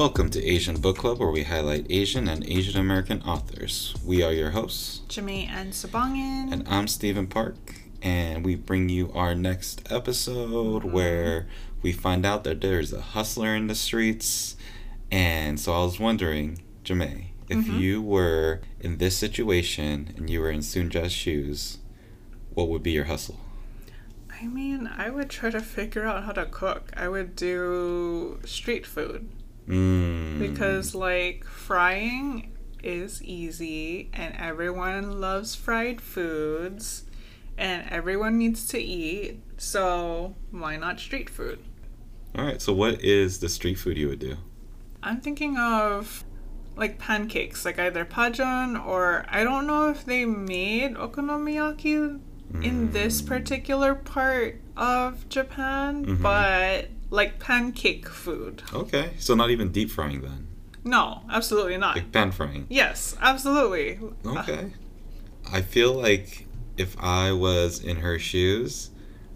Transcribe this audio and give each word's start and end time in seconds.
Welcome 0.00 0.30
to 0.30 0.42
Asian 0.42 0.80
Book 0.80 0.96
Club, 0.96 1.18
where 1.18 1.28
we 1.28 1.42
highlight 1.42 1.84
Asian 1.90 2.26
and 2.26 2.42
Asian 2.46 2.80
American 2.80 3.20
authors. 3.20 3.94
We 4.02 4.22
are 4.22 4.32
your 4.32 4.52
hosts, 4.52 5.02
Jamae 5.10 5.46
Ann 5.46 5.72
Sabangan. 5.72 6.50
and 6.50 6.66
I'm 6.66 6.88
Steven 6.88 7.26
Park, 7.26 7.82
and 8.00 8.42
we 8.42 8.54
bring 8.54 8.88
you 8.88 9.12
our 9.12 9.34
next 9.34 9.92
episode 9.92 10.84
mm-hmm. 10.84 10.92
where 10.92 11.48
we 11.82 11.92
find 11.92 12.24
out 12.24 12.44
that 12.44 12.62
there's 12.62 12.94
a 12.94 13.02
hustler 13.02 13.54
in 13.54 13.66
the 13.66 13.74
streets. 13.74 14.56
And 15.10 15.60
so 15.60 15.74
I 15.74 15.84
was 15.84 16.00
wondering, 16.00 16.62
Jamae, 16.82 17.26
if 17.50 17.58
mm-hmm. 17.58 17.78
you 17.78 18.00
were 18.00 18.62
in 18.80 18.96
this 18.96 19.18
situation 19.18 20.14
and 20.16 20.30
you 20.30 20.40
were 20.40 20.50
in 20.50 20.60
Sunja's 20.60 21.12
shoes, 21.12 21.76
what 22.54 22.70
would 22.70 22.82
be 22.82 22.92
your 22.92 23.04
hustle? 23.04 23.38
I 24.32 24.46
mean, 24.46 24.86
I 24.86 25.10
would 25.10 25.28
try 25.28 25.50
to 25.50 25.60
figure 25.60 26.06
out 26.06 26.24
how 26.24 26.32
to 26.32 26.46
cook. 26.46 26.90
I 26.96 27.06
would 27.08 27.36
do 27.36 28.40
street 28.46 28.86
food 28.86 29.28
Mm. 29.70 30.38
because, 30.38 30.94
like, 30.94 31.44
frying 31.44 32.52
is 32.82 33.22
easy 33.22 34.08
and 34.12 34.34
everyone 34.38 35.20
loves 35.20 35.54
fried 35.54 36.00
foods 36.00 37.04
and 37.58 37.88
everyone 37.90 38.38
needs 38.38 38.66
to 38.68 38.78
eat. 38.80 39.38
So, 39.58 40.34
why 40.50 40.76
not 40.76 40.98
street 40.98 41.28
food? 41.30 41.58
All 42.36 42.44
right, 42.44 42.60
so 42.62 42.72
what 42.72 43.02
is 43.02 43.40
the 43.40 43.48
street 43.48 43.74
food 43.78 43.96
you 43.98 44.08
would 44.08 44.18
do? 44.20 44.36
I'm 45.02 45.20
thinking 45.20 45.56
of 45.58 46.24
like 46.76 46.98
pancakes, 46.98 47.64
like 47.64 47.78
either 47.78 48.04
pajon 48.04 48.76
or 48.76 49.26
I 49.28 49.44
don't 49.44 49.66
know 49.66 49.90
if 49.90 50.04
they 50.06 50.24
made 50.24 50.94
okonomiyaki 50.94 52.20
in 52.62 52.90
this 52.92 53.20
particular 53.22 53.94
part 53.94 54.60
of 54.76 55.28
Japan, 55.28 56.04
Mhm. 56.06 56.22
but 56.22 56.88
like 57.10 57.38
pancake 57.38 58.08
food. 58.08 58.62
Okay, 58.72 59.12
so 59.18 59.34
not 59.34 59.50
even 59.50 59.70
deep 59.72 59.90
frying 59.90 60.20
then, 60.22 60.46
No, 60.84 61.22
absolutely 61.30 61.76
not. 61.76 61.96
like 61.96 62.12
pan 62.12 62.30
frying. 62.32 62.66
Yes, 62.68 63.16
absolutely. 63.20 63.98
Okay. 64.24 64.72
I 65.52 65.62
feel 65.62 65.92
like 65.92 66.46
if 66.76 66.96
I 67.00 67.32
was 67.32 67.82
in 67.82 67.96
her 67.98 68.18
shoes, 68.18 68.90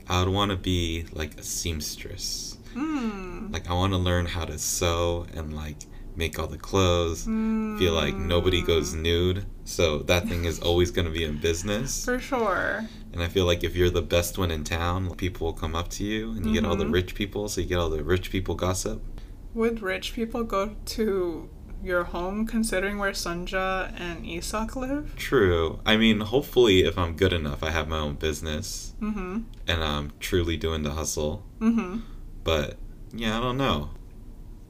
I 0.08 0.20
would 0.22 0.32
want 0.32 0.50
to 0.50 0.56
be 0.56 1.06
like 1.12 1.38
a 1.38 1.42
seamstress. 1.42 2.56
Mm. 2.74 3.52
Like 3.52 3.68
I 3.70 3.74
want 3.74 3.92
to 3.92 3.98
learn 3.98 4.26
how 4.26 4.44
to 4.44 4.58
sew 4.58 5.26
and 5.34 5.54
like 5.54 5.76
make 6.16 6.38
all 6.38 6.46
the 6.46 6.58
clothes. 6.58 7.24
Feel 7.24 7.92
like 7.94 8.14
nobody 8.14 8.62
goes 8.62 8.94
nude, 8.94 9.46
so 9.64 9.98
that 10.00 10.28
thing 10.28 10.44
is 10.44 10.60
always 10.60 10.90
going 10.90 11.06
to 11.06 11.10
be 11.12 11.24
in 11.24 11.38
business. 11.38 12.04
For 12.04 12.18
sure. 12.18 12.86
And 13.12 13.22
I 13.22 13.28
feel 13.28 13.46
like 13.46 13.64
if 13.64 13.74
you're 13.76 13.90
the 13.90 14.02
best 14.02 14.36
one 14.38 14.50
in 14.50 14.64
town, 14.64 15.14
people 15.16 15.46
will 15.46 15.52
come 15.54 15.74
up 15.74 15.88
to 15.90 16.04
you 16.04 16.32
and 16.32 16.44
you 16.46 16.52
get 16.52 16.64
all 16.64 16.76
the 16.76 16.84
Mhm. 16.84 16.92
rich 16.92 17.14
people, 17.14 17.48
so 17.48 17.60
you 17.60 17.66
get 17.66 17.78
all 17.78 17.90
the 17.90 18.02
rich 18.04 18.30
people 18.30 18.54
gossip. 18.54 19.02
Would 19.54 19.82
rich 19.82 20.14
people 20.14 20.42
go 20.44 20.74
to 20.86 21.48
your 21.82 22.04
home 22.04 22.46
considering 22.46 22.98
where 22.98 23.12
Sunja 23.12 23.92
and 24.00 24.26
Isak 24.26 24.74
live? 24.74 25.14
True. 25.16 25.80
I 25.86 25.96
mean, 25.96 26.20
hopefully 26.20 26.80
if 26.82 26.96
I'm 26.98 27.14
good 27.14 27.32
enough, 27.32 27.62
I 27.62 27.70
have 27.70 27.88
my 27.88 27.98
own 27.98 28.14
business 28.14 28.94
Mm-hmm. 29.00 29.40
and 29.68 29.84
I'm 29.84 30.12
truly 30.18 30.56
doing 30.56 30.82
the 30.82 30.92
hustle. 30.92 31.44
Mm-hmm. 31.60 31.98
But 32.42 32.78
yeah, 33.14 33.38
I 33.38 33.40
don't 33.40 33.58
know. 33.58 33.90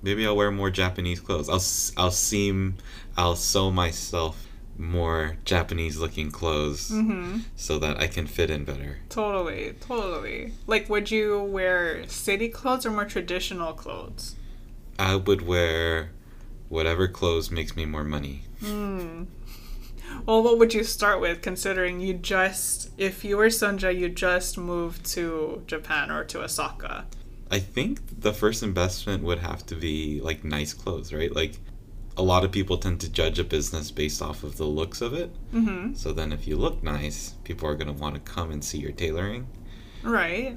Maybe 0.02 0.26
I'll 0.26 0.36
wear 0.36 0.50
more 0.50 0.70
Japanese 0.70 1.20
clothes. 1.20 1.48
I'll 1.48 1.64
I'll 2.04 2.10
seem 2.10 2.74
I'll 3.16 3.36
sew 3.36 3.70
myself 3.70 4.43
more 4.78 5.36
Japanese 5.44 5.98
looking 5.98 6.30
clothes 6.30 6.90
Mm-hmm. 6.90 7.38
so 7.56 7.78
that 7.78 7.98
I 8.00 8.06
can 8.06 8.26
fit 8.26 8.50
in 8.50 8.64
better. 8.64 8.98
Totally, 9.08 9.74
totally. 9.80 10.52
Like, 10.66 10.88
would 10.90 11.10
you 11.10 11.42
wear 11.42 12.08
city 12.08 12.48
clothes 12.48 12.84
or 12.86 12.90
more 12.90 13.04
traditional 13.04 13.72
clothes? 13.72 14.34
I 14.98 15.16
would 15.16 15.42
wear 15.46 16.10
whatever 16.68 17.06
clothes 17.08 17.50
makes 17.50 17.76
me 17.76 17.84
more 17.84 18.04
money. 18.04 18.44
Hmm. 18.60 19.24
Well, 20.26 20.42
what 20.42 20.58
would 20.58 20.72
you 20.74 20.84
start 20.84 21.20
with, 21.20 21.42
considering 21.42 22.00
you 22.00 22.14
just, 22.14 22.90
if 22.98 23.24
you 23.24 23.36
were 23.36 23.46
Sunja, 23.48 23.96
you 23.96 24.08
just 24.08 24.56
moved 24.56 25.04
to 25.06 25.62
Japan 25.66 26.10
or 26.10 26.24
to 26.24 26.42
Osaka? 26.42 27.06
I 27.50 27.58
think 27.58 28.20
the 28.20 28.32
first 28.32 28.62
investment 28.62 29.22
would 29.24 29.38
have 29.40 29.66
to 29.66 29.74
be 29.74 30.20
like 30.20 30.44
nice 30.44 30.72
clothes, 30.72 31.12
right? 31.12 31.34
Like 31.34 31.58
a 32.16 32.22
lot 32.22 32.44
of 32.44 32.52
people 32.52 32.78
tend 32.78 33.00
to 33.00 33.10
judge 33.10 33.38
a 33.38 33.44
business 33.44 33.90
based 33.90 34.22
off 34.22 34.44
of 34.44 34.56
the 34.56 34.64
looks 34.64 35.00
of 35.00 35.14
it. 35.14 35.34
Mm-hmm. 35.52 35.94
So 35.94 36.12
then 36.12 36.32
if 36.32 36.46
you 36.46 36.56
look 36.56 36.82
nice, 36.82 37.34
people 37.44 37.68
are 37.68 37.74
going 37.74 37.94
to 37.94 38.00
want 38.00 38.14
to 38.14 38.20
come 38.20 38.50
and 38.50 38.64
see 38.64 38.78
your 38.78 38.92
tailoring. 38.92 39.46
Right. 40.02 40.56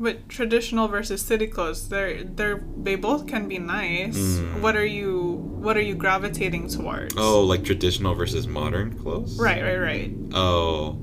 But 0.00 0.28
traditional 0.28 0.88
versus 0.88 1.22
city 1.22 1.46
clothes, 1.46 1.88
they're 1.88 2.24
they're 2.24 2.64
they 2.76 2.96
both 2.96 3.28
can 3.28 3.48
be 3.48 3.58
nice. 3.58 4.16
Mm. 4.16 4.60
What 4.60 4.76
are 4.76 4.84
you 4.84 5.34
what 5.60 5.76
are 5.76 5.82
you 5.82 5.94
gravitating 5.94 6.68
towards? 6.68 7.14
Oh, 7.16 7.42
like 7.42 7.64
traditional 7.64 8.14
versus 8.14 8.48
modern 8.48 8.98
clothes? 8.98 9.38
Right, 9.38 9.62
right, 9.62 9.76
right. 9.76 10.12
Oh, 10.32 10.98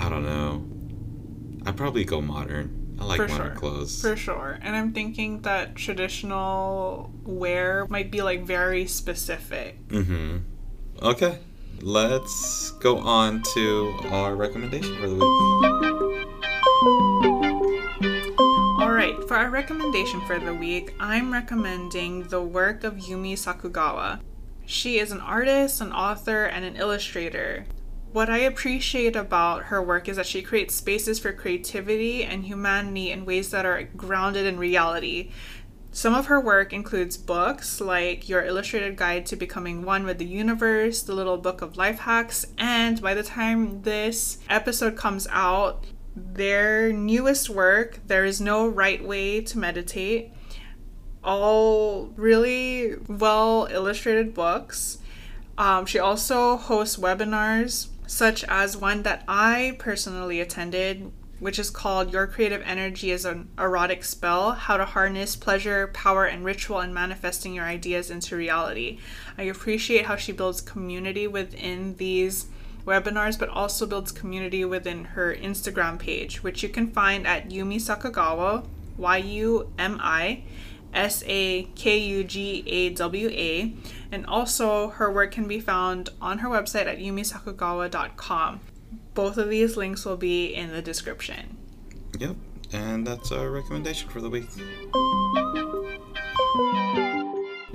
I 0.00 0.08
don't 0.08 0.24
know. 0.24 0.64
I'd 1.66 1.76
probably 1.76 2.04
go 2.04 2.22
modern. 2.22 2.83
I 2.98 3.04
like 3.04 3.16
For 3.16 3.28
modern 3.28 3.46
sure. 3.48 3.56
clothes. 3.56 4.00
For 4.00 4.16
sure. 4.16 4.58
And 4.62 4.76
I'm 4.76 4.92
thinking 4.92 5.42
that 5.42 5.74
traditional 5.74 7.10
wear 7.24 7.86
might 7.88 8.10
be 8.10 8.22
like 8.22 8.44
very 8.44 8.86
specific. 8.86 9.86
mm-hmm. 9.88 10.38
Okay. 11.02 11.38
Let's 11.80 12.70
go 12.72 12.98
on 12.98 13.42
to 13.54 13.94
our 14.10 14.36
recommendation 14.36 14.96
for 14.96 15.08
the 15.08 15.14
week. 15.16 15.24
All 18.80 18.90
right, 18.92 19.16
for 19.28 19.36
our 19.36 19.50
recommendation 19.50 20.20
for 20.22 20.38
the 20.38 20.54
week, 20.54 20.94
I'm 21.00 21.32
recommending 21.32 22.24
the 22.28 22.40
work 22.42 22.84
of 22.84 22.94
Yumi 22.94 23.32
Sakugawa. 23.34 24.20
She 24.66 24.98
is 24.98 25.10
an 25.12 25.20
artist, 25.20 25.80
an 25.80 25.92
author, 25.92 26.44
and 26.44 26.64
an 26.64 26.76
illustrator. 26.76 27.66
What 28.14 28.30
I 28.30 28.38
appreciate 28.38 29.16
about 29.16 29.64
her 29.64 29.82
work 29.82 30.08
is 30.08 30.18
that 30.18 30.26
she 30.26 30.40
creates 30.40 30.72
spaces 30.72 31.18
for 31.18 31.32
creativity 31.32 32.22
and 32.22 32.44
humanity 32.44 33.10
in 33.10 33.24
ways 33.24 33.50
that 33.50 33.66
are 33.66 33.82
grounded 33.96 34.46
in 34.46 34.56
reality. 34.56 35.32
Some 35.90 36.14
of 36.14 36.26
her 36.26 36.38
work 36.38 36.72
includes 36.72 37.16
books 37.16 37.80
like 37.80 38.28
Your 38.28 38.44
Illustrated 38.44 38.94
Guide 38.94 39.26
to 39.26 39.34
Becoming 39.34 39.82
One 39.82 40.04
with 40.04 40.18
the 40.18 40.26
Universe, 40.26 41.02
The 41.02 41.12
Little 41.12 41.38
Book 41.38 41.60
of 41.60 41.76
Life 41.76 41.98
Hacks, 41.98 42.46
and 42.56 43.02
by 43.02 43.14
the 43.14 43.24
time 43.24 43.82
this 43.82 44.38
episode 44.48 44.96
comes 44.96 45.26
out, 45.32 45.84
their 46.14 46.92
newest 46.92 47.50
work, 47.50 47.98
There 48.06 48.24
is 48.24 48.40
No 48.40 48.68
Right 48.68 49.04
Way 49.04 49.40
to 49.40 49.58
Meditate, 49.58 50.32
all 51.24 52.12
really 52.14 52.94
well 53.08 53.66
illustrated 53.72 54.34
books. 54.34 54.98
Um, 55.58 55.84
she 55.86 55.98
also 55.98 56.56
hosts 56.56 56.96
webinars, 56.96 57.88
such 58.06 58.44
as 58.44 58.76
one 58.76 59.02
that 59.02 59.24
I 59.26 59.76
personally 59.78 60.40
attended, 60.40 61.10
which 61.38 61.58
is 61.58 61.70
called 61.70 62.12
Your 62.12 62.26
Creative 62.26 62.62
Energy 62.64 63.10
is 63.10 63.24
an 63.24 63.48
Erotic 63.58 64.04
Spell 64.04 64.52
How 64.52 64.76
to 64.76 64.84
Harness 64.84 65.36
Pleasure, 65.36 65.88
Power, 65.88 66.24
and 66.24 66.44
Ritual 66.44 66.80
in 66.80 66.94
Manifesting 66.94 67.54
Your 67.54 67.64
Ideas 67.64 68.10
into 68.10 68.36
Reality. 68.36 68.98
I 69.36 69.44
appreciate 69.44 70.06
how 70.06 70.16
she 70.16 70.32
builds 70.32 70.60
community 70.60 71.26
within 71.26 71.96
these 71.96 72.46
webinars, 72.86 73.38
but 73.38 73.48
also 73.48 73.86
builds 73.86 74.12
community 74.12 74.64
within 74.64 75.04
her 75.04 75.34
Instagram 75.34 75.98
page, 75.98 76.42
which 76.42 76.62
you 76.62 76.68
can 76.68 76.90
find 76.90 77.26
at 77.26 77.48
Yumi 77.48 77.76
Sakugawa, 77.76 78.66
Y 78.96 79.16
U 79.16 79.72
M 79.78 79.98
I 80.02 80.44
S 80.92 81.24
A 81.26 81.64
K 81.74 81.98
U 81.98 82.24
G 82.24 82.62
A 82.66 82.90
W 82.90 83.28
A. 83.28 83.74
And 84.14 84.24
also, 84.26 84.90
her 84.90 85.10
work 85.10 85.32
can 85.32 85.48
be 85.48 85.58
found 85.58 86.10
on 86.22 86.38
her 86.38 86.48
website 86.48 86.86
at 86.86 86.98
yumisakugawa.com. 86.98 88.60
Both 89.12 89.36
of 89.38 89.48
these 89.48 89.76
links 89.76 90.04
will 90.04 90.16
be 90.16 90.54
in 90.54 90.70
the 90.70 90.80
description. 90.80 91.56
Yep. 92.20 92.36
And 92.72 93.04
that's 93.04 93.32
our 93.32 93.50
recommendation 93.50 94.08
for 94.08 94.20
the 94.20 94.30
week. 94.30 94.46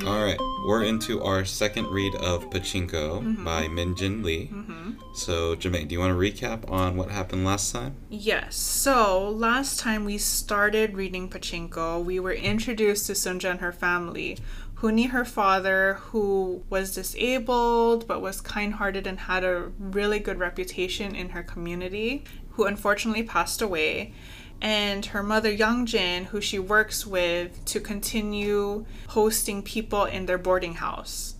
All 0.07 0.23
right, 0.23 0.39
we're 0.65 0.83
into 0.83 1.21
our 1.21 1.43
second 1.43 1.87
read 1.87 2.15
of 2.15 2.49
Pachinko 2.49 3.21
mm-hmm. 3.21 3.43
by 3.43 3.67
Min 3.67 3.97
Jin 3.97 4.23
Lee. 4.23 4.47
Mm-hmm. 4.47 4.91
So, 5.13 5.57
Jamae, 5.57 5.85
do 5.85 5.93
you 5.93 5.99
want 5.99 6.11
to 6.11 6.17
recap 6.17 6.71
on 6.71 6.95
what 6.95 7.11
happened 7.11 7.43
last 7.43 7.73
time? 7.73 7.97
Yes, 8.09 8.55
so 8.55 9.29
last 9.29 9.77
time 9.77 10.05
we 10.05 10.17
started 10.17 10.95
reading 10.95 11.29
Pachinko, 11.29 12.01
we 12.01 12.17
were 12.17 12.31
introduced 12.31 13.07
to 13.07 13.13
Sunja 13.13 13.51
and 13.51 13.59
her 13.59 13.73
family. 13.73 14.37
Huni, 14.81 15.09
her 15.09 15.25
father, 15.25 15.95
who 16.11 16.63
was 16.69 16.95
disabled 16.95 18.07
but 18.07 18.21
was 18.21 18.39
kind 18.39 18.75
hearted 18.75 19.05
and 19.05 19.19
had 19.19 19.43
a 19.43 19.71
really 19.77 20.19
good 20.19 20.39
reputation 20.39 21.15
in 21.15 21.29
her 21.29 21.43
community, 21.43 22.23
who 22.51 22.65
unfortunately 22.65 23.23
passed 23.23 23.61
away. 23.61 24.13
And 24.61 25.05
her 25.07 25.23
mother, 25.23 25.51
Youngjin, 25.55 26.25
who 26.25 26.41
she 26.41 26.59
works 26.59 27.05
with 27.05 27.63
to 27.65 27.79
continue 27.79 28.85
hosting 29.07 29.63
people 29.63 30.05
in 30.05 30.25
their 30.25 30.37
boarding 30.37 30.75
house. 30.75 31.35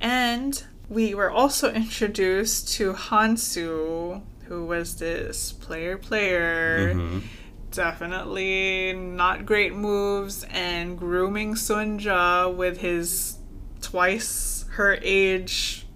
And 0.00 0.62
we 0.88 1.14
were 1.14 1.30
also 1.30 1.72
introduced 1.84 2.72
to 2.74 2.92
Hansu, 2.94 4.22
who 4.46 4.64
was 4.66 4.96
this 4.96 5.52
player 5.52 5.96
player 5.96 6.94
Mhm. 6.94 7.22
Definitely 7.76 8.92
not 8.94 9.46
great 9.46 9.74
moves 9.74 10.44
and 10.50 10.98
grooming 10.98 11.54
Sunja 11.54 12.54
with 12.54 12.78
his 12.78 13.38
twice 13.80 14.64
her 14.72 14.98
age 15.02 15.86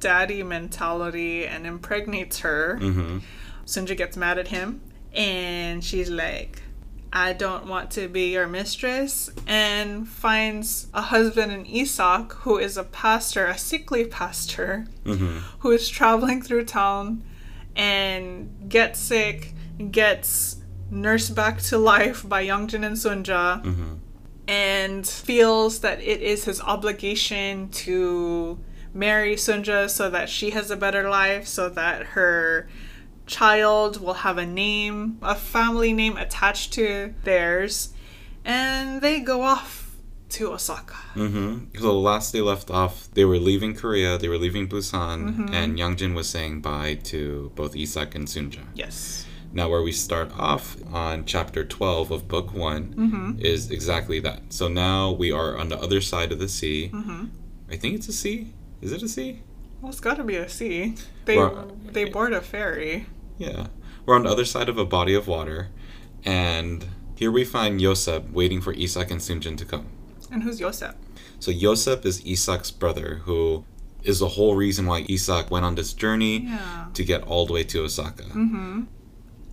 daddy 0.00 0.42
mentality 0.42 1.46
and 1.46 1.66
impregnates 1.66 2.40
her. 2.40 2.78
Mm-hmm. 2.80 3.18
Sunja 3.66 3.96
gets 3.96 4.16
mad 4.16 4.38
at 4.38 4.48
him 4.48 4.80
and 5.12 5.82
she's 5.84 6.10
like, 6.10 6.62
I 7.12 7.32
don't 7.32 7.66
want 7.66 7.92
to 7.92 8.08
be 8.08 8.32
your 8.32 8.48
mistress, 8.48 9.30
and 9.46 10.08
finds 10.08 10.88
a 10.92 11.00
husband 11.00 11.52
in 11.52 11.64
Isak 11.64 12.32
who 12.32 12.58
is 12.58 12.76
a 12.76 12.82
pastor, 12.82 13.46
a 13.46 13.56
sickly 13.56 14.04
pastor, 14.04 14.86
Mm-hmm. 15.04 15.38
who 15.60 15.70
is 15.70 15.88
traveling 15.88 16.42
through 16.42 16.64
town 16.64 17.22
and 17.76 18.68
gets 18.68 18.98
sick, 18.98 19.52
gets 19.92 20.56
nursed 20.90 21.34
back 21.34 21.60
to 21.62 21.78
life 21.78 22.26
by 22.28 22.44
Youngjin 22.46 22.84
and 22.84 22.96
Sunja, 22.96 23.62
Mm-hmm. 23.64 23.94
and 24.48 25.06
feels 25.06 25.80
that 25.80 26.00
it 26.00 26.20
is 26.20 26.44
his 26.44 26.60
obligation 26.60 27.68
to 27.70 28.58
marry 28.92 29.34
Sunja 29.36 29.88
so 29.90 30.10
that 30.10 30.28
she 30.28 30.50
has 30.50 30.70
a 30.70 30.76
better 30.76 31.08
life, 31.08 31.46
so 31.46 31.68
that 31.70 32.02
her 32.14 32.68
child 33.26 34.00
will 34.00 34.14
have 34.14 34.38
a 34.38 34.46
name, 34.46 35.18
a 35.22 35.34
family 35.34 35.92
name 35.92 36.16
attached 36.16 36.72
to 36.74 37.14
theirs, 37.24 37.92
and 38.44 39.00
they 39.00 39.20
go 39.20 39.42
off 39.42 39.96
to 40.28 40.52
Osaka. 40.52 40.94
Mm-hmm. 41.14 41.76
So 41.76 41.82
the 41.82 41.92
last 41.92 42.32
they 42.32 42.40
left 42.40 42.70
off, 42.70 43.08
they 43.14 43.24
were 43.24 43.38
leaving 43.38 43.74
Korea, 43.74 44.18
they 44.18 44.28
were 44.28 44.38
leaving 44.38 44.68
Busan, 44.68 45.18
Mm-hmm. 45.30 45.54
and 45.54 45.78
Youngjin 45.78 46.14
was 46.14 46.28
saying 46.28 46.60
bye 46.60 46.94
to 47.04 47.50
both 47.54 47.74
Isak 47.76 48.14
and 48.14 48.26
Sunja. 48.28 48.64
Yes. 48.74 49.26
Now, 49.54 49.68
where 49.70 49.82
we 49.82 49.92
start 49.92 50.32
off 50.36 50.76
on 50.92 51.24
chapter 51.26 51.64
12 51.64 52.10
of 52.10 52.26
book 52.28 52.52
one 52.52 53.38
is 53.40 53.70
exactly 53.70 54.18
that. 54.20 54.52
So 54.52 54.66
now 54.68 55.12
we 55.12 55.30
are 55.30 55.56
on 55.56 55.68
the 55.68 55.78
other 55.78 56.00
side 56.00 56.32
of 56.32 56.40
the 56.40 56.48
sea. 56.48 56.90
Mm-hmm. 56.92 57.26
I 57.70 57.76
think 57.76 57.94
it's 57.94 58.08
a 58.08 58.12
sea. 58.12 58.52
Is 58.82 58.90
it 58.92 59.02
a 59.02 59.08
sea? 59.08 59.42
Well, 59.80 59.90
it's 59.90 60.00
got 60.00 60.16
to 60.16 60.24
be 60.24 60.36
a 60.36 60.48
sea. 60.48 60.96
They 61.24 61.38
they 61.92 62.04
board 62.06 62.32
a 62.32 62.40
ferry. 62.40 63.06
Yeah. 63.38 63.68
We're 64.04 64.16
on 64.16 64.24
the 64.24 64.30
other 64.30 64.44
side 64.44 64.68
of 64.68 64.76
a 64.76 64.84
body 64.84 65.14
of 65.14 65.26
water, 65.28 65.68
and 66.24 66.84
here 67.14 67.30
we 67.30 67.44
find 67.44 67.80
Yosef 67.80 68.28
waiting 68.30 68.60
for 68.60 68.72
Isak 68.74 69.10
and 69.10 69.20
Sunjin 69.20 69.56
to 69.56 69.64
come. 69.64 69.86
And 70.32 70.42
who's 70.42 70.58
Yosef? 70.60 70.94
So 71.38 71.50
Yosef 71.50 72.04
is 72.04 72.20
Isak's 72.26 72.70
brother, 72.70 73.22
who 73.24 73.64
is 74.02 74.18
the 74.18 74.28
whole 74.30 74.56
reason 74.56 74.86
why 74.86 75.06
Isak 75.08 75.50
went 75.50 75.64
on 75.64 75.74
this 75.76 75.92
journey 75.94 76.40
Yeah. 76.46 76.86
to 76.92 77.04
get 77.04 77.22
all 77.22 77.46
the 77.46 77.52
way 77.54 77.64
to 77.64 77.84
Osaka. 77.84 78.24
Mm-hmm. 78.24 78.82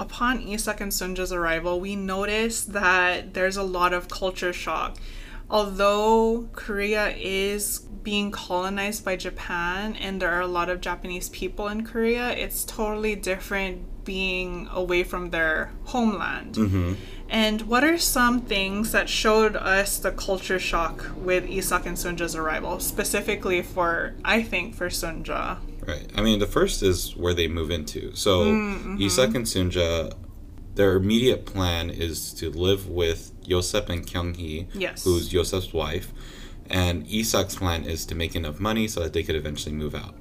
Upon 0.01 0.42
Isak 0.48 0.81
and 0.81 0.92
Sunja's 0.92 1.31
arrival, 1.31 1.80
we 1.80 1.95
notice 1.95 2.63
that 2.63 3.36
there's 3.36 3.56
a 3.56 3.62
lot 3.62 3.94
of 3.94 4.09
culture 4.09 4.51
shock. 4.51 4.98
Although 5.48 6.50
Korea 6.53 7.09
is 7.15 7.80
being 8.01 8.31
colonized 8.31 9.06
by 9.06 9.15
Japan 9.15 9.95
and 9.95 10.19
there 10.19 10.31
are 10.31 10.42
a 10.42 10.48
lot 10.48 10.69
of 10.69 10.81
Japanese 10.81 11.30
people 11.30 11.68
in 11.68 11.86
Korea, 11.86 12.31
it's 12.31 12.65
totally 12.65 13.15
different 13.15 14.03
being 14.03 14.68
away 14.71 15.03
from 15.03 15.30
their 15.30 15.71
homeland. 15.83 16.56
Mm-hmm. 16.56 16.94
And 17.30 17.62
what 17.62 17.83
are 17.83 18.00
some 18.00 18.42
things 18.42 18.94
that 18.94 19.07
showed 19.07 19.56
us 19.56 20.00
the 20.00 20.12
culture 20.12 20.57
shock 20.57 21.12
with 21.15 21.48
Isak 21.48 21.86
and 21.86 21.95
Sunja's 21.95 22.36
arrival, 22.36 22.80
specifically 22.80 23.62
for, 23.62 24.15
I 24.25 24.42
think, 24.42 24.74
for 24.74 24.89
Sunja? 24.89 25.59
Right. 25.88 26.10
I 26.16 26.22
mean, 26.22 26.39
the 26.39 26.48
first 26.48 26.83
is 26.83 27.16
where 27.16 27.33
they 27.33 27.48
move 27.48 27.72
into. 27.72 28.16
So 28.16 28.45
mm, 28.45 29.01
Isak 29.01 29.30
mm-hmm. 29.30 29.36
and 29.38 29.45
Sunja, 29.45 30.13
their 30.75 30.95
immediate 30.95 31.45
plan 31.45 31.89
is 31.89 32.33
to 32.36 32.50
live 32.51 32.88
with 32.88 33.31
Yosef 33.44 33.89
and 33.89 34.06
Kyung-hee, 34.12 34.68
Yes. 34.74 35.04
who's 35.04 35.33
Yosef's 35.33 35.74
wife, 35.74 36.13
and 36.69 37.06
Isak's 37.07 37.56
plan 37.56 37.83
is 37.83 38.06
to 38.06 38.16
make 38.16 38.36
enough 38.36 38.60
money 38.60 38.88
so 38.88 39.01
that 39.01 39.13
they 39.13 39.24
could 39.24 39.36
eventually 39.36 39.75
move 39.75 39.95
out. 39.95 40.16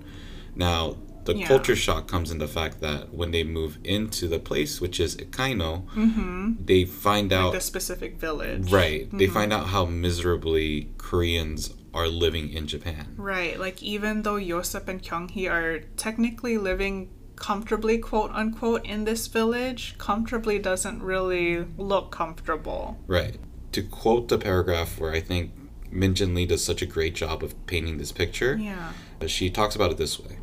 Now, 0.56 0.96
the 1.24 1.36
Yeah. 1.36 1.46
culture 1.46 1.76
shock 1.76 2.08
comes 2.08 2.30
in 2.30 2.38
the 2.38 2.48
fact 2.48 2.80
that 2.80 3.12
when 3.14 3.30
they 3.30 3.44
move 3.44 3.78
into 3.84 4.26
the 4.26 4.38
place, 4.38 4.80
which 4.80 4.98
is 4.98 5.14
Ikaino, 5.16 5.84
Mm-hmm. 5.94 6.64
they 6.64 6.84
find 6.84 7.32
out 7.32 7.52
The 7.52 7.60
specific 7.60 8.18
village. 8.18 8.72
right. 8.72 9.08
They 9.12 9.26
mm-hmm. 9.26 9.34
find 9.34 9.52
out 9.52 9.66
how 9.68 9.84
miserably 9.84 10.88
Koreans 10.96 11.74
are 11.92 12.08
living 12.08 12.50
in 12.52 12.66
Japan. 12.66 13.14
Right. 13.16 13.58
Like 13.58 13.82
even 13.82 14.22
though 14.22 14.36
Yosef 14.36 14.86
and 14.88 15.02
Kyung-hee 15.02 15.48
are 15.48 15.80
technically 15.96 16.58
living 16.58 17.10
comfortably, 17.36 17.98
quote 17.98 18.30
unquote, 18.32 18.84
in 18.84 19.04
this 19.04 19.26
village, 19.26 19.96
comfortably 19.98 20.58
doesn't 20.58 21.02
really 21.02 21.64
look 21.76 22.10
comfortable. 22.12 22.98
Right. 23.06 23.36
To 23.72 23.82
quote 23.82 24.28
the 24.28 24.38
paragraph 24.38 25.00
where 25.00 25.12
I 25.12 25.20
think 25.20 25.52
Min 25.90 26.14
Jin 26.14 26.34
Lee 26.34 26.46
does 26.46 26.64
such 26.64 26.82
a 26.82 26.86
great 26.86 27.14
job 27.14 27.42
of 27.42 27.54
painting 27.66 27.98
this 27.98 28.12
picture, 28.12 28.56
Yeah. 28.56 28.92
Uh, 29.20 29.26
she 29.26 29.50
talks 29.50 29.74
about 29.74 29.90
it 29.90 29.96
this 29.96 30.18
way. 30.20 30.38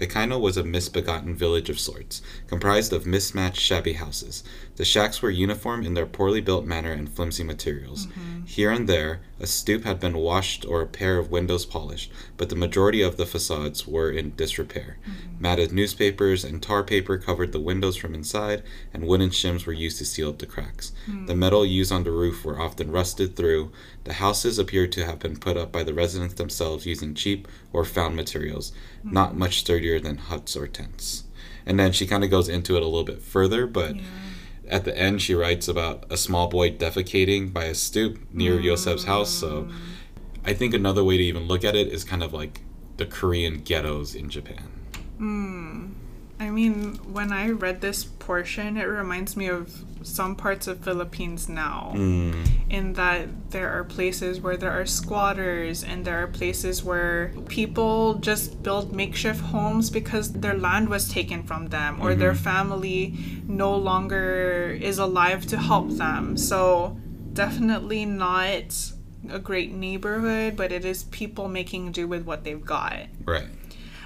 Ikaino 0.00 0.40
was 0.40 0.56
a 0.56 0.62
misbegotten 0.64 1.34
village 1.34 1.68
of 1.68 1.80
sorts, 1.80 2.22
comprised 2.46 2.92
of 2.92 3.04
mismatched 3.04 3.60
shabby 3.60 3.94
houses. 3.94 4.44
The 4.78 4.84
shacks 4.84 5.20
were 5.20 5.30
uniform 5.30 5.84
in 5.84 5.94
their 5.94 6.06
poorly 6.06 6.40
built 6.40 6.64
manner 6.64 6.92
and 6.92 7.08
flimsy 7.08 7.42
materials. 7.42 8.06
Mm-hmm. 8.06 8.44
Here 8.44 8.70
and 8.70 8.88
there, 8.88 9.22
a 9.40 9.46
stoop 9.48 9.82
had 9.82 9.98
been 9.98 10.16
washed 10.16 10.64
or 10.64 10.80
a 10.80 10.86
pair 10.86 11.18
of 11.18 11.32
windows 11.32 11.66
polished, 11.66 12.12
but 12.36 12.48
the 12.48 12.54
majority 12.54 13.02
of 13.02 13.16
the 13.16 13.26
facades 13.26 13.88
were 13.88 14.08
in 14.08 14.36
disrepair. 14.36 14.98
Mm-hmm. 15.02 15.42
Matted 15.42 15.72
newspapers 15.72 16.44
and 16.44 16.62
tar 16.62 16.84
paper 16.84 17.18
covered 17.18 17.50
the 17.50 17.58
windows 17.58 17.96
from 17.96 18.14
inside, 18.14 18.62
and 18.94 19.02
wooden 19.02 19.30
shims 19.30 19.66
were 19.66 19.72
used 19.72 19.98
to 19.98 20.04
seal 20.04 20.28
up 20.28 20.38
the 20.38 20.46
cracks. 20.46 20.92
The 21.08 21.34
mm. 21.34 21.38
metal 21.38 21.66
used 21.66 21.90
on 21.90 22.04
the 22.04 22.12
roof 22.12 22.44
were 22.44 22.60
often 22.60 22.92
rusted 22.92 23.34
through. 23.34 23.72
The 24.04 24.14
houses 24.14 24.60
appeared 24.60 24.92
to 24.92 25.04
have 25.04 25.18
been 25.18 25.38
put 25.38 25.56
up 25.56 25.72
by 25.72 25.82
the 25.82 25.92
residents 25.92 26.34
themselves 26.34 26.86
using 26.86 27.14
cheap 27.14 27.48
or 27.72 27.84
found 27.84 28.14
materials, 28.14 28.70
not 29.02 29.32
mm. 29.32 29.38
much 29.38 29.58
sturdier 29.58 29.98
than 29.98 30.18
huts 30.18 30.54
or 30.56 30.68
tents. 30.68 31.24
And 31.66 31.80
then 31.80 31.90
she 31.90 32.06
kind 32.06 32.22
of 32.22 32.30
goes 32.30 32.48
into 32.48 32.76
it 32.76 32.82
a 32.82 32.86
little 32.86 33.02
bit 33.02 33.20
further, 33.20 33.66
but 33.66 33.96
at 34.68 34.84
the 34.84 34.96
end 34.96 35.22
she 35.22 35.34
writes 35.34 35.68
about 35.68 36.04
a 36.10 36.16
small 36.16 36.48
boy 36.48 36.70
defecating 36.70 37.52
by 37.52 37.64
a 37.64 37.74
stoop 37.74 38.18
near 38.32 38.56
mm. 38.56 38.64
Yosef's 38.64 39.04
house. 39.04 39.30
So 39.30 39.68
I 40.44 40.54
think 40.54 40.74
another 40.74 41.04
way 41.04 41.16
to 41.16 41.22
even 41.22 41.46
look 41.48 41.64
at 41.64 41.74
it 41.74 41.88
is 41.88 42.04
kind 42.04 42.22
of 42.22 42.32
like 42.32 42.60
the 42.96 43.06
Korean 43.06 43.62
ghettos 43.62 44.14
in 44.14 44.28
Japan. 44.28 44.68
Hmm. 45.18 45.77
I 46.40 46.50
mean, 46.50 46.94
when 47.12 47.32
I 47.32 47.50
read 47.50 47.80
this 47.80 48.04
portion, 48.04 48.76
it 48.76 48.84
reminds 48.84 49.36
me 49.36 49.48
of 49.48 49.84
some 50.02 50.36
parts 50.36 50.68
of 50.68 50.78
Philippines 50.78 51.48
now. 51.48 51.92
Mm, 51.94 52.46
in 52.70 52.92
that 52.94 53.50
there 53.50 53.70
are 53.70 53.82
places 53.82 54.40
where 54.40 54.56
there 54.56 54.70
are 54.70 54.86
squatters 54.86 55.82
and 55.82 56.04
there 56.04 56.22
are 56.22 56.26
places 56.28 56.84
where 56.84 57.32
people 57.48 58.14
just 58.14 58.62
build 58.62 58.92
makeshift 58.92 59.40
homes 59.40 59.90
because 59.90 60.32
their 60.32 60.54
land 60.54 60.88
was 60.88 61.10
taken 61.10 61.42
from 61.42 61.68
them 61.68 62.00
or 62.00 62.14
their 62.14 62.34
family 62.34 63.14
no 63.46 63.74
longer 63.74 64.78
is 64.80 64.98
alive 64.98 65.46
to 65.46 65.58
help 65.58 65.90
them. 65.90 66.36
So, 66.36 66.96
definitely 67.32 68.04
not 68.04 68.92
a 69.28 69.38
great 69.38 69.72
neighborhood, 69.72 70.56
but 70.56 70.70
it 70.72 70.84
is 70.84 71.04
people 71.04 71.48
making 71.48 71.92
do 71.92 72.06
with 72.06 72.24
what 72.24 72.44
they've 72.44 72.64
got. 72.64 73.06
right. 73.24 73.46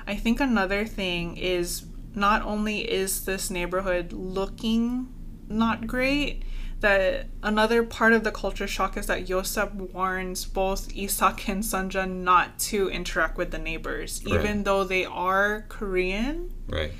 I 0.04 0.16
think 0.16 0.40
another 0.40 0.84
thing 0.84 1.36
is 1.36 1.84
not 2.14 2.42
only 2.42 2.80
is 2.80 3.24
this 3.24 3.50
neighborhood 3.50 4.12
looking 4.12 5.08
not 5.48 5.86
great, 5.86 6.42
that 6.80 7.26
another 7.42 7.82
part 7.84 8.12
of 8.12 8.24
the 8.24 8.32
culture 8.32 8.66
shock 8.66 8.96
is 8.96 9.06
that 9.06 9.28
Yosef 9.28 9.72
warns 9.72 10.44
both 10.44 10.94
Isak 10.96 11.48
and 11.48 11.62
Sunja 11.62 12.10
not 12.10 12.58
to 12.58 12.88
interact 12.88 13.38
with 13.38 13.50
the 13.52 13.58
neighbors. 13.58 14.20
Right. 14.24 14.34
Even 14.34 14.64
though 14.64 14.82
they 14.84 15.04
are 15.04 15.64
Korean, 15.68 16.52
Right. 16.68 16.92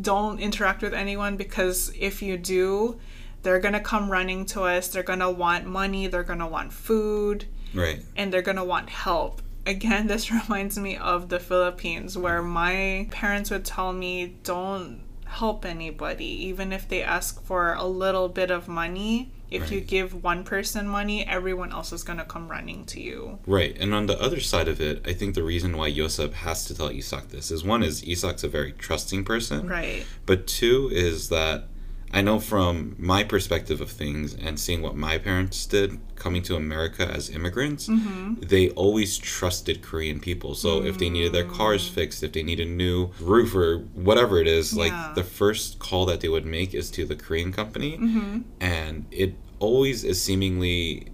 don't 0.00 0.40
interact 0.40 0.82
with 0.82 0.94
anyone 0.94 1.36
because 1.36 1.92
if 1.98 2.22
you 2.22 2.36
do, 2.38 2.98
they're 3.42 3.60
gonna 3.60 3.80
come 3.80 4.10
running 4.10 4.46
to 4.46 4.62
us. 4.62 4.88
They're 4.88 5.02
gonna 5.02 5.30
want 5.30 5.66
money, 5.66 6.06
they're 6.06 6.22
gonna 6.24 6.48
want 6.48 6.72
food 6.72 7.44
Right. 7.74 8.00
and 8.16 8.32
they're 8.32 8.42
gonna 8.42 8.64
want 8.64 8.88
help. 8.88 9.42
Again, 9.66 10.06
this 10.06 10.30
reminds 10.48 10.78
me 10.78 10.96
of 10.96 11.28
the 11.28 11.38
Philippines 11.38 12.16
where 12.16 12.42
my 12.42 13.08
parents 13.10 13.50
would 13.50 13.64
tell 13.64 13.92
me, 13.92 14.36
don't 14.42 15.02
help 15.26 15.64
anybody, 15.64 16.46
even 16.46 16.72
if 16.72 16.88
they 16.88 17.02
ask 17.02 17.42
for 17.42 17.74
a 17.74 17.84
little 17.84 18.28
bit 18.28 18.50
of 18.50 18.68
money. 18.68 19.32
If 19.48 19.70
you 19.70 19.80
give 19.80 20.24
one 20.24 20.42
person 20.42 20.88
money, 20.88 21.24
everyone 21.24 21.72
else 21.72 21.92
is 21.92 22.02
gonna 22.02 22.24
come 22.24 22.48
running 22.48 22.84
to 22.86 23.00
you. 23.00 23.38
Right. 23.46 23.76
And 23.78 23.94
on 23.94 24.06
the 24.06 24.20
other 24.20 24.40
side 24.40 24.66
of 24.66 24.80
it, 24.80 25.06
I 25.06 25.12
think 25.12 25.34
the 25.34 25.44
reason 25.44 25.76
why 25.76 25.86
Yosef 25.86 26.32
has 26.32 26.64
to 26.66 26.74
tell 26.74 26.88
Isak 26.88 27.28
this 27.28 27.52
is 27.52 27.62
one 27.62 27.84
is 27.84 28.02
Isak's 28.02 28.42
a 28.42 28.48
very 28.48 28.72
trusting 28.72 29.24
person. 29.24 29.68
Right. 29.68 30.04
But 30.26 30.48
two 30.48 30.90
is 30.92 31.28
that 31.28 31.68
I 32.12 32.22
know 32.22 32.38
from 32.38 32.94
my 32.98 33.24
perspective 33.24 33.80
of 33.80 33.90
things 33.90 34.34
and 34.34 34.58
seeing 34.58 34.80
what 34.80 34.96
my 34.96 35.18
parents 35.18 35.66
did 35.66 35.98
coming 36.14 36.42
to 36.44 36.56
America 36.56 37.06
as 37.06 37.28
immigrants, 37.30 37.88
Mm-hmm. 37.88 38.34
they 38.42 38.70
always 38.70 39.18
trusted 39.18 39.82
Korean 39.82 40.20
people. 40.20 40.54
So 40.54 40.82
if 40.84 40.98
they 40.98 41.10
needed 41.10 41.32
their 41.32 41.44
cars 41.44 41.88
fixed, 41.88 42.22
if 42.22 42.32
they 42.32 42.42
need 42.42 42.60
a 42.60 42.64
new 42.64 43.10
roof 43.20 43.54
or 43.54 43.78
whatever 43.94 44.38
it 44.40 44.46
is, 44.46 44.72
Yeah. 44.72 44.84
like 44.84 45.14
the 45.14 45.24
first 45.24 45.78
call 45.78 46.06
that 46.06 46.20
they 46.20 46.28
would 46.28 46.46
make 46.46 46.74
is 46.74 46.90
to 46.92 47.04
the 47.04 47.16
Korean 47.16 47.52
company. 47.52 47.98
Mm-hmm. 47.98 48.40
And 48.60 49.06
it 49.10 49.34
always 49.58 50.04
is 50.04 50.22
seemingly 50.22 51.08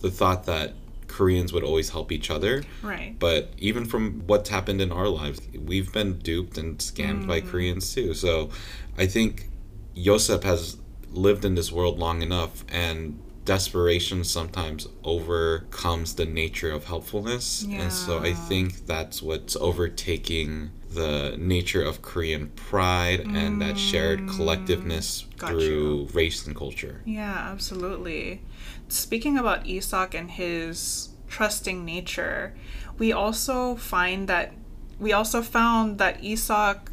the 0.00 0.10
thought 0.10 0.44
that 0.46 0.74
Koreans 1.06 1.52
would 1.52 1.62
always 1.62 1.90
help 1.90 2.10
each 2.10 2.30
other. 2.30 2.64
Right. 2.82 3.14
But 3.18 3.52
even 3.58 3.84
from 3.84 4.22
what's 4.26 4.48
happened 4.50 4.80
in 4.80 4.90
our 4.90 5.08
lives, 5.08 5.40
we've 5.56 5.92
been 5.92 6.18
duped 6.18 6.58
and 6.58 6.78
scammed 6.78 7.26
by 7.26 7.40
Koreans 7.42 7.94
too. 7.94 8.12
So 8.14 8.50
I 8.98 9.06
think 9.06 9.48
Yosep 9.96 10.44
has 10.44 10.76
lived 11.12 11.44
in 11.44 11.54
this 11.54 11.70
world 11.70 11.98
long 11.98 12.22
enough 12.22 12.64
and 12.68 13.18
desperation 13.44 14.22
sometimes 14.22 14.86
overcomes 15.02 16.14
the 16.14 16.24
nature 16.24 16.70
of 16.70 16.84
helpfulness. 16.84 17.64
Yeah. 17.64 17.82
And 17.82 17.92
so 17.92 18.20
I 18.20 18.32
think 18.32 18.86
that's 18.86 19.20
what's 19.20 19.56
overtaking 19.56 20.70
the 20.90 21.34
nature 21.38 21.82
of 21.82 22.02
Korean 22.02 22.48
pride 22.48 23.20
and 23.20 23.60
that 23.60 23.78
shared 23.78 24.20
mm. 24.20 24.28
collectiveness 24.28 25.24
Got 25.38 25.50
through 25.50 26.08
race 26.12 26.46
and 26.46 26.54
culture. 26.54 27.00
Yeah, 27.04 27.50
absolutely. 27.50 28.42
Speaking 28.88 29.38
about 29.38 29.66
Isak 29.66 30.14
and 30.14 30.30
his 30.30 31.08
trusting 31.28 31.84
nature, 31.84 32.54
we 32.98 33.10
also 33.12 33.74
find 33.74 34.28
that 34.28 34.52
we 35.00 35.12
also 35.12 35.42
found 35.42 35.98
that 35.98 36.22
Isak 36.22 36.91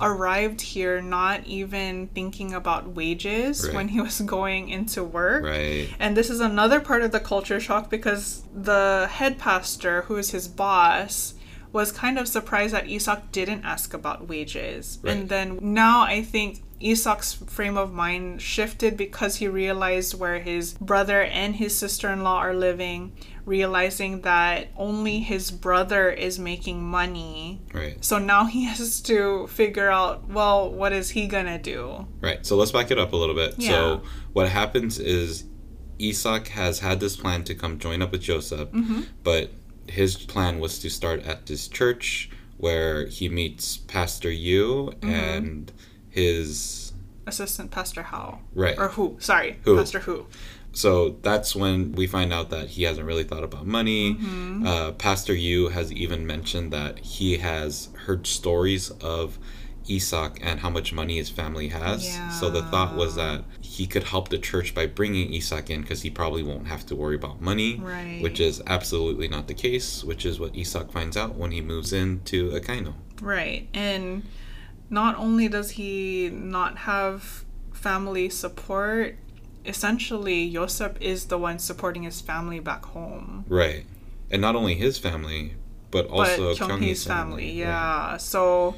arrived 0.00 0.60
here 0.60 1.00
not 1.00 1.46
even 1.46 2.08
thinking 2.08 2.52
about 2.52 2.94
wages 2.94 3.64
Right. 3.66 3.74
when 3.74 3.88
he 3.88 4.00
was 4.00 4.20
going 4.20 4.68
into 4.68 5.02
work. 5.02 5.44
Right. 5.44 5.88
And 5.98 6.16
this 6.16 6.28
is 6.30 6.40
another 6.40 6.80
part 6.80 7.02
of 7.02 7.12
the 7.12 7.20
culture 7.20 7.60
shock 7.60 7.88
because 7.90 8.42
the 8.54 9.08
head 9.10 9.38
pastor, 9.38 10.02
who 10.02 10.16
is 10.16 10.30
his 10.30 10.48
boss, 10.48 11.34
was 11.72 11.92
kind 11.92 12.18
of 12.18 12.28
surprised 12.28 12.72
that 12.74 12.88
Isak 12.88 13.32
didn't 13.32 13.64
ask 13.64 13.92
about 13.94 14.28
wages. 14.28 14.98
Right. 15.02 15.12
And 15.16 15.28
then 15.28 15.58
now 15.60 16.02
I 16.02 16.22
think 16.22 16.62
Isak's 16.80 17.32
frame 17.32 17.76
of 17.78 17.92
mind 17.92 18.42
shifted 18.42 18.96
because 18.96 19.36
he 19.36 19.48
realized 19.48 20.18
where 20.18 20.38
his 20.40 20.74
brother 20.74 21.22
and 21.22 21.56
his 21.56 21.76
sister 21.76 22.10
in 22.10 22.22
law 22.22 22.36
are 22.38 22.54
living, 22.54 23.12
realizing 23.46 24.20
that 24.22 24.68
only 24.76 25.20
his 25.20 25.50
brother 25.50 26.10
is 26.10 26.38
making 26.38 26.82
money. 26.82 27.62
Right. 27.72 28.04
So 28.04 28.18
now 28.18 28.44
he 28.44 28.64
has 28.72 29.00
to 29.02 29.46
figure 29.46 29.88
out, 29.90 30.28
well, 30.28 30.70
what 30.70 30.92
is 30.92 31.10
he 31.10 31.26
gonna 31.26 31.58
do? 31.58 32.06
Right. 32.20 32.44
So 32.44 32.56
let's 32.56 32.72
back 32.72 32.90
it 32.90 32.98
up 32.98 33.12
a 33.12 33.16
little 33.16 33.34
bit. 33.34 33.54
Yeah. 33.56 33.70
So 33.70 34.02
what 34.34 34.48
happens 34.50 34.98
is 34.98 35.44
Isak 35.98 36.48
has 36.48 36.80
had 36.80 37.00
this 37.00 37.16
plan 37.16 37.44
to 37.44 37.54
come 37.54 37.78
join 37.78 38.02
up 38.02 38.12
with 38.12 38.20
Joseph, 38.20 38.70
Mm-hmm. 38.72 39.02
but 39.24 39.50
his 39.88 40.16
plan 40.16 40.58
was 40.58 40.78
to 40.80 40.90
start 40.90 41.22
at 41.22 41.46
this 41.46 41.68
church 41.68 42.28
where 42.58 43.06
he 43.06 43.28
meets 43.28 43.76
Pastor 43.76 44.30
Yu 44.30 44.92
Mm-hmm. 45.00 45.08
and 45.10 45.72
his 46.10 46.92
Assistant 47.26 47.70
Pastor 47.70 48.02
How. 48.04 48.40
right. 48.54 48.78
Or 48.78 48.88
who? 48.88 49.16
Sorry, 49.20 49.58
Who? 49.64 49.76
Pastor 49.76 50.00
Who. 50.00 50.26
So 50.76 51.16
that's 51.22 51.56
when 51.56 51.92
we 51.92 52.06
find 52.06 52.34
out 52.34 52.50
that 52.50 52.68
he 52.68 52.82
hasn't 52.82 53.06
really 53.06 53.24
thought 53.24 53.42
about 53.42 53.66
money. 53.66 54.14
Mm-hmm. 54.14 54.66
Uh, 54.66 54.92
Pastor 54.92 55.32
Yu 55.34 55.68
has 55.70 55.90
even 55.90 56.26
mentioned 56.26 56.70
that 56.70 56.98
he 56.98 57.38
has 57.38 57.88
heard 58.04 58.26
stories 58.26 58.90
of 59.00 59.38
Isak 59.88 60.38
and 60.42 60.60
how 60.60 60.68
much 60.68 60.92
money 60.92 61.16
his 61.16 61.30
family 61.30 61.68
has. 61.68 62.06
Yeah. 62.06 62.28
So 62.28 62.50
the 62.50 62.62
thought 62.62 62.94
was 62.94 63.14
that 63.14 63.44
he 63.62 63.86
could 63.86 64.04
help 64.04 64.28
the 64.28 64.36
church 64.36 64.74
by 64.74 64.86
bringing 64.86 65.32
Isak 65.32 65.70
in 65.70 65.80
because 65.80 66.02
he 66.02 66.10
probably 66.10 66.42
won't 66.42 66.66
have 66.66 66.84
to 66.86 66.94
worry 66.94 67.16
about 67.16 67.40
money. 67.40 67.76
Right. 67.76 68.20
Which 68.20 68.38
is 68.38 68.62
absolutely 68.66 69.28
not 69.28 69.48
the 69.48 69.54
case, 69.54 70.04
which 70.04 70.26
is 70.26 70.38
what 70.38 70.54
Isak 70.54 70.92
finds 70.92 71.16
out 71.16 71.36
when 71.36 71.52
he 71.52 71.62
moves 71.62 71.94
into 71.94 72.50
Ikaino. 72.50 72.92
Right. 73.22 73.66
And 73.72 74.24
not 74.90 75.16
only 75.16 75.48
does 75.48 75.70
he 75.70 76.28
not 76.30 76.78
have 76.78 77.46
family 77.72 78.28
support, 78.28 79.16
essentially 79.66 80.52
Josep 80.52 81.00
is 81.00 81.26
the 81.26 81.38
one 81.38 81.58
supporting 81.58 82.02
his 82.04 82.20
family 82.20 82.60
back 82.60 82.84
home. 82.86 83.44
Right. 83.48 83.84
And 84.30 84.40
not 84.42 84.56
only 84.56 84.74
his 84.74 84.98
family, 84.98 85.54
but 85.90 86.08
also 86.08 86.54
but 86.54 86.68
Kyunghee's 86.68 87.04
family, 87.04 87.46
Right. 87.46 87.54
yeah. 87.54 88.16
So 88.16 88.74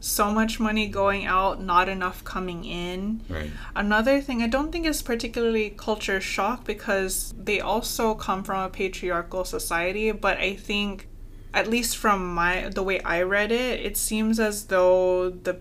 so 0.00 0.30
much 0.30 0.60
money 0.60 0.86
going 0.88 1.26
out, 1.26 1.60
not 1.60 1.88
enough 1.88 2.22
coming 2.22 2.64
in. 2.64 3.20
Right. 3.28 3.50
Another 3.74 4.20
thing 4.20 4.42
I 4.42 4.46
don't 4.46 4.70
think 4.70 4.86
is 4.86 5.02
particularly 5.02 5.70
culture 5.70 6.20
shock 6.20 6.64
because 6.64 7.34
they 7.36 7.60
also 7.60 8.14
come 8.14 8.44
from 8.44 8.62
a 8.64 8.68
patriarchal 8.68 9.44
society, 9.44 10.12
but 10.12 10.38
I 10.38 10.54
think 10.54 11.08
at 11.52 11.66
least 11.66 11.96
from 11.96 12.34
my 12.34 12.68
the 12.68 12.82
way 12.82 13.00
I 13.00 13.22
read 13.22 13.50
it, 13.50 13.80
it 13.80 13.96
seems 13.96 14.38
as 14.38 14.66
though 14.66 15.30
the 15.30 15.58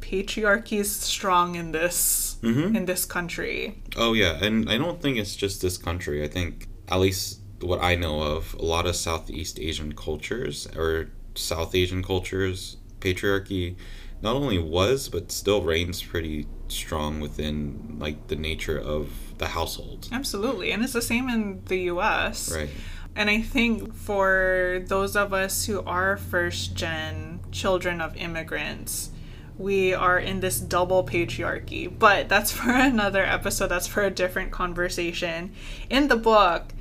patriarchy 0.00 0.78
is 0.78 0.94
strong 0.94 1.54
in 1.56 1.72
this 1.72 2.29
Mhm. 2.42 2.74
in 2.76 2.86
this 2.86 3.04
country. 3.04 3.82
Oh 3.96 4.12
yeah, 4.12 4.42
and 4.42 4.70
I 4.70 4.78
don't 4.78 5.00
think 5.02 5.18
it's 5.18 5.36
just 5.36 5.60
this 5.62 5.76
country. 5.78 6.24
I 6.24 6.28
think 6.28 6.68
at 6.88 7.00
least 7.00 7.40
what 7.60 7.82
I 7.82 7.94
know 7.94 8.22
of, 8.22 8.54
a 8.58 8.64
lot 8.64 8.86
of 8.86 8.96
Southeast 8.96 9.58
Asian 9.60 9.92
cultures 9.94 10.66
or 10.76 11.10
South 11.34 11.74
Asian 11.74 12.02
cultures, 12.02 12.76
patriarchy 13.00 13.76
not 14.22 14.34
only 14.36 14.58
was 14.58 15.08
but 15.08 15.32
still 15.32 15.62
reigns 15.62 16.02
pretty 16.02 16.46
strong 16.68 17.20
within 17.20 17.96
like 17.98 18.28
the 18.28 18.36
nature 18.36 18.78
of 18.78 19.08
the 19.38 19.48
household. 19.48 20.08
Absolutely. 20.12 20.72
And 20.72 20.82
it's 20.82 20.92
the 20.92 21.02
same 21.02 21.28
in 21.28 21.62
the 21.66 21.78
US. 21.94 22.54
Right. 22.54 22.68
And 23.16 23.28
I 23.28 23.40
think 23.42 23.94
for 23.94 24.82
those 24.86 25.16
of 25.16 25.32
us 25.32 25.66
who 25.66 25.82
are 25.82 26.16
first 26.16 26.74
gen 26.74 27.40
children 27.50 28.00
of 28.00 28.16
immigrants, 28.16 29.10
we 29.60 29.92
are 29.94 30.18
in 30.18 30.40
this 30.40 30.58
double 30.58 31.04
patriarchy. 31.04 31.86
But 31.96 32.28
that's 32.28 32.50
for 32.58 32.70
another 32.72 33.24
episode, 33.24 33.68
that's 33.68 33.86
for 33.86 34.02
a 34.02 34.10
different 34.10 34.50
conversation. 34.50 35.52
In 35.88 36.08
the 36.08 36.16
book, 36.16 36.72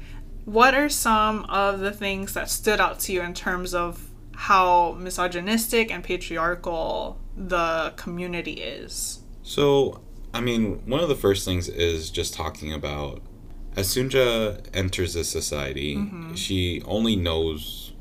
what 0.45 0.73
are 0.73 0.89
some 0.89 1.43
of 1.45 1.79
the 1.79 1.91
things 1.91 2.33
that 2.33 2.49
stood 2.49 2.79
out 2.79 2.99
to 3.01 3.13
you 3.13 3.21
in 3.21 3.33
terms 3.33 3.73
of 3.73 4.09
how 4.35 4.93
misogynistic 4.93 5.91
and 5.91 6.03
patriarchal 6.03 7.19
the 7.35 7.93
community 7.97 8.53
is? 8.53 9.19
So, 9.43 10.01
I 10.33 10.41
mean, 10.41 10.81
one 10.85 11.01
of 11.01 11.09
the 11.09 11.15
first 11.15 11.43
things 11.45 11.67
is 11.67 12.09
just 12.09 12.33
talking 12.33 12.71
about 12.73 13.21
as 13.75 13.87
Sunja 13.95 14.65
enters 14.73 15.13
this 15.13 15.29
society, 15.29 15.95
Mm-hmm. 15.95 16.33
she 16.35 16.81
only 16.85 17.15
knows 17.15 17.93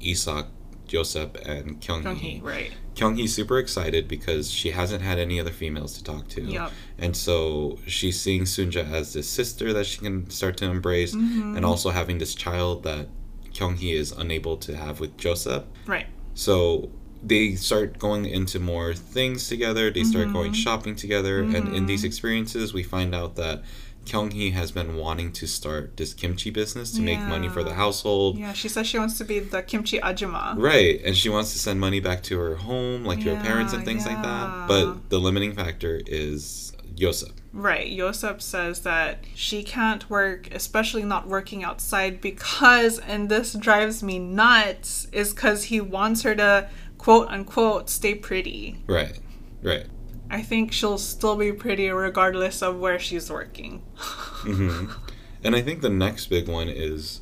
Isak, 0.00 0.46
Joseph, 0.88 1.34
and 1.46 1.80
Kyunghee. 1.80 2.02
Kyunghee, 2.02 2.42
right. 2.42 2.72
Kyunghee's 2.96 3.32
super 3.32 3.58
excited 3.58 4.08
because 4.08 4.50
she 4.50 4.70
hasn't 4.72 5.02
had 5.02 5.18
any 5.20 5.38
other 5.38 5.52
females 5.52 5.96
to 5.98 6.02
talk 6.02 6.26
to. 6.30 6.42
Yup. 6.42 6.72
And 6.98 7.16
so 7.16 7.78
she's 7.86 8.20
seeing 8.20 8.42
Sunja 8.42 8.90
as 8.90 9.12
this 9.12 9.28
sister 9.28 9.72
that 9.72 9.86
she 9.86 9.98
can 9.98 10.28
start 10.30 10.56
to 10.56 10.64
embrace 10.64 11.14
Mm-hmm. 11.14 11.56
and 11.56 11.64
also 11.64 11.90
having 11.90 12.18
this 12.18 12.34
child 12.34 12.82
that 12.82 13.06
Kyunghee 13.52 13.94
is 13.94 14.10
unable 14.12 14.56
to 14.58 14.76
have 14.76 14.98
with 15.00 15.16
Joseph. 15.16 15.64
Right. 15.86 16.06
So 16.34 16.90
they 17.22 17.54
start 17.56 17.98
going 17.98 18.24
into 18.26 18.58
more 18.60 18.94
things 18.94 19.48
together. 19.48 19.90
They 19.90 20.04
start 20.04 20.32
going 20.32 20.52
Mm-hmm. 20.52 20.62
shopping 20.62 20.94
together, 20.96 21.40
and 21.42 21.74
in 21.74 21.86
these 21.86 22.04
experiences, 22.04 22.72
we 22.72 22.82
find 22.82 23.14
out 23.14 23.34
that 23.36 23.62
Kyunghee 24.08 24.52
has 24.52 24.72
been 24.72 24.96
wanting 24.96 25.32
to 25.32 25.46
start 25.46 25.96
this 25.96 26.14
kimchi 26.14 26.50
business 26.50 26.92
to 26.92 27.02
make 27.02 27.20
money 27.20 27.48
for 27.48 27.62
the 27.62 27.74
household. 27.74 28.38
Yeah, 28.38 28.52
she 28.52 28.68
says 28.68 28.86
she 28.86 28.98
wants 28.98 29.18
to 29.18 29.24
be 29.24 29.38
the 29.38 29.62
kimchi 29.62 29.98
ajima. 29.98 30.56
Right, 30.56 31.00
and 31.04 31.16
she 31.16 31.28
wants 31.28 31.52
to 31.52 31.58
send 31.58 31.78
money 31.80 32.00
back 32.00 32.22
to 32.24 32.38
her 32.38 32.56
home, 32.56 33.04
like 33.04 33.20
to 33.20 33.36
her 33.36 33.42
parents 33.42 33.72
and 33.72 33.82
Yeah, 33.82 33.86
things 33.86 34.06
like 34.06 34.22
that. 34.22 34.68
But 34.68 35.10
the 35.10 35.18
limiting 35.18 35.54
factor 35.54 36.00
is 36.06 36.72
Yosef. 36.96 37.32
Right. 37.52 37.90
Josep 37.90 38.40
says 38.42 38.80
that 38.82 39.24
she 39.34 39.62
can't 39.62 40.08
work, 40.10 40.48
especially 40.54 41.02
not 41.02 41.26
working 41.26 41.64
outside, 41.64 42.20
because, 42.20 42.98
and 42.98 43.28
this 43.28 43.54
drives 43.54 44.02
me 44.02 44.18
nuts, 44.18 45.08
is 45.12 45.32
because 45.32 45.64
he 45.64 45.80
wants 45.80 46.22
her 46.22 46.34
to 46.34 46.68
quote 46.98 47.28
unquote 47.28 47.88
stay 47.88 48.14
pretty. 48.14 48.82
Right, 48.86 49.18
right. 49.62 49.86
I 50.30 50.42
think 50.42 50.72
she'll 50.72 50.98
still 50.98 51.36
be 51.36 51.52
pretty 51.52 51.88
regardless 51.90 52.62
of 52.62 52.78
where 52.78 52.98
she's 52.98 53.30
working. 53.30 53.82
hmm 53.96 54.86
And 55.44 55.54
I 55.54 55.62
think 55.62 55.82
the 55.82 55.88
next 55.90 56.26
big 56.26 56.48
one 56.48 56.68
is 56.68 57.20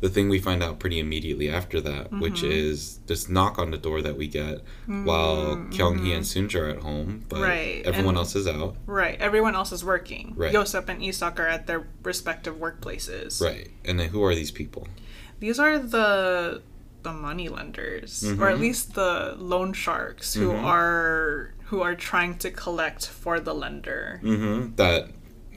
the 0.00 0.10
thing 0.10 0.28
we 0.28 0.38
find 0.38 0.62
out 0.62 0.78
pretty 0.78 1.00
immediately 1.00 1.48
after 1.50 1.80
that, 1.80 2.12
which 2.12 2.42
Mm-hmm. 2.42 2.50
is 2.52 2.98
this 3.06 3.26
knock 3.30 3.58
on 3.58 3.70
the 3.70 3.78
door 3.78 4.02
that 4.02 4.18
we 4.18 4.28
get 4.28 4.60
while 4.86 5.56
Kyunghee 5.70 6.14
and 6.14 6.24
Sunja 6.26 6.60
are 6.60 6.68
at 6.68 6.78
home, 6.80 7.24
but 7.30 7.36
Mm-hmm. 7.36 7.44
Right, 7.44 7.82
everyone 7.86 8.08
and- 8.10 8.18
else 8.18 8.36
is 8.36 8.46
out. 8.46 8.76
Right. 8.84 9.18
Everyone 9.18 9.54
else 9.54 9.72
is 9.72 9.82
working. 9.82 10.34
Right. 10.36 10.52
Josep 10.52 10.90
and 10.90 11.02
Isak 11.02 11.40
are 11.40 11.46
at 11.48 11.66
their 11.66 11.86
respective 12.02 12.56
workplaces. 12.56 13.40
Right. 13.40 13.70
And 13.86 13.98
then 13.98 14.10
who 14.10 14.22
are 14.24 14.34
these 14.34 14.50
people? 14.50 14.86
These 15.40 15.58
are 15.58 15.78
the 15.78 16.60
the 17.02 17.12
money 17.12 17.48
lenders, 17.48 18.24
or 18.24 18.48
at 18.50 18.56
Mhm. 18.56 18.60
least 18.60 18.94
the 18.94 19.34
loan 19.38 19.72
sharks, 19.72 20.34
who 20.34 20.48
Mhm. 20.52 20.64
are 20.64 21.53
who 21.66 21.82
are 21.82 21.94
trying 21.94 22.38
to 22.38 22.50
collect 22.50 23.06
for 23.06 23.40
the 23.40 23.54
lender. 23.54 24.20
Mm-hmm. 24.22 24.76
That 24.76 25.08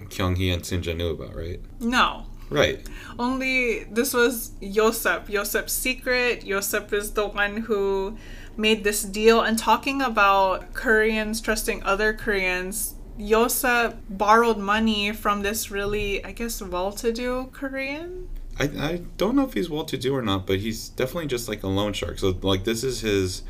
Kyung 0.10 0.36
Hee 0.36 0.52
and 0.52 0.64
Sunja 0.64 0.96
knew 0.96 1.10
about, 1.10 1.36
right? 1.36 1.60
No. 1.80 2.26
Right. 2.50 2.88
Only 3.20 3.84
this 3.86 4.14
was 4.14 4.52
Yosep. 4.62 5.28
Yosep's 5.28 5.74
secret. 5.74 6.46
Yosep 6.46 6.94
is 6.94 7.12
the 7.12 7.28
one 7.28 7.58
who 7.58 8.18
made 8.56 8.84
this 8.84 9.04
deal 9.04 9.42
and 9.42 9.60
talking 9.60 10.02
about 10.02 10.74
Koreans 10.74 11.42
trusting 11.42 11.84
other 11.84 12.14
Koreans. 12.14 12.96
Yosep 13.20 13.98
borrowed 14.10 14.58
money 14.58 15.12
from 15.12 15.42
this 15.42 15.72
really, 15.72 16.24
I 16.24 16.32
guess, 16.32 16.62
well 16.62 16.92
to 16.94 17.12
do 17.12 17.50
Korean. 17.52 18.30
I, 18.60 18.64
I 18.64 19.02
don't 19.18 19.36
know 19.36 19.44
if 19.44 19.54
he's 19.54 19.70
well 19.70 19.86
to 19.86 19.98
do 19.98 20.16
or 20.16 20.22
not, 20.22 20.48
but 20.48 20.60
he's 20.60 20.90
definitely 20.90 21.28
just 21.28 21.48
like 21.50 21.64
a 21.64 21.68
loan 21.68 21.94
shark. 21.94 22.20
So 22.20 22.38
like 22.42 22.64
this 22.64 22.84
is 22.84 23.02
his 23.02 23.44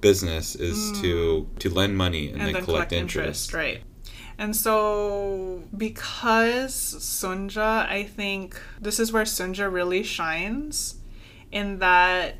business 0.00 0.54
is 0.54 1.00
to 1.00 1.48
to 1.58 1.70
lend 1.70 1.96
money 1.96 2.28
and, 2.28 2.40
Mm. 2.40 2.46
and 2.46 2.54
then, 2.56 2.64
collect, 2.64 2.92
interest. 2.92 3.52
right? 3.52 3.82
And 4.40 4.54
so, 4.54 5.62
because 5.76 6.72
Sunja, 7.00 7.88
I 7.88 8.04
think 8.04 8.60
this 8.80 9.00
is 9.00 9.12
where 9.12 9.24
Sunja 9.24 9.70
really 9.72 10.02
shines, 10.04 10.96
in 11.50 11.78
that 11.80 12.36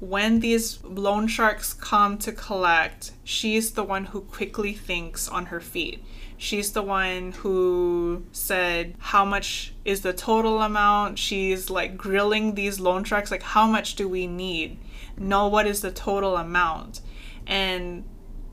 when 0.00 0.40
these 0.40 0.82
loan 0.82 1.26
sharks 1.28 1.72
come 1.74 2.16
to 2.18 2.32
collect, 2.32 3.12
she's 3.24 3.72
the 3.72 3.84
one 3.84 4.06
who 4.06 4.20
quickly 4.22 4.72
thinks 4.72 5.28
on 5.28 5.46
her 5.46 5.60
feet. 5.60 6.02
She's 6.38 6.72
the 6.72 6.82
one 6.82 7.32
who 7.32 8.24
said, 8.32 8.94
How 8.98 9.24
much 9.24 9.74
is 9.84 10.00
the 10.00 10.12
total 10.12 10.60
amount? 10.62 11.18
She's 11.18 11.70
like 11.70 11.96
grilling 11.96 12.54
these 12.54 12.80
loan 12.80 13.04
sharks, 13.04 13.30
like, 13.30 13.42
How 13.44 13.66
much 13.66 13.94
do 13.94 14.08
we 14.08 14.26
need? 14.26 14.78
Know 15.16 15.48
what 15.48 15.66
is 15.66 15.80
the 15.80 15.90
total 15.90 16.36
amount? 16.36 17.00
And 17.46 18.04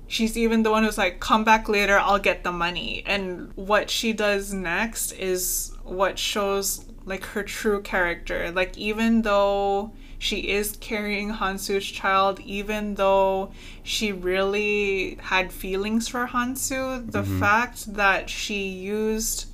she's 0.07 0.37
even 0.37 0.63
the 0.63 0.71
one 0.71 0.83
who's 0.83 0.97
like, 0.97 1.19
Come 1.19 1.43
back 1.43 1.69
later, 1.69 1.97
I'll 1.97 2.19
get 2.19 2.43
the 2.43 2.51
money. 2.51 3.03
And 3.05 3.51
what 3.55 3.89
she 3.89 4.13
does 4.13 4.53
next 4.53 5.11
is 5.13 5.73
what 5.83 6.19
shows 6.19 6.85
like 7.05 7.23
her 7.25 7.43
true 7.43 7.81
character. 7.81 8.51
Like, 8.51 8.77
even 8.77 9.21
though 9.23 9.93
she 10.17 10.49
is 10.49 10.75
carrying 10.81 11.33
Hansu's 11.33 11.85
child, 11.85 12.39
even 12.41 12.95
though 12.95 13.51
she 13.83 14.11
really 14.11 15.17
had 15.21 15.51
feelings 15.51 16.09
for 16.09 16.27
Hansu, 16.27 17.09
the 17.09 17.23
mm-hmm. 17.23 17.39
fact 17.39 17.93
that 17.93 18.29
she 18.29 18.67
used 18.67 19.45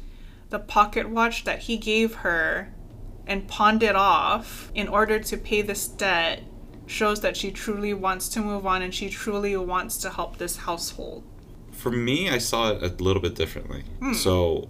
the 0.50 0.60
pocket 0.60 1.10
watch 1.10 1.44
that 1.44 1.60
he 1.60 1.78
gave 1.78 2.16
her 2.16 2.74
and 3.28 3.48
pawned 3.48 3.84
it 3.84 3.96
off 3.96 4.72
in 4.74 4.88
order 4.88 5.20
to 5.20 5.38
pay 5.38 5.62
this 5.62 5.88
debt 5.88 6.44
shows 6.88 7.22
that 7.22 7.36
she 7.38 7.52
truly 7.52 7.94
wants 7.94 8.30
to 8.30 8.40
move 8.42 8.66
on 8.66 8.82
and 8.82 8.94
she 8.94 9.10
truly 9.10 9.56
wants 9.58 9.98
to 9.98 10.10
help 10.10 10.38
this 10.38 10.58
household. 10.58 11.24
For 11.72 11.92
me, 11.92 12.30
I 12.30 12.38
saw 12.38 12.72
it 12.72 12.84
a 12.84 13.04
little 13.04 13.22
bit 13.22 13.36
differently. 13.36 13.84
Hmm. 14.00 14.14
So 14.14 14.70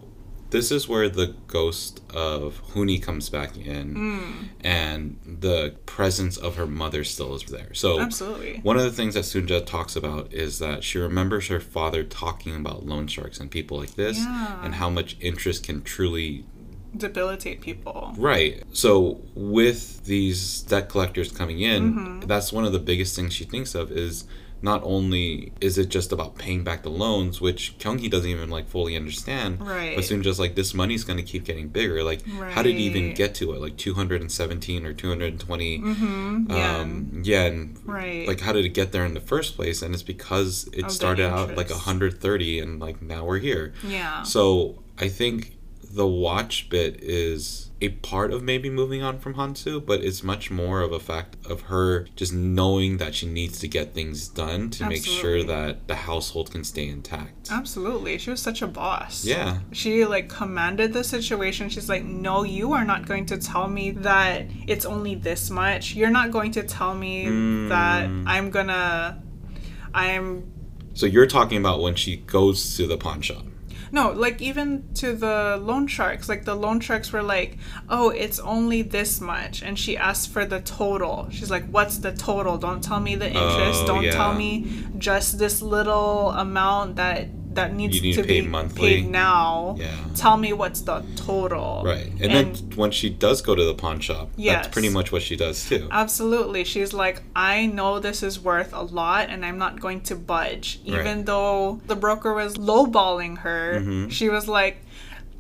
this 0.52 0.72
is 0.72 0.88
where 0.88 1.10
the 1.10 1.36
ghost 1.48 2.02
of 2.14 2.62
Huni 2.74 3.02
comes 3.02 3.30
back 3.30 3.58
in, 3.58 3.96
Hmm. 3.96 4.32
and 4.62 5.20
the 5.26 5.76
presence 5.86 6.38
of 6.38 6.56
her 6.56 6.66
mother 6.68 7.04
still 7.04 7.36
is 7.36 7.44
there. 7.44 7.74
So 7.74 8.00
Absolutely. 8.00 8.60
One 8.64 8.78
of 8.78 8.84
the 8.84 8.92
things 8.92 9.16
that 9.16 9.24
Sunja 9.26 9.66
talks 9.66 9.96
about 9.96 10.32
is 10.34 10.60
that 10.60 10.84
she 10.84 10.98
remembers 10.98 11.48
her 11.48 11.60
father 11.60 12.04
talking 12.04 12.56
about 12.56 12.86
loan 12.86 13.08
sharks 13.08 13.40
and 13.40 13.52
people 13.52 13.78
like 13.80 13.96
this, 13.96 14.18
Yeah. 14.18 14.64
and 14.64 14.76
how 14.76 14.90
much 14.90 15.18
interest 15.20 15.64
can 15.64 15.82
truly 15.84 16.46
Debilitate 16.98 17.62
people. 17.62 18.14
Right. 18.18 18.64
So 18.74 19.22
with 19.36 20.06
these 20.06 20.62
debt 20.62 20.90
collectors 20.90 21.32
coming 21.32 21.60
in, 21.62 21.94
Mm-hmm. 21.94 22.20
that's 22.28 22.52
one 22.54 22.66
of 22.66 22.74
the 22.74 22.80
biggest 22.80 23.16
things 23.16 23.34
she 23.34 23.44
thinks 23.46 23.76
of 23.76 23.92
is 23.92 24.26
not 24.62 24.82
only 24.84 25.52
is 25.62 25.78
it 25.78 25.90
just 25.90 26.12
about 26.12 26.38
paying 26.38 26.64
back 26.64 26.82
the 26.82 26.90
loans, 26.90 27.40
which 27.40 27.78
Kyunghee 27.78 28.10
doesn't 28.10 28.30
even 28.30 28.50
like 28.50 28.68
fully 28.68 28.96
understand. 28.96 29.62
Right. 29.62 29.96
But 29.96 30.06
soon 30.06 30.24
just 30.24 30.40
like 30.40 30.56
this 30.56 30.74
money's 30.74 31.04
gonna 31.04 31.22
keep 31.24 31.44
getting 31.44 31.68
bigger. 31.68 32.04
Like 32.04 32.26
how 32.52 32.64
did 32.64 32.76
he 32.76 32.84
even 32.84 33.14
get 33.14 33.36
to 33.36 33.54
it? 33.54 33.62
Like 33.62 33.78
two 33.78 33.94
hundred 33.94 34.22
and 34.22 34.32
seventeen 34.32 34.86
or 34.86 34.94
two 34.94 35.10
hundred 35.10 35.34
and 35.34 35.40
twenty 35.40 35.80
Mm-hmm. 35.80 36.52
Yeah. 36.52 36.78
um 36.80 37.22
yeah 37.24 37.44
and 37.44 37.78
right. 37.86 38.28
like 38.28 38.40
how 38.40 38.54
did 38.54 38.66
it 38.66 38.70
get 38.70 38.92
there 38.92 39.06
in 39.06 39.14
the 39.14 39.20
first 39.20 39.56
place? 39.56 39.82
And 39.84 39.94
it's 39.94 40.04
because 40.04 40.68
it 40.74 40.86
Of 40.86 40.92
started 40.92 41.28
out 41.30 41.50
like 41.50 41.68
interest. 41.68 41.82
hundred 41.84 42.20
thirty 42.22 42.60
and 42.60 42.80
like 42.80 43.02
now 43.02 43.24
we're 43.26 43.40
here. 43.40 43.74
yeah. 43.84 44.24
So 44.24 44.82
I 44.98 45.10
think 45.10 45.55
the 45.96 46.06
watch 46.08 46.70
bit 46.70 47.02
is 47.02 47.72
a 47.82 47.90
part 47.90 48.32
of 48.32 48.42
maybe 48.42 48.70
moving 48.70 49.02
on 49.04 49.20
from 49.20 49.36
Hansu, 49.36 49.86
but 49.86 50.02
it's 50.02 50.24
much 50.24 50.50
more 50.50 50.82
of 50.82 50.92
a 50.92 51.00
fact 51.00 51.36
of 51.46 51.62
her 51.64 52.06
just 52.16 52.34
knowing 52.34 52.98
that 52.98 53.14
she 53.16 53.28
needs 53.28 53.60
to 53.60 53.68
get 53.68 53.94
things 53.94 54.28
done 54.28 54.70
to 54.72 54.88
make 54.88 55.06
sure 55.06 55.44
that 55.44 55.88
the 55.88 55.96
household 55.96 56.52
can 56.52 56.64
stay 56.64 56.88
intact. 56.88 57.50
Absolutely. 57.52 58.18
She 58.18 58.30
was 58.30 58.42
such 58.42 58.62
a 58.62 58.68
boss. 58.68 59.26
Yeah. 59.26 59.60
She 59.72 60.06
like 60.06 60.30
commanded 60.30 60.94
the 60.94 61.04
situation. 61.04 61.70
She's 61.70 61.90
like, 61.90 62.04
"No, 62.04 62.44
you 62.44 62.74
are 62.74 62.86
not 62.86 63.06
going 63.06 63.26
to 63.28 63.38
tell 63.38 63.68
me 63.68 63.92
that 63.92 64.46
it's 64.68 64.86
only 64.86 65.16
this 65.16 65.50
much. 65.50 65.96
You're 65.96 66.10
not 66.10 66.32
going 66.32 66.52
to 66.54 66.64
tell 66.64 66.94
me 66.94 67.26
that 67.70 68.10
Mm. 68.10 68.24
I'm 68.28 68.50
gonna 68.50 69.22
I'm 69.94 70.52
So 70.94 71.06
you're 71.06 71.28
talking 71.28 71.58
about 71.58 71.82
when 71.82 71.96
she 71.96 72.18
goes 72.18 72.76
to 72.78 72.88
the 72.88 72.98
pawn 72.98 73.22
shop. 73.22 73.46
No, 73.96 74.12
like 74.12 74.42
even 74.42 74.68
to 74.96 75.14
the 75.14 75.58
loan 75.70 75.88
sharks, 75.88 76.28
like 76.28 76.44
the 76.44 76.54
loan 76.54 76.82
sharks 76.82 77.14
were 77.14 77.24
like, 77.24 77.58
"Oh, 77.88 78.10
it's 78.10 78.40
only 78.40 78.82
this 78.82 79.22
much," 79.22 79.64
and 79.64 79.80
she 79.80 79.96
asked 79.96 80.28
for 80.34 80.44
the 80.46 80.60
total. 80.60 81.30
She's 81.32 81.50
like, 81.50 81.66
"What's 81.76 81.98
the 82.00 82.12
total? 82.12 82.58
Don't 82.58 82.84
tell 82.84 83.00
me 83.00 83.16
the 83.16 83.28
interest. 83.28 83.84
Oh, 83.84 83.88
Don't 83.88 84.04
yeah. 84.04 84.12
tell 84.12 84.34
me 84.34 84.50
just 84.98 85.40
this 85.40 85.62
little 85.62 86.32
amount 86.32 86.98
that 86.98 87.30
that 87.56 87.74
needs 87.74 87.96
You 87.96 88.02
need 88.02 88.14
to 88.16 88.22
to 88.22 88.28
pay 88.28 88.42
be 88.42 88.48
monthly. 88.48 89.02
paid 89.02 89.10
now. 89.10 89.76
Yeah. 89.80 89.92
Tell 90.16 90.38
me 90.38 90.54
what's 90.54 90.82
the 90.82 91.04
total." 91.16 91.82
Right. 91.86 92.08
And, 92.22 92.22
And- 92.32 92.56
then 92.56 92.78
when 92.78 92.92
she 92.92 93.10
does 93.10 93.42
go 93.42 93.56
to 93.56 93.64
the 93.64 93.74
pawn 93.74 94.00
shop, 94.00 94.30
Yes. 94.38 94.66
that's 94.66 94.74
pretty 94.74 94.90
much 94.90 95.12
what 95.12 95.22
she 95.22 95.36
does 95.36 95.68
too. 95.68 95.88
Absolutely. 95.92 96.64
She's 96.64 96.94
like, 96.94 97.24
I 97.36 97.66
know 97.66 98.00
this 98.00 98.22
is 98.24 98.40
worth 98.40 98.74
a 98.74 98.82
lot 98.84 99.30
and 99.30 99.46
I'm 99.46 99.58
not 99.58 99.80
going 99.80 100.02
to 100.02 100.16
budge. 100.16 100.80
Even 100.86 101.06
Right. 101.18 101.26
though 101.26 101.82
the 101.88 101.96
broker 101.96 102.34
was 102.34 102.56
lowballing 102.58 103.40
her, 103.40 103.82
Mhm. 103.82 104.12
she 104.12 104.30
was 104.30 104.48
like, 104.48 104.78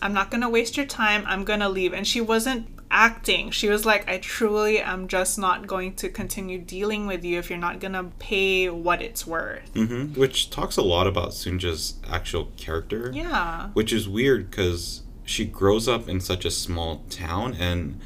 I'm 0.01 0.13
not 0.13 0.29
going 0.31 0.41
to 0.41 0.49
waste 0.49 0.75
your 0.77 0.85
time. 0.85 1.23
I'm 1.25 1.43
going 1.45 1.61
to 1.61 1.69
leave. 1.69 1.93
And 1.93 2.05
she 2.05 2.19
wasn't 2.21 2.67
acting. 2.95 3.51
She 3.51 3.67
was 3.67 3.85
like, 3.85 4.09
I 4.09 4.17
truly 4.19 4.79
am 4.79 5.09
just 5.09 5.37
not 5.37 5.67
going 5.67 5.95
to 5.95 6.09
continue 6.09 6.57
dealing 6.57 7.05
with 7.05 7.25
you 7.25 7.37
if 7.37 7.49
you're 7.49 7.59
not 7.59 7.81
going 7.81 7.93
to 7.93 8.05
pay 8.19 8.69
what 8.69 9.01
it's 9.01 9.27
worth. 9.27 9.69
hmm 9.73 10.13
Which 10.13 10.49
talks 10.49 10.77
a 10.77 10.81
lot 10.81 11.05
about 11.05 11.29
Sunja's 11.31 11.95
actual 12.09 12.45
character. 12.57 13.11
Yeah. 13.13 13.69
which 13.73 13.91
is 13.91 14.07
weird 14.07 14.49
because 14.49 15.03
she 15.25 15.43
grows 15.43 15.87
up 15.87 16.07
in 16.07 16.21
such 16.21 16.45
a 16.45 16.51
small 16.51 17.03
town 17.09 17.55
and 17.55 17.99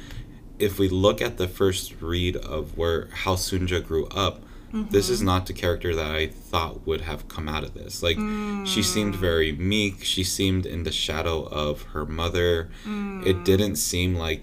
if 0.58 0.78
we 0.78 0.88
look 0.88 1.22
at 1.22 1.36
the 1.36 1.48
first 1.48 1.94
read 2.00 2.36
of 2.36 2.76
where 2.76 3.08
how 3.22 3.34
Sunja 3.36 3.84
grew 3.84 4.06
up 4.08 4.42
this 4.72 5.08
is 5.08 5.18
mm-hmm. 5.18 5.26
not 5.26 5.46
the 5.46 5.52
character 5.52 5.94
that 5.94 6.14
I 6.14 6.28
thought 6.28 6.86
would 6.86 7.00
have 7.02 7.28
come 7.28 7.48
out 7.48 7.64
of 7.64 7.74
this 7.74 8.02
like 8.02 8.16
she 8.16 8.80
mm. 8.80 8.84
seemed 8.84 9.16
very 9.16 9.52
meek 9.52 10.04
she 10.04 10.22
seemed 10.22 10.64
in 10.64 10.84
the 10.84 10.92
shadow 10.92 11.42
of 11.42 11.82
her 11.94 12.06
mother 12.06 12.70
it 12.84 12.88
mm. 12.88 13.44
didn't 13.44 13.76
seem 13.76 14.14
like 14.14 14.42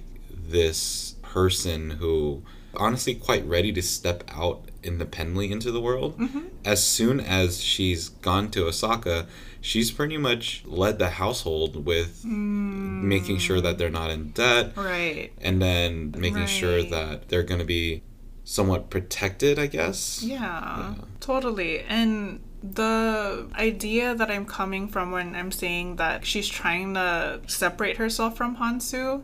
this 0.49 1.15
person 1.21 1.91
who 1.91 2.43
honestly 2.75 3.15
quite 3.15 3.45
ready 3.45 3.71
to 3.71 3.81
step 3.81 4.23
out 4.29 4.69
independently 4.83 5.51
into 5.51 5.71
the 5.71 5.81
world 5.81 6.17
mm-hmm. 6.17 6.41
as 6.63 6.83
soon 6.83 7.19
as 7.19 7.61
she's 7.61 8.09
gone 8.09 8.49
to 8.51 8.65
Osaka 8.65 9.27
she's 9.61 9.91
pretty 9.91 10.17
much 10.17 10.63
led 10.65 10.99
the 10.99 11.09
household 11.11 11.85
with 11.85 12.23
mm. 12.23 13.01
making 13.01 13.37
sure 13.37 13.59
that 13.59 13.77
they're 13.77 13.89
not 13.89 14.09
in 14.11 14.29
debt 14.31 14.73
Right. 14.77 15.31
and 15.41 15.61
then 15.61 16.13
making 16.17 16.45
sure 16.45 16.83
that 16.83 17.29
they're 17.29 17.43
going 17.43 17.59
to 17.59 17.65
be 17.65 18.03
somewhat 18.43 18.89
protected 18.89 19.59
i 19.59 19.67
guess. 19.67 20.23
Yeah, 20.23 20.93
totally. 21.19 21.81
And 21.81 22.39
the 22.63 23.47
idea 23.55 24.15
that 24.15 24.31
I'm 24.31 24.45
coming 24.45 24.87
from 24.87 25.11
when 25.11 25.35
I'm 25.35 25.51
saying 25.51 25.97
that 25.97 26.25
she's 26.25 26.47
trying 26.47 26.93
to 26.93 27.41
separate 27.47 27.97
herself 27.97 28.37
from 28.37 28.57
Hansu 28.57 29.23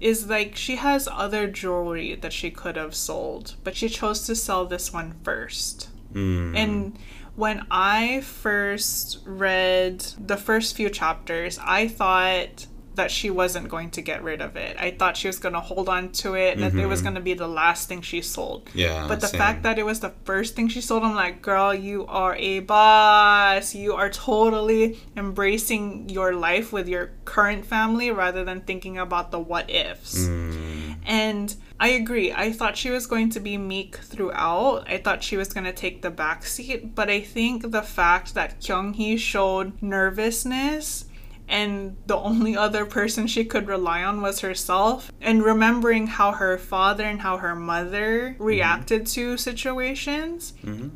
is 0.00 0.28
like 0.28 0.56
she 0.56 0.76
has 0.76 1.08
other 1.10 1.46
jewelry 1.46 2.14
that 2.14 2.32
she 2.32 2.50
could 2.50 2.76
have 2.76 2.94
sold, 2.94 3.54
but 3.64 3.76
she 3.76 3.88
chose 3.88 4.26
to 4.26 4.34
sell 4.34 4.66
this 4.66 4.92
one 4.92 5.14
first. 5.22 5.88
Mm. 6.12 6.56
And 6.56 6.98
when 7.34 7.66
I 7.70 8.20
first 8.20 9.20
read 9.24 10.00
the 10.18 10.36
first 10.36 10.76
few 10.76 10.90
chapters, 10.90 11.58
I 11.62 11.88
thought 11.88 12.66
that 12.96 13.10
she 13.10 13.30
wasn't 13.30 13.68
going 13.68 13.90
to 13.92 14.02
get 14.02 14.22
rid 14.22 14.40
of 14.42 14.56
it. 14.56 14.76
I 14.78 14.90
thought 14.90 15.16
she 15.16 15.28
was 15.28 15.38
going 15.38 15.52
to 15.54 15.60
hold 15.60 15.88
on 15.88 16.10
to 16.22 16.34
it, 16.34 16.54
and 16.54 16.62
that 16.62 16.74
it 16.74 16.86
was 16.86 17.02
going 17.02 17.14
to 17.14 17.20
be 17.20 17.34
the 17.34 17.48
last 17.48 17.88
thing 17.88 18.02
she 18.02 18.20
sold. 18.22 18.68
yeah 18.74 19.06
But 19.08 19.20
the 19.20 19.28
same. 19.28 19.38
fact 19.38 19.62
that 19.62 19.78
it 19.78 19.86
was 19.86 20.00
the 20.00 20.12
first 20.24 20.54
thing 20.56 20.68
she 20.68 20.80
sold, 20.80 21.02
I'm 21.02 21.14
like, 21.14 21.42
girl, 21.42 21.74
you 21.74 22.06
are 22.06 22.34
a 22.36 22.60
boss. 22.60 23.74
You 23.74 23.94
are 23.94 24.10
totally 24.10 24.98
embracing 25.16 26.08
your 26.08 26.34
life 26.34 26.72
with 26.72 26.88
your 26.88 27.12
current 27.24 27.64
family 27.66 28.10
rather 28.10 28.44
than 28.44 28.60
thinking 28.62 28.98
about 28.98 29.30
the 29.30 29.38
what 29.38 29.70
ifs. 29.70 30.26
Mm. 30.26 30.96
And 31.04 31.54
I 31.78 31.88
agree. 31.88 32.32
I 32.32 32.50
thought 32.52 32.76
she 32.76 32.90
was 32.90 33.06
going 33.06 33.30
to 33.30 33.40
be 33.40 33.56
meek 33.58 33.96
throughout. 33.96 34.88
I 34.88 34.98
thought 34.98 35.22
she 35.22 35.36
was 35.36 35.52
going 35.52 35.64
to 35.64 35.72
take 35.72 36.02
the 36.02 36.10
back 36.10 36.44
seat, 36.44 36.94
but 36.94 37.08
I 37.10 37.20
think 37.20 37.70
the 37.70 37.82
fact 37.82 38.34
that 38.34 38.60
Kyung-hee 38.60 39.18
showed 39.18 39.80
nervousness 39.82 41.04
and 41.48 41.96
the 42.06 42.16
only 42.16 42.56
other 42.56 42.84
person 42.84 43.26
she 43.26 43.44
could 43.44 43.68
rely 43.68 44.02
on 44.02 44.20
was 44.20 44.40
herself 44.40 45.12
and 45.20 45.44
remembering 45.44 46.06
how 46.06 46.32
her 46.32 46.58
father 46.58 47.04
and 47.04 47.20
how 47.20 47.38
her 47.38 47.54
mother 47.54 48.36
reacted 48.38 49.02
mm-hmm. 49.02 49.32
to 49.32 49.36
situations 49.36 50.54
mm-hmm. 50.64 50.88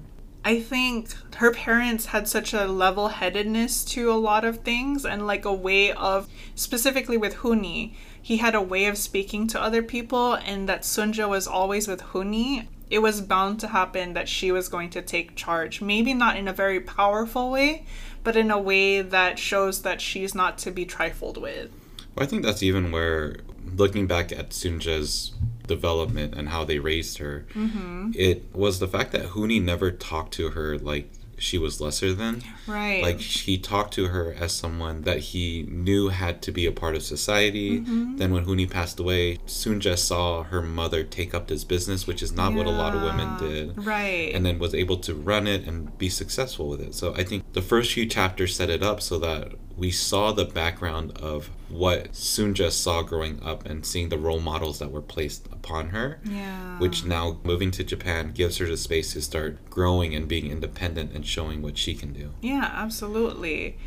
i 0.45 0.59
think 0.59 1.15
her 1.37 1.53
parents 1.53 2.07
had 2.07 2.27
such 2.27 2.53
a 2.53 2.67
level-headedness 2.67 3.85
to 3.85 4.11
a 4.11 4.15
lot 4.15 4.45
of 4.45 4.59
things 4.59 5.05
and 5.05 5.27
like 5.27 5.45
a 5.45 5.53
way 5.53 5.93
of 5.93 6.29
specifically 6.55 7.17
with 7.17 7.37
Huni, 7.37 7.95
he 8.21 8.37
had 8.39 8.55
a 8.55 8.61
way 8.61 8.87
of 8.87 8.99
speaking 8.99 9.47
to 9.49 9.63
other 9.63 9.83
people 9.83 10.35
and 10.35 10.69
that 10.69 10.83
sunja 10.83 11.29
was 11.29 11.47
always 11.47 11.87
with 11.87 12.03
Huni. 12.03 12.67
it 12.91 12.99
was 12.99 13.21
bound 13.21 13.61
to 13.61 13.69
happen 13.69 14.15
that 14.15 14.29
she 14.29 14.51
was 14.51 14.69
going 14.69 14.91
to 14.91 15.01
take 15.01 15.37
charge 15.37 15.81
maybe 15.81 16.13
not 16.13 16.37
in 16.37 16.49
a 16.49 16.53
very 16.53 16.81
powerful 16.81 17.51
way 17.51 17.87
but 18.23 18.37
in 18.37 18.51
a 18.51 18.59
way 18.59 19.03
that 19.03 19.39
shows 19.39 19.83
that 19.83 20.01
she's 20.01 20.35
not 20.35 20.59
to 20.59 20.71
be 20.71 20.85
trifled 20.85 21.37
with. 21.37 21.71
Well, 22.15 22.25
I 22.25 22.27
think 22.27 22.43
that's 22.43 22.63
even 22.63 22.91
where, 22.93 23.37
looking 23.77 24.07
back 24.07 24.33
at 24.33 24.51
Sunja's 24.51 25.33
development 25.67 26.35
and 26.35 26.49
how 26.49 26.65
they 26.65 26.79
raised 26.79 27.19
her, 27.19 27.47
mm-hmm. 27.55 28.11
it 28.15 28.45
was 28.55 28.79
the 28.81 28.89
fact 28.89 29.13
that 29.13 29.27
Hooni 29.31 29.63
never 29.63 29.91
talked 29.91 30.35
to 30.35 30.51
her 30.51 30.79
like 30.79 31.11
she 31.41 31.57
was 31.57 31.81
lesser 31.81 32.13
than. 32.13 32.43
Right. 32.67 33.03
Like 33.03 33.21
he 33.21 33.57
talked 33.57 33.95
to 33.95 34.09
her 34.09 34.35
as 34.39 34.53
someone 34.53 35.03
that 35.03 35.19
he 35.19 35.65
knew 35.69 36.09
had 36.09 36.43
to 36.43 36.53
be 36.53 36.67
a 36.67 36.73
part 36.73 36.95
of 36.95 37.03
society. 37.03 37.81
Mm-hmm. 37.81 38.17
Then 38.17 38.33
when 38.33 38.45
Huni 38.45 38.71
passed 38.71 39.01
away, 39.01 39.39
Sunja 39.47 39.99
saw 39.99 40.43
her 40.45 40.61
mother 40.61 41.03
take 41.03 41.35
up 41.35 41.49
this 41.49 41.65
business, 41.65 42.07
which 42.07 42.23
is 42.23 42.33
not 42.33 42.53
yeah. 42.53 42.59
what 42.59 42.67
a 42.67 42.71
lot 42.71 42.95
of 42.95 43.03
women 43.03 43.39
did. 43.39 43.85
Right. 43.85 44.33
And 44.35 44.45
then 44.45 44.59
was 44.59 44.75
able 44.75 44.99
to 44.99 45.15
run 45.15 45.47
it 45.47 45.67
and 45.67 45.97
be 45.97 46.11
successful 46.11 46.69
with 46.69 46.83
it. 46.83 46.95
So 46.95 47.15
I 47.15 47.25
think 47.25 47.51
the 47.55 47.63
first 47.63 47.93
few 47.93 48.05
chapters 48.07 48.55
set 48.55 48.69
it 48.69 48.83
up 48.83 49.01
so 49.01 49.19
that 49.21 49.55
we 49.77 49.91
saw 49.91 50.33
the 50.33 50.45
background 50.45 51.17
of 51.19 51.49
what 51.71 52.13
Sunja 52.13 52.71
saw 52.71 53.03
growing 53.03 53.43
up 53.43 53.65
and 53.67 53.85
seeing 53.85 54.09
the 54.09 54.19
role 54.19 54.41
models 54.41 54.79
that 54.79 54.91
were 54.91 55.03
placed 55.03 55.47
upon 55.47 55.91
her. 55.91 56.21
Yeah. 56.25 56.79
Which 56.79 57.05
now 57.05 57.39
moving 57.45 57.71
to 57.73 57.85
Japan 57.85 58.33
gives 58.33 58.59
her 58.59 58.67
the 58.67 58.77
space 58.77 59.13
to 59.13 59.23
start 59.23 59.71
growing 59.71 60.15
and 60.15 60.29
being 60.29 60.51
independent 60.51 61.13
and 61.13 61.27
showing 61.27 61.63
what 61.63 61.79
she 61.79 61.95
can 61.95 62.13
do. 62.13 62.33
Yeah, 62.41 62.71
absolutely 62.73 63.79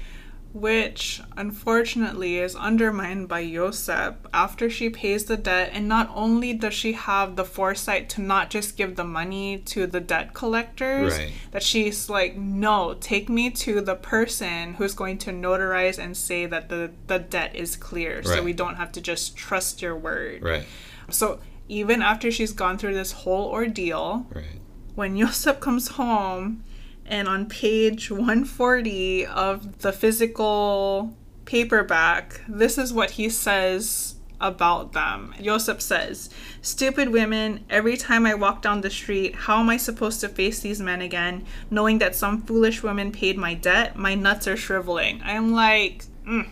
which 0.53 1.19
unfortunately 1.35 2.37
is 2.37 2.55
undermined 2.55 3.27
by 3.27 3.43
Yosep 3.43 4.15
after 4.31 4.69
she 4.69 4.87
pays 4.87 5.25
the 5.25 5.35
debt. 5.35 5.71
And 5.73 5.87
not 5.87 6.11
only 6.13 6.53
does 6.53 6.75
she 6.75 6.93
have 6.93 7.35
the 7.35 7.43
foresight 7.43 8.07
to 8.09 8.21
not 8.21 8.51
just 8.51 8.77
give 8.77 8.95
the 8.95 9.03
money 9.03 9.57
to 9.65 9.87
the 9.87 9.99
debt 9.99 10.35
collectors, 10.35 11.17
right. 11.17 11.31
that 11.51 11.63
she's 11.63 12.07
like, 12.07 12.37
no, 12.37 12.95
take 12.99 13.29
me 13.29 13.49
to 13.49 13.81
the 13.81 13.95
person 13.95 14.75
who's 14.75 14.93
going 14.93 15.17
to 15.19 15.31
notarize 15.31 15.97
and 15.97 16.15
say 16.15 16.45
that 16.45 16.69
the, 16.69 16.91
the 17.07 17.17
debt 17.17 17.55
is 17.55 17.75
clear. 17.75 18.17
Right. 18.17 18.25
So 18.25 18.43
we 18.43 18.53
don't 18.53 18.75
have 18.75 18.91
to 18.91 19.01
just 19.01 19.35
trust 19.35 19.81
your 19.81 19.95
word. 19.95 20.43
Right. 20.43 20.65
So 21.09 21.39
even 21.67 22.03
after 22.03 22.29
she's 22.31 22.53
gone 22.53 22.77
through 22.77 22.93
this 22.93 23.11
whole 23.11 23.49
ordeal, 23.49 24.27
right. 24.31 24.59
when 24.93 25.15
Yosep 25.17 25.59
comes 25.59 25.89
home, 25.89 26.63
and 27.05 27.27
on 27.27 27.47
page 27.47 28.09
140 28.09 29.25
of 29.25 29.79
the 29.79 29.91
physical 29.91 31.15
paperback, 31.45 32.41
this 32.47 32.77
is 32.77 32.93
what 32.93 33.11
he 33.11 33.29
says 33.29 34.15
about 34.39 34.93
them. 34.93 35.33
Joseph 35.41 35.81
says, 35.81 36.29
Stupid 36.61 37.09
women, 37.09 37.63
every 37.69 37.97
time 37.97 38.25
I 38.25 38.33
walk 38.33 38.61
down 38.61 38.81
the 38.81 38.89
street, 38.89 39.35
how 39.35 39.59
am 39.59 39.69
I 39.69 39.77
supposed 39.77 40.19
to 40.21 40.29
face 40.29 40.59
these 40.59 40.81
men 40.81 41.01
again, 41.01 41.45
knowing 41.71 41.99
that 41.99 42.15
some 42.15 42.41
foolish 42.41 42.83
woman 42.83 43.11
paid 43.11 43.37
my 43.37 43.53
debt? 43.53 43.95
My 43.95 44.15
nuts 44.15 44.47
are 44.47 44.57
shriveling. 44.57 45.21
I'm 45.23 45.53
like, 45.53 46.05
mm. 46.27 46.49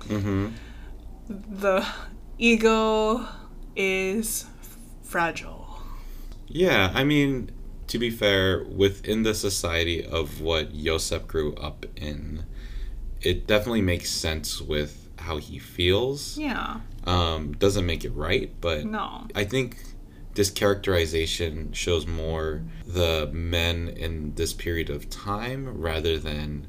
mm-hmm. 0.00 0.48
the 1.28 1.86
ego 2.38 3.26
is 3.76 4.46
fragile. 5.02 5.82
Yeah, 6.46 6.92
I 6.94 7.04
mean, 7.04 7.50
to 7.86 7.98
be 7.98 8.10
fair, 8.10 8.64
within 8.64 9.22
the 9.22 9.34
society 9.34 10.04
of 10.04 10.40
what 10.40 10.74
Yosef 10.74 11.26
grew 11.26 11.54
up 11.54 11.86
in, 11.96 12.44
it 13.20 13.46
definitely 13.46 13.82
makes 13.82 14.10
sense 14.10 14.60
with 14.60 15.08
how 15.18 15.38
he 15.38 15.58
feels. 15.58 16.36
Yeah. 16.38 16.80
Um, 17.04 17.52
doesn't 17.52 17.86
make 17.86 18.04
it 18.04 18.10
right, 18.10 18.50
but 18.60 18.84
no. 18.84 19.26
I 19.34 19.44
think 19.44 19.76
this 20.34 20.50
characterization 20.50 21.72
shows 21.72 22.06
more 22.06 22.62
the 22.86 23.30
men 23.32 23.88
in 23.88 24.34
this 24.34 24.52
period 24.52 24.90
of 24.90 25.08
time 25.08 25.80
rather 25.80 26.18
than 26.18 26.66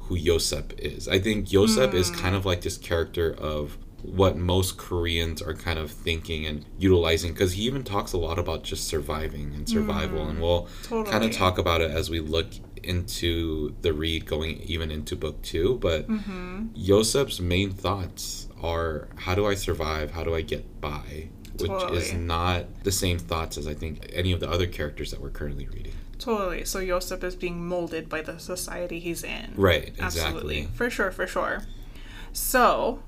who 0.00 0.14
Yosef 0.14 0.66
is. 0.78 1.08
I 1.08 1.18
think 1.18 1.52
Yosef 1.52 1.90
mm. 1.90 1.94
is 1.94 2.10
kind 2.10 2.34
of 2.34 2.44
like 2.44 2.60
this 2.60 2.76
character 2.76 3.34
of 3.34 3.78
what 4.04 4.36
most 4.36 4.76
Koreans 4.76 5.40
are 5.40 5.54
kind 5.54 5.78
of 5.78 5.90
thinking 5.90 6.44
and 6.46 6.64
utilizing 6.78 7.32
because 7.32 7.54
he 7.54 7.62
even 7.62 7.82
talks 7.82 8.12
a 8.12 8.18
lot 8.18 8.38
about 8.38 8.62
just 8.62 8.86
surviving 8.86 9.54
and 9.54 9.68
survival 9.68 10.20
mm, 10.20 10.30
and 10.30 10.40
we'll 10.40 10.68
totally. 10.82 11.10
kind 11.10 11.24
of 11.24 11.32
talk 11.32 11.56
about 11.58 11.80
it 11.80 11.90
as 11.90 12.10
we 12.10 12.20
look 12.20 12.48
into 12.82 13.74
the 13.80 13.94
read 13.94 14.26
going 14.26 14.60
even 14.60 14.90
into 14.90 15.16
book 15.16 15.40
two 15.40 15.78
but 15.78 16.06
mm-hmm. 16.06 16.66
Yosef's 16.74 17.40
main 17.40 17.70
thoughts 17.70 18.48
are 18.62 19.08
how 19.16 19.34
do 19.34 19.46
I 19.46 19.54
survive 19.54 20.10
how 20.10 20.22
do 20.22 20.34
I 20.34 20.42
get 20.42 20.82
by 20.82 21.30
which 21.58 21.70
totally. 21.70 21.98
is 21.98 22.12
not 22.12 22.84
the 22.84 22.92
same 22.92 23.18
thoughts 23.18 23.56
as 23.56 23.66
I 23.66 23.72
think 23.72 24.10
any 24.12 24.32
of 24.32 24.40
the 24.40 24.50
other 24.50 24.66
characters 24.66 25.10
that 25.12 25.20
we're 25.20 25.30
currently 25.30 25.66
reading 25.66 25.94
Totally. 26.18 26.64
So 26.64 26.78
Yosef 26.78 27.22
is 27.24 27.36
being 27.36 27.66
molded 27.66 28.08
by 28.08 28.22
the 28.22 28.38
society 28.38 28.98
he's 28.98 29.24
in. 29.24 29.52
Right, 29.56 29.88
exactly. 29.88 30.04
Absolutely. 30.04 30.62
For 30.74 30.88
sure, 30.88 31.10
for 31.10 31.26
sure. 31.26 31.64
So, 32.32 33.02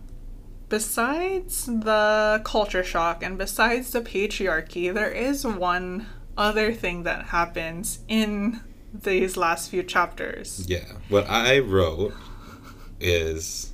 besides 0.68 1.66
the 1.66 2.40
culture 2.44 2.84
shock 2.84 3.22
and 3.22 3.38
besides 3.38 3.90
the 3.90 4.00
patriarchy, 4.00 4.92
there 4.92 5.10
is 5.10 5.46
one 5.46 6.06
other 6.36 6.72
thing 6.72 7.04
that 7.04 7.26
happens 7.26 8.00
in 8.08 8.60
these 8.92 9.36
last 9.36 9.70
few 9.70 9.82
chapters. 9.82 10.64
Yeah. 10.68 10.92
What 11.08 11.28
I 11.28 11.58
wrote 11.58 12.14
is 13.00 13.72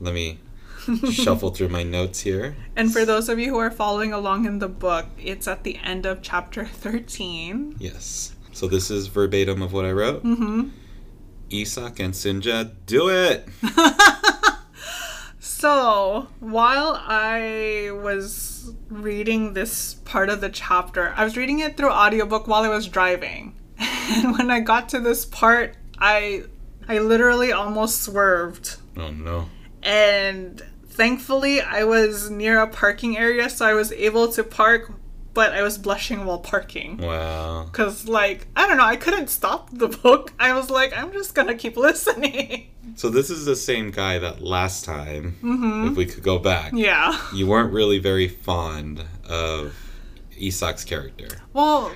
let 0.00 0.14
me 0.14 0.38
shuffle 1.12 1.50
through 1.50 1.68
my 1.68 1.82
notes 1.82 2.20
here. 2.20 2.56
And 2.76 2.92
for 2.92 3.04
those 3.04 3.28
of 3.28 3.38
you 3.38 3.50
who 3.50 3.58
are 3.58 3.70
following 3.70 4.12
along 4.12 4.46
in 4.46 4.58
the 4.58 4.68
book, 4.68 5.06
it's 5.18 5.46
at 5.46 5.62
the 5.62 5.76
end 5.76 6.06
of 6.06 6.22
chapter 6.22 6.64
13. 6.66 7.76
Yes. 7.78 8.34
So 8.52 8.66
this 8.66 8.90
is 8.90 9.06
verbatim 9.06 9.62
of 9.62 9.72
what 9.72 9.84
I 9.84 9.92
wrote. 9.92 10.24
Mm-hmm. 10.24 10.68
Isak 11.50 12.00
and 12.00 12.14
Sunja, 12.14 12.72
do 12.86 13.08
it! 13.08 13.46
So, 15.62 16.26
while 16.40 17.00
I 17.06 17.90
was 17.92 18.72
reading 18.88 19.54
this 19.54 19.94
part 19.94 20.28
of 20.28 20.40
the 20.40 20.48
chapter, 20.48 21.14
I 21.16 21.22
was 21.22 21.36
reading 21.36 21.60
it 21.60 21.76
through 21.76 21.90
audiobook 21.90 22.48
while 22.48 22.64
I 22.64 22.68
was 22.68 22.88
driving. 22.88 23.54
And 23.78 24.36
when 24.36 24.50
I 24.50 24.58
got 24.58 24.88
to 24.88 24.98
this 24.98 25.24
part, 25.24 25.76
I 26.00 26.42
I 26.88 26.98
literally 26.98 27.52
almost 27.52 28.02
swerved. 28.02 28.78
Oh 28.96 29.12
no. 29.12 29.50
And 29.84 30.60
thankfully, 30.88 31.60
I 31.60 31.84
was 31.84 32.28
near 32.28 32.58
a 32.58 32.66
parking 32.66 33.16
area 33.16 33.48
so 33.48 33.64
I 33.64 33.74
was 33.74 33.92
able 33.92 34.32
to 34.32 34.42
park 34.42 34.90
but 35.34 35.52
I 35.52 35.62
was 35.62 35.78
blushing 35.78 36.24
while 36.24 36.38
parking. 36.38 36.98
Wow. 36.98 37.64
Because, 37.64 38.06
like, 38.08 38.46
I 38.54 38.66
don't 38.66 38.76
know, 38.76 38.84
I 38.84 38.96
couldn't 38.96 39.28
stop 39.28 39.70
the 39.72 39.88
book. 39.88 40.32
I 40.38 40.52
was 40.52 40.70
like, 40.70 40.96
I'm 40.96 41.12
just 41.12 41.34
gonna 41.34 41.54
keep 41.54 41.76
listening. 41.76 42.68
So, 42.96 43.08
this 43.08 43.30
is 43.30 43.44
the 43.44 43.56
same 43.56 43.90
guy 43.90 44.18
that 44.18 44.42
last 44.42 44.84
time, 44.84 45.36
mm-hmm. 45.42 45.88
if 45.88 45.96
we 45.96 46.06
could 46.06 46.22
go 46.22 46.38
back. 46.38 46.72
Yeah. 46.74 47.18
You 47.32 47.46
weren't 47.46 47.72
really 47.72 47.98
very 47.98 48.28
fond 48.28 49.04
of 49.28 49.74
Isak's 50.38 50.84
character. 50.84 51.28
Well, 51.52 51.92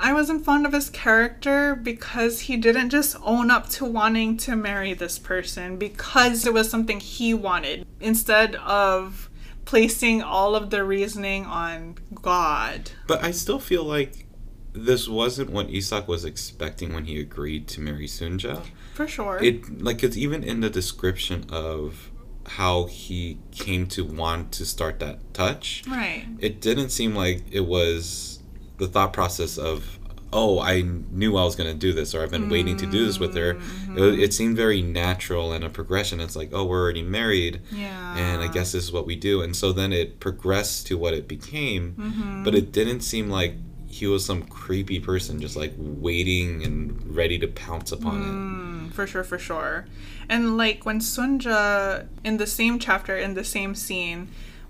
I 0.00 0.12
wasn't 0.12 0.44
fond 0.44 0.64
of 0.64 0.72
his 0.72 0.90
character 0.90 1.74
because 1.74 2.40
he 2.40 2.56
didn't 2.56 2.90
just 2.90 3.16
own 3.22 3.50
up 3.50 3.68
to 3.70 3.84
wanting 3.84 4.36
to 4.38 4.54
marry 4.54 4.94
this 4.94 5.18
person 5.18 5.76
because 5.76 6.46
it 6.46 6.54
was 6.54 6.70
something 6.70 7.00
he 7.00 7.34
wanted 7.34 7.84
instead 8.00 8.54
of 8.56 9.27
placing 9.68 10.22
all 10.22 10.56
of 10.56 10.70
the 10.70 10.82
reasoning 10.82 11.44
on 11.44 11.94
God. 12.14 12.90
But 13.06 13.22
I 13.22 13.32
still 13.32 13.58
feel 13.58 13.84
like 13.84 14.24
this 14.72 15.06
wasn't 15.06 15.50
what 15.50 15.68
Isak 15.68 16.08
was 16.08 16.24
expecting 16.24 16.94
when 16.94 17.04
he 17.04 17.20
agreed 17.20 17.68
to 17.68 17.82
marry 17.82 18.06
Sunja. 18.06 18.62
For 18.94 19.06
sure. 19.06 19.38
It 19.42 19.82
like 19.82 20.02
it's 20.02 20.16
even 20.16 20.42
in 20.42 20.60
the 20.60 20.70
description 20.70 21.44
of 21.50 22.10
how 22.46 22.86
he 22.86 23.40
came 23.50 23.86
to 23.88 24.06
want 24.06 24.52
to 24.52 24.64
start 24.64 25.00
that 25.00 25.34
touch. 25.34 25.82
Right. 25.86 26.24
It 26.38 26.62
didn't 26.62 26.88
seem 26.88 27.14
like 27.14 27.44
it 27.50 27.66
was 27.66 28.42
the 28.78 28.88
thought 28.88 29.12
process 29.12 29.58
of 29.58 29.97
oh, 30.32 30.60
I 30.60 30.82
knew 30.82 31.36
I 31.36 31.44
was 31.44 31.56
going 31.56 31.70
to 31.72 31.76
do 31.78 31.92
this, 31.92 32.14
or 32.14 32.22
I've 32.22 32.30
been 32.30 32.48
waiting 32.50 32.76
to 32.78 32.86
do 32.86 33.06
this 33.06 33.18
with 33.18 33.34
her. 33.34 33.54
Mm-hmm. 33.54 33.98
It, 33.98 34.18
it 34.20 34.34
seemed 34.34 34.56
very 34.56 34.82
natural 34.82 35.52
and 35.52 35.64
a 35.64 35.70
progression. 35.70 36.20
It's 36.20 36.36
like, 36.36 36.50
oh, 36.52 36.64
we're 36.64 36.82
already 36.82 37.02
married, 37.02 37.60
Yeah. 37.72 38.16
and 38.16 38.42
I 38.42 38.48
guess 38.48 38.72
this 38.72 38.84
is 38.84 38.92
what 38.92 39.06
we 39.06 39.16
do. 39.16 39.40
And 39.42 39.56
so 39.56 39.72
then 39.72 39.92
it 39.92 40.20
progressed 40.20 40.86
to 40.88 40.98
what 40.98 41.14
it 41.14 41.28
became, 41.28 41.94
Mm-hmm. 41.98 42.44
but 42.44 42.54
it 42.54 42.72
didn't 42.72 43.00
seem 43.00 43.30
like 43.30 43.54
he 43.86 44.06
was 44.06 44.22
some 44.24 44.42
creepy 44.42 45.00
person 45.00 45.40
just 45.40 45.56
like 45.56 45.72
waiting 45.78 46.62
and 46.62 47.16
ready 47.16 47.38
to 47.38 47.48
pounce 47.48 47.90
upon 47.90 48.20
it. 48.20 48.26
Mm, 48.26 48.92
for 48.92 49.06
sure, 49.06 49.24
for 49.24 49.38
sure. 49.38 49.86
And 50.28 50.58
like 50.58 50.84
when 50.84 51.00
Sunja, 51.00 52.06
in 52.22 52.36
the 52.36 52.46
same 52.46 52.78
chapter, 52.78 53.16
in 53.16 53.32
the 53.32 53.44
same 53.44 53.74
scene, 53.74 54.28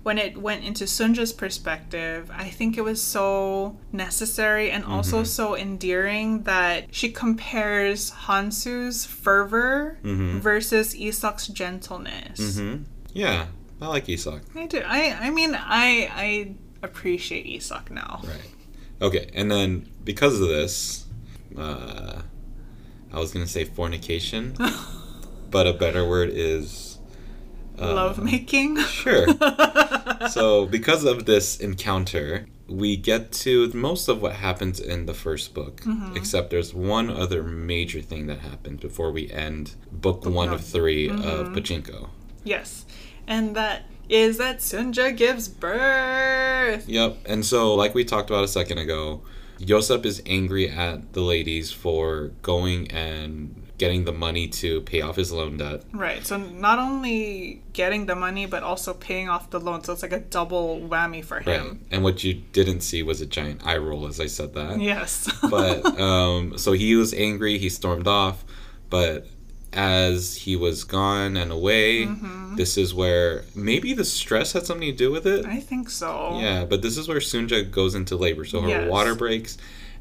when 0.09 0.17
it 0.17 0.35
went 0.35 0.63
into 0.63 0.85
Sunja's 0.85 1.31
perspective, 1.31 2.31
I 2.33 2.49
think 2.49 2.79
it 2.79 2.81
was 2.83 2.99
so 2.99 3.77
necessary 3.91 4.71
and 4.71 4.83
also 4.83 5.23
so 5.23 5.55
endearing 5.55 6.41
that 6.45 6.87
she 6.89 7.11
compares 7.11 8.09
Hansu's 8.25 9.05
fervor 9.05 9.99
versus 10.03 10.95
Isak's 10.95 11.45
gentleness. 11.45 12.57
hmm 12.57 12.77
Yeah, 13.13 13.45
I 13.79 13.85
like 13.85 14.09
Isak. 14.09 14.41
I 14.55 14.65
do. 14.65 14.81
I. 14.83 15.15
I 15.27 15.29
mean, 15.29 15.53
I. 15.53 16.09
I 16.11 16.55
appreciate 16.81 17.45
Isak 17.45 17.91
now. 17.91 18.21
Right. 18.23 18.51
Okay, 19.03 19.29
and 19.35 19.51
then 19.51 19.87
because 20.03 20.41
of 20.41 20.47
this, 20.47 21.05
uh, 21.55 22.23
I 23.13 23.19
was 23.19 23.31
gonna 23.31 23.45
say 23.45 23.63
fornication, 23.63 24.57
but 25.51 25.67
a 25.67 25.73
better 25.73 26.03
word 26.09 26.31
is 26.33 26.88
uh, 27.79 27.93
Love 27.93 28.23
making. 28.23 28.77
Sure. 28.83 29.25
so 30.29 30.65
because 30.65 31.03
of 31.03 31.25
this 31.25 31.59
encounter, 31.59 32.45
we 32.67 32.95
get 32.97 33.31
to 33.31 33.71
most 33.73 34.07
of 34.07 34.21
what 34.21 34.33
happens 34.33 34.79
in 34.79 35.05
the 35.05 35.13
first 35.13 35.53
book, 35.53 35.81
Mm-hmm. 35.81 36.15
except 36.17 36.49
there's 36.49 36.73
one 36.73 37.09
other 37.09 37.41
major 37.43 38.01
thing 38.01 38.27
that 38.27 38.39
happens 38.39 38.81
before 38.81 39.11
we 39.11 39.31
end 39.31 39.75
book 39.91 40.25
one 40.25 40.49
of 40.49 40.61
3 40.63 41.07
Mm-hmm. 41.09 41.21
of 41.27 41.47
Pachinko. 41.49 42.09
yes, 42.43 42.85
and 43.27 43.55
that 43.55 43.83
is 44.09 44.37
that 44.39 44.57
Sunja 44.59 45.15
gives 45.15 45.47
birth. 45.47 46.87
Yep. 46.89 47.17
And 47.25 47.45
so, 47.45 47.75
like 47.75 47.93
we 47.93 48.03
talked 48.03 48.29
about 48.29 48.43
a 48.43 48.47
second 48.47 48.79
ago, 48.79 49.21
Yosep 49.59 50.03
is 50.05 50.21
angry 50.25 50.69
at 50.69 51.13
the 51.13 51.21
ladies 51.21 51.71
for 51.71 52.31
going 52.41 52.89
and 52.91 53.63
getting 53.79 54.03
the 54.05 54.11
money 54.11 54.47
to 54.47 54.81
pay 54.81 55.01
off 55.01 55.15
his 55.15 55.31
loan 55.31 55.57
debt. 55.57 55.81
Right. 55.93 56.23
So 56.25 56.37
not 56.37 56.77
only 56.77 57.63
getting 57.73 58.05
the 58.05 58.15
money, 58.15 58.45
but 58.45 58.61
also 58.61 58.93
paying 58.93 59.27
off 59.29 59.49
the 59.49 59.59
loan. 59.59 59.83
So 59.83 59.93
it's 59.93 60.03
like 60.03 60.11
a 60.13 60.19
double 60.19 60.79
whammy 60.81 61.23
for 61.25 61.37
Right. 61.37 61.47
him. 61.59 61.83
And 61.89 62.03
what 62.03 62.23
you 62.23 62.33
didn't 62.53 62.81
see 62.81 63.01
was 63.01 63.21
a 63.21 63.25
giant 63.25 63.65
eye 63.65 63.77
roll 63.77 64.05
as 64.05 64.19
I 64.19 64.27
said 64.27 64.53
that. 64.53 64.79
Yes. 64.79 65.27
But 65.49 65.99
um, 65.99 66.57
so 66.59 66.73
he 66.73 66.95
was 66.95 67.13
angry, 67.13 67.57
he 67.57 67.69
stormed 67.69 68.07
off, 68.07 68.43
but 68.91 69.25
as 69.71 70.35
he 70.35 70.55
was 70.55 70.83
gone 70.83 71.37
and 71.37 71.51
away, 71.51 72.05
Mm-hmm. 72.05 72.55
this 72.55 72.77
is 72.77 72.93
where 72.93 73.45
maybe 73.55 73.93
the 73.93 74.03
stress 74.05 74.53
had 74.53 74.65
something 74.65 74.89
to 74.89 74.95
do 74.95 75.11
with 75.11 75.25
it. 75.27 75.45
I 75.45 75.59
think 75.59 75.89
so. 75.89 76.37
Yeah, 76.39 76.65
but 76.65 76.81
this 76.81 76.97
is 76.97 77.07
where 77.07 77.19
Sunja 77.19 77.69
goes 77.69 77.93
into 77.95 78.15
labor. 78.15 78.45
So 78.45 78.61
her 78.61 78.67
Yes. 78.67 78.89
water 78.89 79.13
breaks 79.15 79.57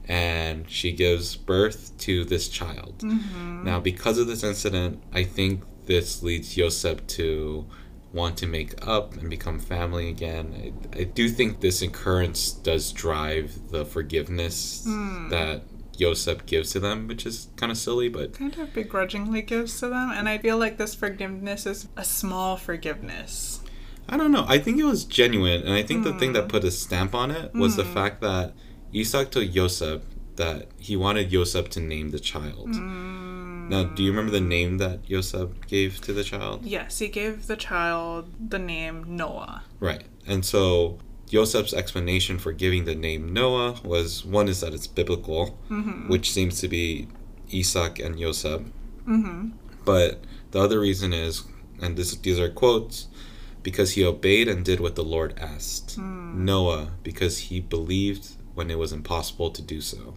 and 0.08 0.68
she 0.70 0.90
gives 0.92 1.36
birth 1.36 1.92
to 1.98 2.24
this 2.24 2.48
child. 2.48 2.98
Mm-hmm. 3.00 3.64
Now, 3.64 3.78
because 3.80 4.18
of 4.18 4.26
this 4.26 4.42
incident, 4.42 5.02
I 5.12 5.22
think 5.24 5.62
this 5.86 6.22
leads 6.22 6.56
Yosef 6.56 7.06
to 7.08 7.66
want 8.12 8.38
to 8.38 8.46
make 8.46 8.74
up 8.86 9.14
and 9.16 9.28
become 9.28 9.58
family 9.58 10.08
again. 10.08 10.72
I, 10.94 11.00
I 11.00 11.04
do 11.04 11.28
think 11.28 11.60
this 11.60 11.82
occurrence 11.82 12.50
does 12.52 12.90
drive 12.92 13.70
the 13.70 13.84
forgiveness 13.84 14.82
Hmm. 14.84 15.28
that 15.28 15.62
Yosef 15.98 16.46
gives 16.46 16.70
to 16.72 16.80
them, 16.80 17.06
which 17.08 17.26
is 17.26 17.48
kind 17.56 17.70
of 17.70 17.76
silly, 17.76 18.08
but 18.08 18.32
Kind 18.32 18.56
of 18.58 18.72
begrudgingly 18.72 19.42
gives 19.42 19.78
to 19.80 19.88
them. 19.88 20.10
And 20.10 20.28
I 20.28 20.38
feel 20.38 20.56
like 20.56 20.78
this 20.78 20.94
forgiveness 20.94 21.66
is 21.66 21.88
a 21.96 22.04
small 22.04 22.56
forgiveness. 22.56 23.60
I 24.08 24.16
don't 24.16 24.32
know. 24.32 24.46
I 24.48 24.58
think 24.58 24.78
it 24.78 24.84
was 24.84 25.04
genuine, 25.04 25.60
and 25.62 25.72
I 25.74 25.82
think 25.82 26.02
the 26.04 26.14
thing 26.14 26.30
Hmm. 26.30 26.34
that 26.34 26.48
put 26.48 26.64
a 26.64 26.70
stamp 26.70 27.14
on 27.14 27.30
it 27.30 27.52
was 27.52 27.76
the 27.76 27.84
fact 27.84 28.22
that 28.22 28.54
Isaac 28.94 29.30
told 29.30 29.46
Yosef 29.46 30.02
that 30.36 30.68
he 30.78 30.96
wanted 30.96 31.32
Yosef 31.32 31.68
to 31.70 31.80
name 31.80 32.10
the 32.10 32.20
child. 32.20 32.74
Hmm. 32.74 33.68
Now, 33.68 33.84
do 33.84 34.02
you 34.02 34.10
remember 34.10 34.32
the 34.32 34.40
name 34.40 34.78
that 34.78 35.00
Yosef 35.06 35.50
gave 35.66 36.00
to 36.02 36.12
the 36.12 36.24
child? 36.24 36.64
Yes, 36.64 37.00
he 37.00 37.08
gave 37.08 37.48
the 37.48 37.56
child 37.56 38.32
the 38.48 38.58
name 38.58 39.04
Noah. 39.06 39.62
Right. 39.78 40.04
And 40.26 40.44
so 40.44 40.98
Yosef's 41.28 41.74
explanation 41.74 42.38
for 42.38 42.52
giving 42.52 42.86
the 42.86 42.94
name 42.94 43.32
Noah 43.32 43.80
was 43.84 44.24
one 44.24 44.48
is 44.48 44.60
that 44.60 44.72
it's 44.72 44.86
biblical, 44.86 45.58
which 46.08 46.32
seems 46.32 46.60
to 46.60 46.68
be 46.68 47.08
Isaac 47.54 47.98
and 47.98 48.18
Yosef. 48.18 48.62
Mm-hmm. 49.06 49.50
But 49.84 50.24
the 50.52 50.60
other 50.60 50.80
reason 50.80 51.12
is, 51.12 51.44
and 51.82 51.96
this, 51.96 52.14
these 52.16 52.40
are 52.40 52.48
quotes, 52.48 53.08
because 53.62 53.92
he 53.92 54.04
obeyed 54.04 54.48
and 54.48 54.64
did 54.64 54.80
what 54.80 54.94
the 54.94 55.04
Lord 55.04 55.38
asked. 55.38 55.98
Noah, 55.98 56.92
because 57.02 57.38
he 57.38 57.60
believed 57.60 58.36
when 58.58 58.72
it 58.72 58.78
was 58.78 58.92
impossible 58.92 59.50
to 59.52 59.62
do 59.62 59.80
so. 59.80 60.14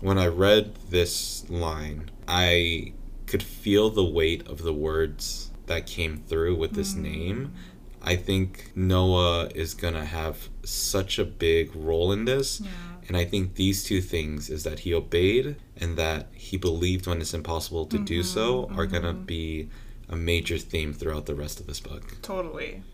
When 0.00 0.18
I 0.18 0.28
read 0.28 0.76
this 0.88 1.50
line, 1.50 2.12
I 2.28 2.92
could 3.26 3.42
feel 3.42 3.90
the 3.90 4.04
weight 4.04 4.46
of 4.46 4.62
the 4.62 4.72
words 4.72 5.50
that 5.66 5.84
came 5.84 6.18
through 6.28 6.54
with 6.54 6.74
this 6.74 6.94
mm. 6.94 7.02
name. 7.02 7.52
I 8.00 8.14
think 8.14 8.70
Noah 8.76 9.48
is 9.52 9.74
going 9.74 9.94
to 9.94 10.04
have 10.04 10.48
such 10.62 11.18
a 11.18 11.24
big 11.24 11.74
role 11.74 12.12
in 12.12 12.24
this. 12.24 12.62
And 13.08 13.16
I 13.16 13.24
think 13.24 13.56
these 13.56 13.82
two 13.82 14.00
things 14.00 14.48
is 14.48 14.62
that 14.62 14.80
he 14.80 14.94
obeyed 14.94 15.56
and 15.76 15.96
that 15.96 16.28
he 16.34 16.56
believed 16.56 17.08
when 17.08 17.20
it's 17.20 17.34
impossible 17.34 17.86
to 17.86 17.98
do 17.98 18.22
so 18.22 18.66
mm-hmm, 18.66 18.78
are 18.78 18.86
going 18.86 19.02
to 19.02 19.14
mm-hmm. 19.14 19.24
be 19.24 19.68
a 20.08 20.14
major 20.14 20.56
theme 20.56 20.92
throughout 20.92 21.26
the 21.26 21.34
rest 21.34 21.58
of 21.58 21.66
this 21.66 21.80
book. 21.80 22.22
Totally. 22.22 22.84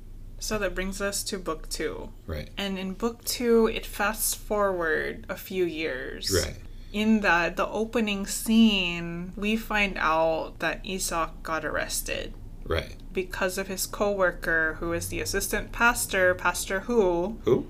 So 0.44 0.58
that 0.58 0.74
brings 0.74 1.00
us 1.00 1.22
to 1.24 1.38
book 1.38 1.70
two. 1.70 2.10
Right. 2.26 2.50
And 2.58 2.78
in 2.78 2.92
book 2.92 3.24
two, 3.24 3.66
it 3.66 3.86
fasts 3.86 4.34
forward 4.34 5.24
a 5.30 5.36
few 5.36 5.64
years. 5.64 6.30
Right. 6.30 6.56
In 6.92 7.22
that, 7.22 7.56
the 7.56 7.66
opening 7.66 8.26
scene, 8.26 9.32
we 9.36 9.56
find 9.56 9.96
out 9.96 10.58
that 10.58 10.82
Isaac 10.86 11.30
got 11.42 11.64
arrested 11.64 12.34
Right. 12.66 12.96
because 13.10 13.56
of 13.56 13.68
his 13.68 13.86
co-worker, 13.86 14.76
who 14.80 14.92
is 14.92 15.08
the 15.08 15.20
assistant 15.20 15.72
pastor, 15.72 16.34
Pastor 16.34 16.80
Who, 16.80 17.38
Who? 17.44 17.66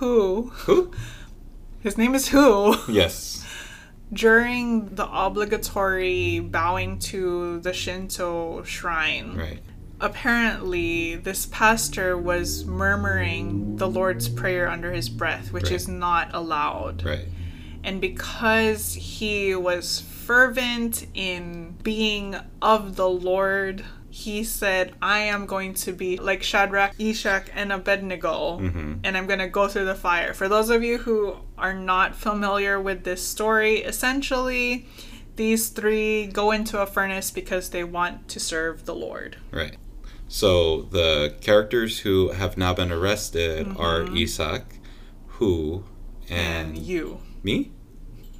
who, 0.00 0.50
Who? 0.64 0.92
his 1.80 1.98
name 1.98 2.14
is 2.14 2.28
Who, 2.28 2.74
Yes. 2.90 3.44
during 4.10 4.94
the 4.94 5.06
obligatory 5.12 6.40
bowing 6.40 6.98
to 7.00 7.60
the 7.60 7.74
Shinto 7.74 8.62
shrine. 8.64 9.36
Right. 9.36 9.60
Apparently 10.04 11.16
this 11.16 11.46
pastor 11.46 12.16
was 12.16 12.64
murmuring 12.64 13.76
the 13.76 13.88
Lord's 13.88 14.28
Prayer 14.28 14.68
under 14.68 14.92
his 14.92 15.08
breath, 15.08 15.52
which 15.52 15.64
Right. 15.64 15.72
is 15.72 15.88
not 15.88 16.28
allowed. 16.34 17.04
Right. 17.04 17.26
And 17.82 18.00
because 18.00 18.94
he 18.94 19.54
was 19.54 20.00
fervent 20.00 21.06
in 21.14 21.76
being 21.82 22.36
of 22.62 22.96
the 22.96 23.08
Lord, 23.08 23.84
he 24.10 24.44
said, 24.44 24.94
I 25.02 25.20
am 25.20 25.44
going 25.46 25.74
to 25.74 25.92
be 25.92 26.18
like 26.18 26.42
Shadrach, 26.42 26.98
Meshach, 26.98 27.46
and 27.54 27.72
Abednego, 27.72 28.58
mm-hmm. 28.60 28.94
and 29.02 29.16
I'm 29.16 29.26
going 29.26 29.40
to 29.40 29.48
go 29.48 29.68
through 29.68 29.86
the 29.86 29.94
fire. 29.94 30.32
For 30.34 30.48
those 30.48 30.70
of 30.70 30.84
you 30.84 30.98
who 30.98 31.36
are 31.58 31.74
not 31.74 32.14
familiar 32.14 32.80
with 32.80 33.04
this 33.04 33.26
story, 33.26 33.78
essentially, 33.78 34.86
these 35.36 35.68
three 35.68 36.26
go 36.26 36.52
into 36.52 36.80
a 36.80 36.86
furnace 36.86 37.30
because 37.30 37.70
they 37.70 37.84
want 37.84 38.28
to 38.28 38.38
serve 38.38 38.84
the 38.84 38.94
Lord. 38.94 39.36
Right. 39.50 39.76
So 40.28 40.82
the 40.82 41.34
characters 41.40 42.00
who 42.00 42.30
have 42.30 42.56
now 42.56 42.74
been 42.74 42.90
arrested 42.90 43.68
are 43.76 44.00
mm-hmm. 44.00 44.16
Isaac, 44.16 44.64
who, 45.26 45.84
and, 46.28 46.76
And 46.76 46.78
you. 46.78 47.20
me? 47.42 47.72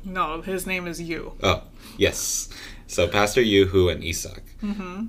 No, 0.04 0.42
his 0.42 0.66
name 0.66 0.86
is 0.86 1.00
you. 1.00 1.34
Oh, 1.42 1.62
yes. 1.96 2.48
So 2.86 3.08
Pastor 3.08 3.40
Yuhu 3.40 3.90
and 3.90 4.02
Isaac. 4.04 4.42
Mm-hmm. 4.62 5.06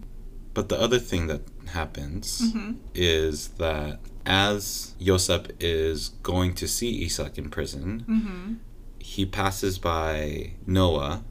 But 0.53 0.69
the 0.69 0.79
other 0.79 0.99
thing 0.99 1.27
that 1.27 1.41
happens 1.67 2.41
mm-hmm. 2.41 2.73
is 2.93 3.49
that 3.59 3.99
as 4.25 4.95
Yosef 4.97 5.47
is 5.59 6.09
going 6.23 6.53
to 6.55 6.67
see 6.67 7.03
Isaac 7.03 7.37
in 7.37 7.49
prison, 7.49 8.05
mm-hmm. 8.07 8.53
he 8.99 9.25
passes 9.25 9.77
by 9.77 10.53
Noah, 10.65 11.23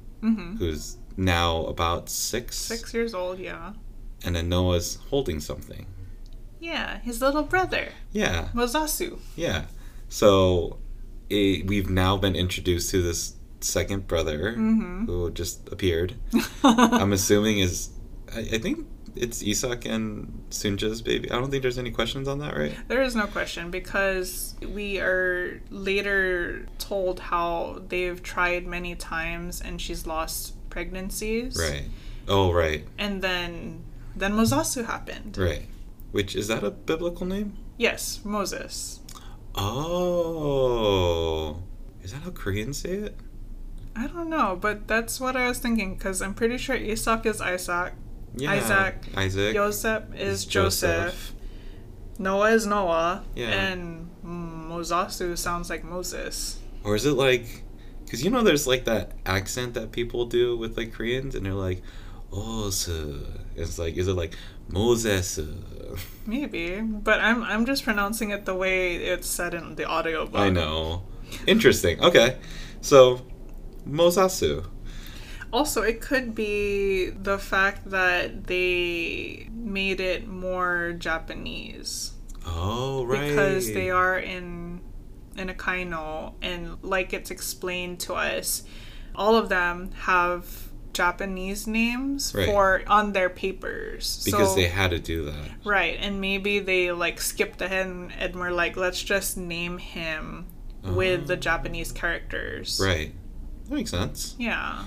who's 0.58 0.98
now 1.16 1.64
about 1.64 2.08
six, 2.08 2.56
Six 2.56 2.94
years 2.94 3.14
old, 3.14 3.38
yeah. 3.38 3.72
And 4.24 4.36
then 4.36 4.48
Noah's 4.48 4.98
holding 5.10 5.40
something. 5.40 5.86
Yeah, 6.60 6.98
his 7.00 7.20
little 7.20 7.42
brother, 7.42 7.88
Yeah, 8.12 8.48
Mozasu. 8.54 9.18
yeah. 9.36 9.64
So 10.08 10.78
it, 11.28 11.66
we've 11.66 11.90
now 11.90 12.16
been 12.16 12.34
introduced 12.34 12.90
to 12.90 13.02
this 13.02 13.34
second 13.60 14.06
brother 14.06 14.52
mm-hmm. 14.52 15.06
who 15.06 15.30
just 15.30 15.68
appeared. 15.70 16.14
I'm 16.64 17.12
assuming 17.12 17.58
is 17.58 17.90
I, 18.34 18.40
I 18.40 18.58
think 18.58 18.86
it's 19.16 19.42
Isak 19.42 19.84
and 19.84 20.44
Sunja's 20.50 21.02
baby. 21.02 21.30
I 21.30 21.36
don't 21.36 21.50
think 21.50 21.62
there's 21.62 21.78
any 21.78 21.90
questions 21.90 22.28
on 22.28 22.38
that, 22.40 22.56
right? 22.56 22.74
There 22.88 23.02
is 23.02 23.14
no 23.14 23.26
question 23.26 23.70
because 23.70 24.54
we 24.72 24.98
are 25.00 25.60
later 25.70 26.66
told 26.78 27.20
how 27.20 27.82
they've 27.88 28.22
tried 28.22 28.66
many 28.66 28.94
times 28.94 29.60
and 29.60 29.80
she's 29.80 30.06
lost 30.06 30.54
pregnancies. 30.70 31.56
Right. 31.58 31.84
Oh, 32.26 32.52
right. 32.52 32.84
And 32.98 33.22
then 33.22 33.84
then 34.16 34.32
Mozasu 34.32 34.84
happened. 34.86 35.36
Right. 35.38 35.66
Which 36.12 36.34
is 36.36 36.48
that 36.48 36.62
a 36.62 36.70
biblical 36.70 37.26
name? 37.26 37.56
Yes, 37.76 38.20
Moses. 38.24 39.00
Oh. 40.24 41.62
Is 42.02 42.12
that 42.12 42.22
how 42.22 42.30
Koreans 42.30 42.78
say 42.78 42.90
it? 42.94 43.16
I 43.96 44.06
don't 44.08 44.28
know, 44.28 44.58
but 44.60 44.86
that's 44.88 45.20
what 45.20 45.36
I 45.36 45.48
was 45.48 45.58
thinking 45.58 45.94
because 45.94 46.20
I'm 46.20 46.34
pretty 46.34 46.58
sure 46.58 46.74
Isak 46.76 47.26
is 47.26 47.40
Isaac, 47.40 47.94
Yeah. 48.36 48.52
Isaac. 48.52 48.96
Isaac. 49.16 49.54
Joseph 49.54 50.04
is 50.16 50.44
Joseph, 50.44 51.06
Joseph. 51.06 51.32
Noah 52.18 52.50
is 52.52 52.66
Noah, 52.66 53.22
Yeah. 53.36 53.50
and 53.50 54.10
Mozasu 54.24 55.36
sounds 55.38 55.70
like 55.70 55.84
Moses. 55.84 56.58
Or 56.82 56.94
is 56.96 57.06
it 57.06 57.12
like, 57.12 57.62
because 58.04 58.24
you 58.24 58.30
know, 58.30 58.42
there's 58.42 58.66
like 58.66 58.84
that 58.84 59.12
accent 59.24 59.74
that 59.74 59.92
people 59.92 60.26
do 60.26 60.56
with 60.56 60.76
like 60.76 60.92
Koreans, 60.92 61.34
and 61.36 61.46
they're 61.46 61.54
like, 61.54 61.80
"Oh, 62.34 62.70
sir." 62.70 63.20
It's 63.56 63.78
like, 63.78 63.96
is 63.96 64.08
it 64.08 64.14
like 64.14 64.34
Moses? 64.68 65.38
Maybe, 66.26 66.80
but 66.80 67.20
I'm 67.20 67.42
I'm 67.42 67.64
just 67.66 67.84
pronouncing 67.84 68.30
it 68.30 68.44
the 68.46 68.54
way 68.54 68.96
it's 68.96 69.28
said 69.28 69.54
in 69.54 69.76
the 69.76 69.88
audiobook. 69.88 70.40
I 70.40 70.50
know. 70.50 71.04
Interesting. 71.46 72.00
Okay, 72.02 72.38
so 72.80 73.20
Mozasu. 73.88 74.64
Also, 75.52 75.82
it 75.82 76.00
could 76.00 76.34
be 76.34 77.10
the 77.10 77.38
fact 77.38 77.90
that 77.90 78.48
they 78.48 79.48
made 79.52 80.00
it 80.00 80.26
more 80.26 80.94
Japanese 80.98 82.12
Oh, 82.44 83.04
right. 83.04 83.28
because 83.28 83.72
they 83.72 83.88
are 83.90 84.18
in 84.18 84.80
in 85.36 85.48
Ikaino, 85.48 86.34
and 86.42 86.78
like 86.82 87.12
it's 87.12 87.30
explained 87.30 88.00
to 88.00 88.14
us, 88.14 88.64
all 89.14 89.36
of 89.36 89.48
them 89.48 89.92
have 90.10 90.68
Japanese 90.94 91.66
names 91.66 92.32
Right. 92.34 92.46
for 92.46 92.82
on 92.86 93.12
their 93.12 93.28
papers 93.28 94.22
because 94.24 94.50
So- 94.50 94.54
they 94.56 94.68
had 94.68 94.90
to 94.90 94.98
do 94.98 95.24
that. 95.26 95.50
Right, 95.64 95.98
and 96.00 96.20
maybe 96.20 96.58
they 96.60 96.90
like 96.92 97.20
skipped 97.20 97.60
ahead 97.60 97.86
and, 97.86 98.12
and 98.18 98.34
were 98.36 98.50
like, 98.52 98.76
let's 98.76 99.02
just 99.02 99.36
name 99.36 99.78
him 99.78 100.46
with 100.82 101.26
the 101.26 101.36
Japanese 101.36 101.92
characters. 101.92 102.78
Oh. 102.80 102.86
Right. 102.86 103.12
That 103.68 103.74
makes 103.74 103.90
sense. 103.90 104.34
Yeah. 104.38 104.84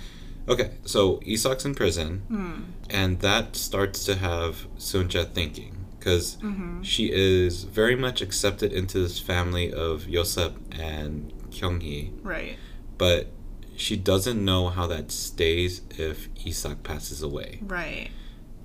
Okay, 0.48 0.72
so 0.86 1.17
Isak's 1.28 1.65
in 1.65 1.76
prison, 1.76 2.22
Hmm. 2.28 2.54
and 2.89 3.20
that 3.20 3.56
starts 3.56 4.04
to 4.06 4.15
have 4.15 4.67
Sunja 4.78 5.30
thinking 5.34 5.86
because 6.00 6.38
Mm-hmm. 6.38 6.84
she 6.84 7.12
is 7.12 7.63
very 7.63 7.96
much 7.96 8.22
accepted 8.22 8.72
into 8.72 9.00
this 9.00 9.20
family 9.20 9.74
of 9.74 10.04
Yoseb 10.04 10.54
and 10.72 11.34
Kyunghee, 11.50 12.12
Right. 12.24 12.58
but 12.98 13.28
she 13.77 13.95
doesn't 13.95 14.43
know 14.43 14.69
how 14.69 14.87
that 14.87 15.11
stays 15.11 15.81
if 15.97 16.27
Isak 16.45 16.83
passes 16.83 17.21
away. 17.23 17.59
Right. 17.61 18.09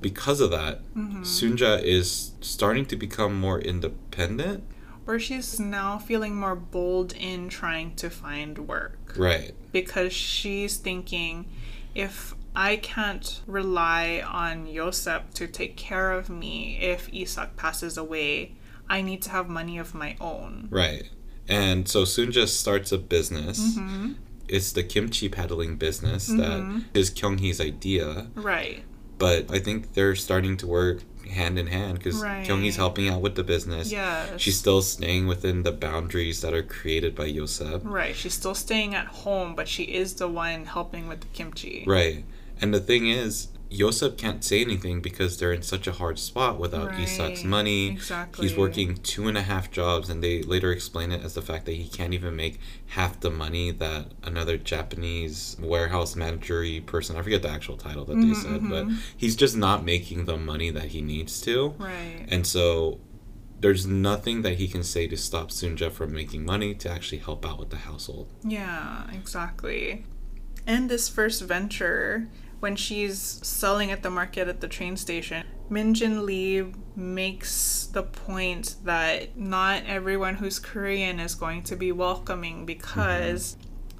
Because 0.00 0.40
of 0.40 0.50
that, 0.50 0.80
Mm-hmm. 0.96 1.22
Sunja 1.22 1.80
is 1.82 2.32
starting 2.40 2.86
to 2.86 2.96
become 2.96 3.38
more 3.38 3.60
independent. 3.60 4.64
Or 5.06 5.18
she's 5.18 5.60
now 5.60 5.98
feeling 5.98 6.34
more 6.36 6.54
bold 6.56 7.12
in 7.12 7.48
trying 7.48 7.94
to 7.96 8.08
find 8.10 8.66
work 8.68 9.14
Right. 9.16 9.52
because 9.72 10.12
she's 10.12 10.76
thinking, 10.76 11.46
if 11.94 12.34
I 12.54 12.76
can't 12.76 13.40
rely 13.46 14.22
on 14.26 14.66
Yoseb 14.66 15.34
to 15.34 15.46
take 15.46 15.76
care 15.76 16.12
of 16.12 16.28
me 16.30 16.78
if 16.80 17.08
Isak 17.12 17.56
passes 17.56 17.96
away, 17.98 18.52
I 18.88 19.02
need 19.02 19.22
to 19.22 19.30
have 19.30 19.48
money 19.48 19.78
of 19.78 19.94
my 19.94 20.16
own. 20.20 20.68
Right. 20.70 21.08
And 21.48 21.88
so 21.88 22.02
Sunja 22.04 22.46
starts 22.46 22.92
a 22.92 22.98
business. 22.98 23.76
Mm-hmm. 23.76 24.12
It's 24.48 24.72
the 24.72 24.82
kimchi 24.82 25.28
peddling 25.28 25.76
business 25.76 26.26
that 26.26 26.36
mm-hmm. 26.36 26.80
is 26.94 27.10
Kyunghee's 27.10 27.60
idea. 27.60 28.28
Right. 28.34 28.82
But 29.18 29.50
I 29.50 29.58
think 29.58 29.94
they're 29.94 30.16
starting 30.16 30.56
to 30.58 30.66
work 30.66 31.02
hand 31.28 31.58
in 31.58 31.68
hand 31.68 31.98
because 31.98 32.16
Right. 32.16 32.46
Kyunghee's 32.46 32.76
helping 32.76 33.08
out 33.08 33.20
with 33.20 33.36
the 33.36 33.44
business. 33.44 33.90
Yeah. 33.90 34.36
She's 34.36 34.58
still 34.58 34.82
staying 34.82 35.26
within 35.26 35.62
the 35.62 35.72
boundaries 35.72 36.40
that 36.40 36.52
are 36.54 36.62
created 36.62 37.14
by 37.14 37.26
Yosef. 37.26 37.82
Right. 37.84 38.14
She's 38.14 38.34
still 38.34 38.54
staying 38.54 38.94
at 38.94 39.06
home, 39.06 39.54
but 39.54 39.68
she 39.68 39.84
is 39.84 40.14
the 40.14 40.28
one 40.28 40.66
helping 40.66 41.08
with 41.08 41.20
the 41.20 41.28
kimchi. 41.28 41.84
Right. 41.86 42.24
And 42.60 42.72
the 42.72 42.80
thing 42.80 43.08
is, 43.08 43.48
Yosef 43.72 44.16
can't 44.16 44.44
say 44.44 44.60
anything 44.60 45.00
because 45.00 45.38
they're 45.38 45.52
in 45.52 45.62
such 45.62 45.86
a 45.86 45.92
hard 45.92 46.18
spot 46.18 46.58
without 46.58 46.90
Right. 46.90 47.06
Isak's 47.06 47.42
money. 47.42 47.90
Exactly. 47.90 48.46
He's 48.46 48.56
working 48.56 48.96
two 48.96 49.28
and 49.28 49.38
a 49.38 49.42
half 49.42 49.70
jobs, 49.70 50.10
and 50.10 50.22
they 50.22 50.42
later 50.42 50.70
explain 50.70 51.10
it 51.10 51.22
as 51.22 51.34
the 51.34 51.42
fact 51.42 51.64
that 51.66 51.72
he 51.72 51.88
can't 51.88 52.12
even 52.12 52.36
make 52.36 52.60
half 52.88 53.20
the 53.20 53.30
money 53.30 53.70
that 53.70 54.06
another 54.22 54.58
Japanese 54.58 55.56
warehouse 55.60 56.14
manager 56.14 56.64
person, 56.86 57.16
I 57.16 57.22
forget 57.22 57.42
the 57.42 57.48
actual 57.48 57.76
title 57.76 58.04
that 58.04 58.14
they 58.14 58.20
mm-hmm, 58.20 58.34
said, 58.34 58.68
but 58.68 58.86
mm-hmm. 58.86 58.96
he's 59.16 59.36
just 59.36 59.56
not 59.56 59.84
making 59.84 60.26
the 60.26 60.36
money 60.36 60.70
that 60.70 60.86
he 60.86 61.00
needs 61.00 61.40
to. 61.42 61.74
Right. 61.78 62.26
And 62.28 62.46
so 62.46 63.00
there's 63.60 63.86
nothing 63.86 64.42
that 64.42 64.54
he 64.54 64.68
can 64.68 64.82
say 64.82 65.06
to 65.06 65.16
stop 65.16 65.50
Sunja 65.50 65.90
from 65.90 66.12
making 66.12 66.44
money 66.44 66.74
to 66.74 66.90
actually 66.90 67.18
help 67.18 67.46
out 67.46 67.58
with 67.58 67.70
the 67.70 67.76
household. 67.78 68.28
Yeah, 68.42 69.04
exactly. 69.12 70.04
And 70.66 70.90
this 70.90 71.08
first 71.08 71.42
venture, 71.42 72.28
when 72.62 72.76
she's 72.76 73.18
selling 73.42 73.90
at 73.90 74.04
the 74.04 74.10
market 74.10 74.46
at 74.46 74.60
the 74.60 74.68
train 74.68 74.96
station, 74.96 75.44
Min 75.68 75.94
Jin 75.94 76.24
Lee 76.24 76.64
makes 76.94 77.88
the 77.92 78.04
point 78.04 78.76
that 78.84 79.36
not 79.36 79.82
everyone 79.84 80.36
who's 80.36 80.60
Korean 80.60 81.18
is 81.18 81.34
going 81.34 81.64
to 81.64 81.74
be 81.74 81.90
welcoming 81.90 82.64
because 82.64 83.56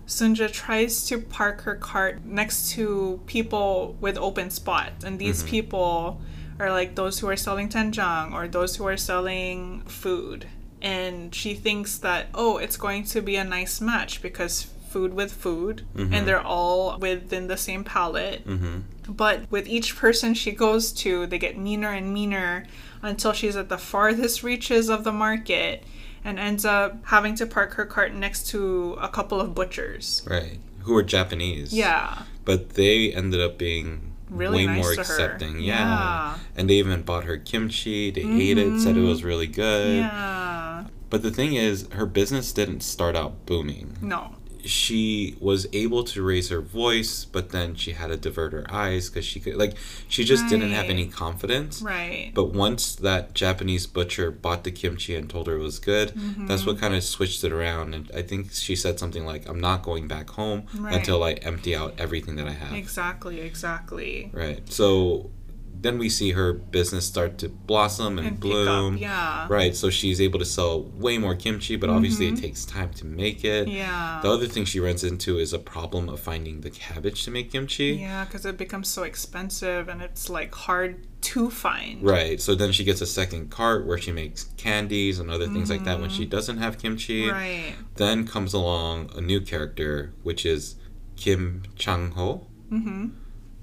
Sunja 0.07 0.48
tries 0.48 1.07
to 1.07 1.18
park 1.18 1.62
her 1.62 1.75
cart 1.75 2.25
next 2.25 2.70
to 2.72 3.20
people 3.27 3.96
with 4.01 4.16
open 4.16 4.48
spots, 4.48 5.03
and 5.03 5.18
these 5.18 5.40
mm-hmm. 5.40 5.51
people 5.51 6.20
are 6.61 6.70
like 6.70 6.94
those 6.94 7.18
who 7.18 7.29
are 7.29 7.37
selling 7.37 7.68
doenjang 7.68 8.33
or 8.33 8.46
those 8.46 8.77
who 8.77 8.87
are 8.87 8.96
selling 8.96 9.83
food. 9.87 10.46
And 10.81 11.35
she 11.35 11.55
thinks 11.55 11.98
that, 11.98 12.29
oh, 12.33 12.59
it's 12.59 12.77
going 12.77 13.05
to 13.07 13.20
be 13.20 13.35
a 13.35 13.44
nice 13.44 13.81
match 13.81 14.22
because 14.22 14.72
food 14.93 15.15
with 15.15 15.33
food, 15.33 15.85
and 15.95 16.11
mm-hmm. 16.11 16.25
they're 16.27 16.41
all 16.41 16.99
within 16.99 17.49
the 17.49 17.57
same 17.57 17.83
palette. 17.83 18.47
Mm-hmm. 18.47 19.13
But 19.13 19.51
with 19.51 19.67
each 19.67 19.97
person 19.97 20.35
she 20.35 20.53
goes 20.53 20.93
to, 20.93 21.27
they 21.27 21.39
get 21.39 21.59
meaner 21.59 21.89
and 21.89 22.13
meaner 22.13 22.65
until 23.01 23.33
she's 23.33 23.57
at 23.57 23.69
the 23.69 23.79
farthest 23.79 24.43
reaches 24.43 24.89
of 24.89 25.05
the 25.05 25.13
market 25.13 25.85
and 26.25 26.39
ends 26.39 26.65
up 26.65 27.05
having 27.07 27.35
to 27.37 27.47
park 27.47 27.75
her 27.75 27.85
cart 27.85 28.15
next 28.15 28.47
to 28.49 28.97
a 29.01 29.09
couple 29.09 29.41
of 29.41 29.55
butchers. 29.55 30.23
Right. 30.29 30.61
Who 30.81 30.97
are 30.97 31.03
Japanese. 31.03 31.73
Yeah. 31.73 32.23
But 32.45 32.71
they 32.71 33.13
ended 33.13 33.41
up 33.41 33.59
being 33.59 34.13
Really 34.31 34.67
way 34.67 34.67
nice 34.67 34.85
more 34.85 34.95
to 34.95 34.97
her. 34.97 35.03
accepting. 35.03 35.61
Yeah. 35.61 35.79
Yeah. 35.79 36.39
And 36.57 36.71
they 36.71 36.75
even 36.75 37.03
bought 37.03 37.25
her 37.25 37.37
kimchi. 37.37 38.11
They 38.11 38.23
ate 38.23 38.59
it, 38.59 38.81
said 38.81 38.97
it 38.97 39.01
mm-hmm. 39.01 39.09
was 39.09 39.25
really 39.25 39.47
good. 39.47 39.99
Yeah. 39.99 40.85
But 41.11 41.23
the 41.23 41.31
thing 41.31 41.55
is, 41.55 41.89
her 41.93 42.07
business 42.07 42.53
didn't 42.53 42.81
start 42.81 43.15
out 43.15 43.45
booming. 43.45 43.99
No. 44.01 44.37
She 44.64 45.37
was 45.40 45.66
able 45.72 46.05
to 46.05 46.22
raise 46.22 46.48
her 46.51 46.61
voice, 46.61 47.25
but 47.25 47.51
then 47.51 47.75
she 47.75 47.92
had 47.92 48.09
to 48.09 48.16
divert 48.16 48.53
her 48.53 48.66
eyes 48.70 49.09
because 49.09 49.25
she 49.25 49.40
could, 49.40 49.57
like, 49.57 49.75
she 50.09 50.25
just 50.25 50.48
didn't 50.48 50.70
have 50.70 50.87
any 50.87 51.07
confidence. 51.07 51.83
Right. 51.83 52.33
But 52.35 52.53
once 52.53 52.94
that 52.96 53.35
Japanese 53.35 53.87
butcher 53.87 54.31
bought 54.31 54.64
the 54.64 54.70
kimchi 54.70 55.14
and 55.14 55.29
told 55.29 55.46
her 55.46 55.57
it 55.57 55.62
was 55.62 55.79
good, 55.79 56.12
that's 56.46 56.66
what 56.66 56.77
mm-hmm. 56.77 56.81
kind 56.81 56.94
of 56.94 57.03
switched 57.05 57.44
it 57.44 57.53
around. 57.53 57.94
And 57.94 58.11
I 58.14 58.22
think 58.22 58.53
she 58.53 58.77
said 58.77 58.98
something 58.98 59.25
like, 59.25 59.48
I'm 59.48 59.61
not 59.61 59.83
going 59.83 60.09
back 60.09 60.31
home 60.31 60.66
Right. 60.75 60.96
until 60.96 61.22
I 61.22 61.33
empty 61.33 61.75
out 61.77 61.94
everything 61.98 62.37
that 62.37 62.46
I 62.46 62.53
have. 62.53 62.72
Exactly, 62.75 63.40
exactly. 63.40 64.31
Right. 64.33 64.68
So 64.70 65.31
then 65.75 65.99
we 65.99 66.09
see 66.09 66.31
her 66.33 66.53
business 66.53 67.05
start 67.07 67.39
to 67.39 67.49
blossom 67.49 68.19
and, 68.19 68.27
And 68.29 68.41
bloom. 68.41 68.97
yeah. 68.99 69.47
Right. 69.51 69.75
So 69.75 69.91
she's 69.91 70.21
able 70.21 70.39
to 70.39 70.45
sell 70.45 70.83
way 70.83 71.19
more 71.19 71.35
kimchi, 71.35 71.75
but 71.77 71.91
obviously 71.91 72.29
it 72.29 72.37
takes 72.37 72.65
time 72.65 72.91
to 72.95 73.05
make 73.07 73.45
it. 73.45 73.67
Mm-hmm. 73.67 73.77
Yeah. 73.77 74.21
The 74.23 74.31
other 74.31 74.47
thing 74.47 74.65
she 74.65 74.79
runs 74.79 75.03
into 75.03 75.39
is 75.39 75.53
a 75.53 75.59
problem 75.59 76.09
of 76.09 76.21
finding 76.21 76.61
the 76.61 76.71
cabbage 76.71 77.25
to 77.25 77.31
make 77.33 77.51
kimchi. 77.51 77.95
Yeah, 77.95 78.25
because 78.25 78.47
it 78.47 78.57
becomes 78.57 78.87
so 78.89 79.03
expensive 79.03 79.89
and 79.89 80.01
it's 80.03 80.31
like 80.31 80.55
hard 80.55 81.07
to 81.23 81.51
find. 81.51 82.03
Right. 82.03 82.41
So 82.41 82.55
then 82.55 82.71
she 82.73 82.85
gets 82.85 83.01
a 83.01 83.07
second 83.07 83.51
cart 83.51 83.85
where 83.87 83.99
she 83.99 84.13
makes 84.13 84.45
candies 84.57 85.19
and 85.19 85.31
other 85.31 85.47
things 85.49 85.69
like 85.71 85.85
that 85.85 86.01
when 86.01 86.11
she 86.11 86.25
doesn't 86.27 86.59
have 86.59 86.79
kimchi. 86.79 87.23
Mm-hmm. 87.27 87.33
Right. 87.33 87.75
Then 87.97 88.27
comes 88.27 88.53
along 88.55 89.11
a 89.17 89.21
new 89.21 89.41
character, 89.41 90.13
which 90.23 90.47
is 90.47 90.77
Kim 91.17 91.63
Chang 91.77 92.13
Ho. 92.13 92.47
Mm-hmm. 92.71 93.09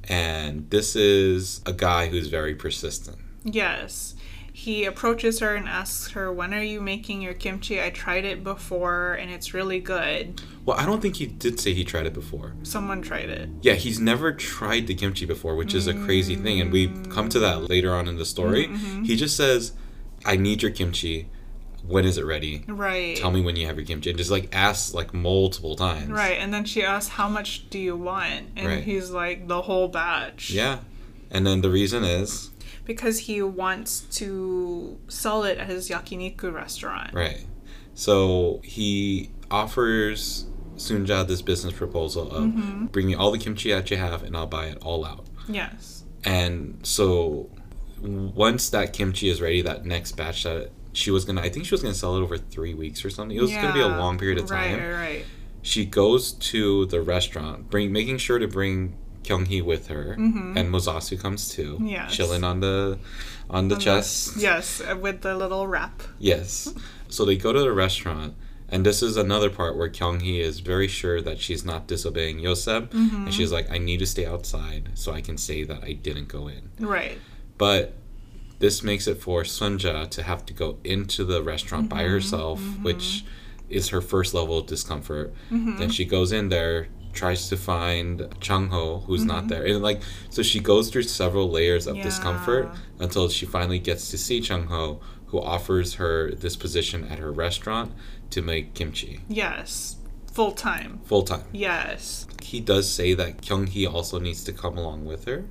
And 0.10 0.69
this 0.72 0.95
is 0.95 1.62
a 1.65 1.74
guy 1.74 2.08
who's 2.08 2.28
very 2.28 2.56
persistent. 2.56 3.17
Yes. 3.43 4.15
he 4.52 4.83
approaches 4.83 5.40
her 5.40 5.56
and 5.56 5.67
asks 5.69 6.12
her, 6.12 6.33
When 6.33 6.54
are 6.54 6.62
you 6.62 6.81
making 6.81 7.21
your 7.21 7.33
kimchi? 7.33 7.81
I 7.81 7.90
tried 7.92 8.25
it 8.25 8.44
before 8.44 9.13
and 9.13 9.31
it's 9.31 9.54
really 9.54 9.79
good. 9.79 10.42
Well, 10.65 10.77
I 10.77 10.86
don't 10.86 11.02
think 11.02 11.15
he 11.15 11.27
did 11.27 11.60
say 11.60 11.73
he 11.73 11.86
tried 11.86 12.06
it 12.08 12.13
before. 12.13 12.56
Someone 12.63 13.02
tried 13.02 13.29
it. 13.29 13.50
Yeah, 13.62 13.73
he's 13.75 14.00
never 14.00 14.33
tried 14.33 14.88
the 14.88 14.96
kimchi 14.96 15.25
before, 15.25 15.56
which 15.56 15.73
is 15.73 15.88
a 15.88 15.94
crazy 15.94 16.36
thing. 16.36 16.60
And 16.60 16.71
we 16.71 16.90
come 17.10 17.29
to 17.29 17.40
that 17.40 17.69
later 17.69 17.94
on 17.94 18.08
in 18.08 18.17
the 18.17 18.25
story. 18.25 18.67
Mm-hmm. 18.67 19.04
He 19.04 19.15
just 19.15 19.38
says, 19.38 19.71
I 20.25 20.36
need 20.36 20.62
your 20.62 20.71
kimchi. 20.71 21.29
When 21.90 22.06
is 22.06 22.17
it 22.17 22.25
ready? 22.25 22.63
Right. 22.67 23.17
Tell 23.17 23.31
me 23.31 23.42
when 23.42 23.56
you 23.56 23.65
have 23.65 23.77
your 23.77 23.85
kimchi. 23.85 24.10
And 24.12 24.17
just 24.17 24.29
like 24.31 24.48
asks 24.56 24.94
like 24.94 25.13
multiple 25.13 25.75
times. 25.75 26.10
Right. 26.10 26.37
And 26.40 26.54
then 26.54 26.63
she 26.65 26.83
asks, 26.83 27.10
How 27.13 27.27
much 27.27 27.69
do 27.71 27.79
you 27.79 27.96
want? 27.96 28.46
And 28.56 28.67
Right. 28.67 28.83
he's 28.83 29.10
like, 29.10 29.48
The 29.48 29.63
whole 29.63 29.87
batch. 29.87 30.52
Yeah. 30.52 30.79
And 31.31 31.46
then 31.48 31.62
the 31.62 31.69
reason 31.69 32.04
is, 32.04 32.52
Because 32.85 33.19
he 33.19 33.42
wants 33.42 34.02
to 34.17 34.98
sell 35.08 35.44
it 35.44 35.58
at 35.58 35.67
his 35.67 35.90
yakiniku 35.90 36.54
restaurant. 36.54 37.13
right. 37.13 37.46
So 37.96 38.62
he 38.63 39.31
offers 39.52 40.46
Sunja 40.77 41.27
this 41.27 41.42
business 41.42 41.73
proposal 41.73 42.31
of 42.31 42.44
Mm-hmm. 42.44 42.85
bring 42.87 43.08
me 43.08 43.15
all 43.15 43.31
the 43.31 43.37
kimchi 43.40 43.71
that 43.71 43.90
you 43.92 43.98
have 43.98 44.23
and 44.23 44.37
I'll 44.37 44.48
buy 44.48 44.65
it 44.67 44.77
all 44.81 45.04
out. 45.06 45.25
Yes. 45.50 46.04
And 46.23 46.79
so 46.83 47.50
once 48.02 48.69
that 48.69 48.94
kimchi 48.94 49.27
is 49.29 49.42
ready, 49.42 49.62
that 49.63 49.85
next 49.85 50.13
batch 50.13 50.44
that 50.44 50.69
she 50.94 51.12
was 51.12 51.25
gonna, 51.25 51.42
I 51.42 51.50
think 51.50 51.65
she 51.65 51.73
was 51.73 51.81
gonna 51.81 51.94
sell 51.94 52.15
it 52.17 52.21
over 52.21 52.37
three 52.37 52.73
weeks 52.73 53.04
or 53.06 53.10
something. 53.10 53.35
It 53.37 53.42
was 53.42 53.52
gonna 53.52 53.73
be 53.73 53.81
a 53.81 53.87
long 53.87 54.17
period 54.17 54.40
of 54.40 54.48
time. 54.48 54.79
Right, 54.79 54.92
right. 54.92 55.25
She 55.62 55.85
goes 55.85 56.31
to 56.33 56.85
the 56.87 57.02
restaurant, 57.02 57.69
bring 57.69 57.92
making 57.92 58.17
sure 58.17 58.40
to 58.40 58.48
bring 58.48 58.96
Kyunghee 59.23 59.62
with 59.63 59.87
her, 59.87 60.13
and 60.13 60.56
Mozasu 60.73 61.19
comes 61.19 61.50
too, 61.50 61.77
Mm-hmm. 61.79 62.08
Chilling 62.10 62.44
on 62.44 62.62
the 62.62 62.98
on 63.50 63.67
the 63.67 63.75
On 63.75 63.79
the- 63.79 63.83
chest. 63.85 64.37
Yes, 64.37 64.79
uh, 64.81 64.96
with 64.96 65.21
the 65.21 65.35
little 65.35 65.67
wrap. 65.67 66.02
Yes. 66.17 66.73
So 67.10 67.25
they 67.25 67.35
go 67.35 67.52
to 67.52 67.60
the 67.60 67.73
restaurant, 67.73 68.35
and 68.69 68.85
this 68.85 69.02
is 69.04 69.17
another 69.17 69.50
part 69.50 69.75
where 69.75 69.90
Kyunghee 69.90 70.40
is 70.40 70.60
very 70.62 70.87
sure 70.87 71.19
that 71.21 71.40
she's 71.40 71.65
not 71.65 71.87
disobeying 71.87 72.37
Yoseb, 72.40 72.87
Mm-hmm. 72.90 73.25
and 73.25 73.33
she's 73.33 73.52
like, 73.52 73.69
"I 73.69 73.77
need 73.79 74.00
to 74.00 74.06
stay 74.08 74.25
outside 74.25 74.90
so 74.94 75.12
I 75.12 75.21
can 75.21 75.37
say 75.37 75.63
that 75.65 75.83
I 75.83 75.92
didn't 75.94 76.29
go 76.29 76.48
in." 76.48 76.69
Right. 76.79 77.17
But 77.58 77.94
this 78.60 78.83
makes 78.83 79.07
it 79.07 79.21
for 79.21 79.43
Sunja 79.43 80.10
to 80.10 80.23
have 80.23 80.45
to 80.45 80.53
go 80.53 80.77
into 80.83 81.23
the 81.23 81.41
restaurant 81.41 81.89
by 81.89 82.03
mm-hmm. 82.03 82.12
herself, 82.12 82.60
mm-hmm. 82.60 82.83
which 82.83 83.25
is 83.69 83.89
her 83.89 84.01
first 84.01 84.33
level 84.33 84.57
of 84.57 84.67
discomfort. 84.67 85.33
Mm-hmm. 85.51 85.77
Then 85.77 85.89
she 85.89 86.05
goes 86.05 86.31
in 86.31 86.49
there, 86.49 86.87
tries 87.13 87.49
to 87.49 87.57
find 87.57 88.27
Chung 88.39 88.69
Ho, 88.69 88.99
who's 89.05 89.23
not 89.23 89.47
there. 89.47 89.65
And 89.65 89.81
like 89.81 90.01
so 90.29 90.41
she 90.43 90.60
goes 90.60 90.89
through 90.89 91.03
several 91.03 91.49
layers 91.49 91.87
of 91.87 91.95
discomfort 91.97 92.69
until 92.99 93.29
she 93.29 93.45
finally 93.45 93.79
gets 93.79 94.10
to 94.12 94.17
see 94.17 94.41
Chung 94.41 94.67
Ho, 94.67 94.99
who 95.27 95.39
offers 95.39 95.95
her 95.95 96.31
this 96.31 96.55
position 96.55 97.05
at 97.05 97.19
her 97.19 97.31
restaurant 97.31 97.93
to 98.31 98.41
make 98.41 98.73
kimchi 98.73 99.21
Yes. 99.27 99.95
Full 100.31 100.51
time. 100.51 101.01
full 101.05 101.23
time. 101.23 101.43
Yes. 101.51 102.27
He 102.41 102.62
does 102.62 102.89
say 102.89 103.13
that 103.15 103.41
Kyunghee 103.41 103.91
also 103.91 104.19
needs 104.19 104.43
to 104.45 104.53
come 104.53 104.77
along 104.77 105.05
with 105.05 105.25
her. 105.25 105.45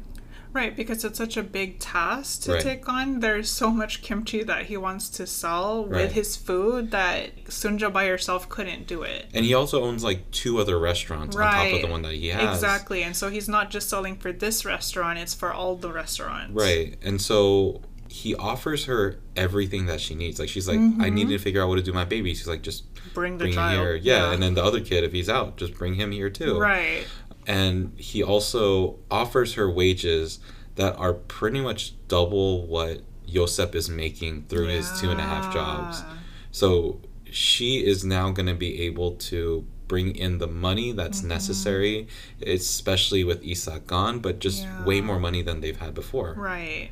Right, 0.53 0.75
because 0.75 1.05
it's 1.05 1.19
such 1.19 1.37
a 1.37 1.43
big 1.43 1.79
task 1.79 2.43
to 2.43 2.53
Right. 2.55 2.63
take 2.63 2.89
on. 2.89 3.21
There's 3.21 3.51
so 3.51 3.71
much 3.71 4.03
kimchi 4.03 4.43
that 4.45 4.67
he 4.67 4.77
wants 4.77 5.09
to 5.11 5.27
sell 5.27 5.85
Right. 5.87 6.03
with 6.05 6.13
his 6.13 6.37
food 6.37 6.91
that 6.91 7.45
Sunja 7.47 7.93
by 7.93 8.07
herself 8.07 8.49
couldn't 8.49 8.87
do 8.87 9.03
it. 9.03 9.27
And 9.35 9.45
he 9.45 9.53
also 9.55 9.83
owns 9.85 10.03
like 10.03 10.31
two 10.31 10.59
other 10.59 10.79
restaurants 10.79 11.37
on 11.37 11.43
top 11.43 11.73
of 11.75 11.83
the 11.83 11.87
one 11.89 12.03
that 12.03 12.15
he 12.15 12.29
has. 12.29 12.57
Exactly. 12.57 13.03
And 13.03 13.15
so 13.17 13.29
he's 13.31 13.49
not 13.49 13.71
just 13.71 13.89
selling 13.89 14.17
for 14.17 14.33
this 14.33 14.65
restaurant, 14.65 15.19
it's 15.19 15.35
for 15.35 15.53
all 15.53 15.77
the 15.77 15.93
restaurants. 15.93 16.55
Right. 16.55 16.97
And 17.03 17.21
so 17.21 17.83
he 18.09 18.35
offers 18.35 18.87
her 18.87 19.19
everything 19.37 19.85
that 19.87 20.01
she 20.01 20.15
needs. 20.15 20.41
Like 20.41 20.49
she's 20.49 20.67
like, 20.67 20.79
I 20.99 21.11
need 21.11 21.29
to 21.29 21.39
figure 21.39 21.63
out 21.63 21.69
what 21.69 21.77
to 21.77 21.83
do 21.83 21.91
with 21.91 21.95
my 21.97 22.07
baby. 22.07 22.35
She's 22.35 22.49
like, 22.49 22.63
just 22.63 22.85
Bring 23.15 23.33
Mm-hmm. 23.33 23.39
the 23.39 23.45
bring 23.45 23.55
child. 23.55 23.81
here. 23.81 23.97
Yeah. 23.97 24.33
And 24.33 24.43
then 24.43 24.55
the 24.55 24.63
other 24.65 24.81
kid, 24.81 25.05
if 25.05 25.13
he's 25.13 25.29
out, 25.29 25.57
just 25.59 25.75
bring 25.75 25.95
him 25.95 26.11
here 26.13 26.31
too. 26.31 26.59
Right. 26.59 27.05
And 27.49 27.99
he 27.99 28.23
also 28.23 28.99
offers 29.11 29.55
her 29.55 29.69
wages 29.71 30.39
that 30.77 30.95
are 30.97 31.15
pretty 31.15 31.61
much 31.61 31.95
double 32.07 32.67
what 32.67 33.01
Yoseb 33.27 33.75
is 33.75 33.89
making 33.91 34.45
through 34.49 34.69
his 34.69 35.01
two 35.01 35.11
and 35.11 35.19
a 35.21 35.25
half 35.25 35.53
jobs. 35.53 36.05
So 36.53 37.01
she 37.31 37.85
is 37.85 38.05
now 38.05 38.31
going 38.31 38.47
to 38.47 38.55
be 38.55 38.83
able 38.83 39.13
to 39.13 39.67
bring 39.89 40.15
in 40.15 40.37
the 40.39 40.47
money 40.47 40.93
that's 40.93 41.21
Mm-hmm. 41.21 41.29
necessary, 41.29 42.09
especially 42.47 43.25
with 43.25 43.43
Isak 43.43 43.87
gone, 43.87 44.19
but 44.21 44.39
just 44.39 44.63
Yeah. 44.65 44.85
way 44.85 45.01
more 45.01 45.19
money 45.19 45.41
than 45.43 45.61
they've 45.63 45.79
had 45.79 45.95
before. 45.95 46.35
Right. 46.37 46.91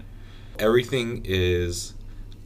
Everything 0.59 1.21
is 1.25 1.93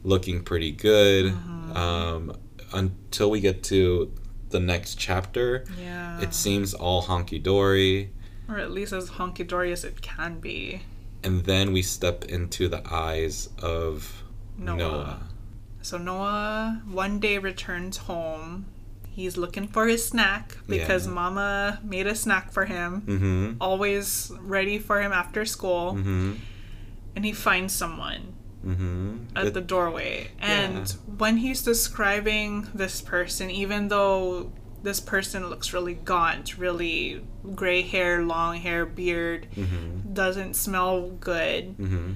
looking 0.03 0.43
pretty 0.43 0.71
good 0.71 1.33
Mm-hmm. 1.33 1.77
um, 1.77 2.35
until 2.73 3.29
we 3.31 3.39
get 3.39 3.63
to 3.63 4.11
the 4.51 4.59
next 4.59 4.95
chapter. 4.95 5.65
Yeah. 5.79 6.19
It 6.21 6.33
seems 6.33 6.73
all 6.73 7.03
honky 7.03 7.41
dory, 7.41 8.11
or 8.47 8.57
at 8.59 8.71
least 8.71 8.93
as 8.93 9.11
honky 9.11 9.47
dory 9.47 9.71
as 9.71 9.83
it 9.83 10.01
can 10.01 10.39
be. 10.39 10.81
and 11.23 11.45
then 11.45 11.71
we 11.71 11.83
step 11.83 12.25
into 12.25 12.67
the 12.67 12.81
eyes 12.91 13.47
of 13.61 14.23
Noa. 14.57 14.75
Noa. 14.77 15.19
So 15.83 15.97
Noa 15.99 16.81
one 16.89 17.19
day 17.19 17.37
returns 17.37 17.97
home. 17.97 18.65
He's 19.07 19.37
looking 19.37 19.67
for 19.67 19.85
his 19.87 20.03
snack 20.07 20.57
because 20.67 21.05
Yeah. 21.05 21.13
mama 21.13 21.79
made 21.83 22.07
a 22.07 22.15
snack 22.15 22.51
for 22.51 22.65
him, 22.65 23.01
Mm-hmm. 23.05 23.51
always 23.61 24.31
ready 24.41 24.79
for 24.79 24.99
him 25.01 25.11
after 25.11 25.45
school, 25.45 25.93
Mm-hmm. 25.93 26.33
and 27.15 27.25
he 27.25 27.33
finds 27.33 27.73
someone 27.73 28.33
Mm-hmm. 28.65 29.35
at 29.35 29.53
the 29.53 29.61
doorway. 29.61 30.31
And 30.39 30.89
when 31.17 31.37
he's 31.37 31.61
describing 31.63 32.67
this 32.73 33.01
person, 33.01 33.49
even 33.49 33.87
though 33.87 34.51
this 34.83 34.99
person 34.99 35.49
looks 35.49 35.73
really 35.73 35.93
gaunt, 35.95 36.57
really 36.57 37.23
gray 37.55 37.81
hair, 37.81 38.23
long 38.23 38.57
hair, 38.57 38.85
beard, 38.85 39.47
Mm-hmm. 39.55 40.13
doesn't 40.13 40.55
smell 40.55 41.09
good, 41.09 41.77
Mm-hmm. 41.77 42.11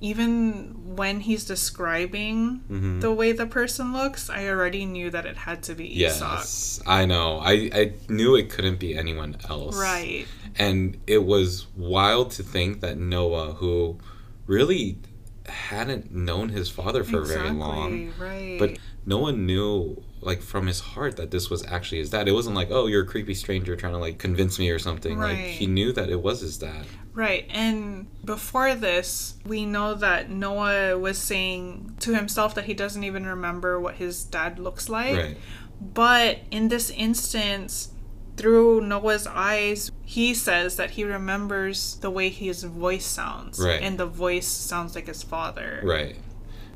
even 0.00 0.96
when 0.96 1.20
he's 1.20 1.44
describing 1.44 2.60
Mm-hmm. 2.70 3.00
the 3.00 3.12
way 3.12 3.32
the 3.32 3.46
person 3.46 3.92
looks, 3.92 4.28
I 4.30 4.48
already 4.48 4.84
knew 4.86 5.10
that 5.10 5.26
it 5.26 5.36
had 5.36 5.62
to 5.64 5.74
be 5.74 6.04
Isak. 6.04 6.20
Yes, 6.20 6.80
I 6.86 7.04
know. 7.06 7.38
I, 7.38 7.70
I 7.74 7.92
knew 8.08 8.36
it 8.36 8.50
couldn't 8.50 8.78
be 8.78 8.94
anyone 8.96 9.36
else. 9.48 9.76
Right. 9.76 10.26
And 10.56 10.98
it 11.06 11.24
was 11.24 11.66
wild 11.76 12.30
to 12.32 12.42
think 12.42 12.80
that 12.80 12.96
Noa, 12.98 13.54
who 13.54 13.98
really 14.46 14.98
hadn't 15.46 16.10
known 16.12 16.48
his 16.48 16.68
father 16.70 17.04
for 17.04 17.22
very 17.22 17.50
long, 17.50 18.12
Right. 18.18 18.56
but 18.58 18.78
no 19.06 19.18
one 19.18 19.44
knew 19.46 20.02
like 20.20 20.40
from 20.40 20.66
his 20.66 20.80
heart 20.80 21.16
that 21.18 21.30
this 21.30 21.50
was 21.50 21.64
actually 21.66 21.98
his 21.98 22.08
dad. 22.10 22.26
It 22.28 22.32
wasn't 22.32 22.56
like, 22.56 22.68
oh, 22.70 22.86
you're 22.86 23.02
a 23.02 23.06
creepy 23.06 23.34
stranger 23.34 23.76
trying 23.76 23.92
to 23.92 23.98
like 23.98 24.18
convince 24.18 24.58
me 24.58 24.70
or 24.70 24.78
something. 24.78 25.18
Like 25.18 25.36
he 25.36 25.66
knew 25.66 25.92
that 25.92 26.08
it 26.08 26.22
was 26.22 26.40
his 26.40 26.56
dad. 26.56 26.86
Right. 27.12 27.46
And 27.50 28.06
before 28.24 28.74
this, 28.74 29.34
we 29.44 29.66
know 29.66 29.94
that 29.94 30.30
Noa 30.30 30.98
was 30.98 31.18
saying 31.18 31.96
to 32.00 32.14
himself 32.14 32.54
that 32.54 32.64
he 32.64 32.72
doesn't 32.74 33.04
even 33.04 33.26
remember 33.26 33.78
what 33.78 33.96
his 33.96 34.24
dad 34.24 34.58
looks 34.58 34.88
like. 34.88 35.14
Right. 35.16 35.36
But 35.80 36.38
in 36.50 36.68
this 36.68 36.88
instance, 36.90 37.90
through 38.36 38.80
Noa's 38.80 39.26
eyes, 39.26 39.92
he 40.14 40.32
says 40.32 40.76
that 40.76 40.90
he 40.90 41.02
remembers 41.02 41.96
the 41.96 42.08
way 42.08 42.28
his 42.28 42.62
voice 42.62 43.04
sounds. 43.04 43.58
Right. 43.58 43.82
And 43.82 43.98
the 43.98 44.06
voice 44.06 44.46
sounds 44.46 44.94
like 44.94 45.08
his 45.08 45.24
father. 45.24 45.80
Right. 45.82 46.14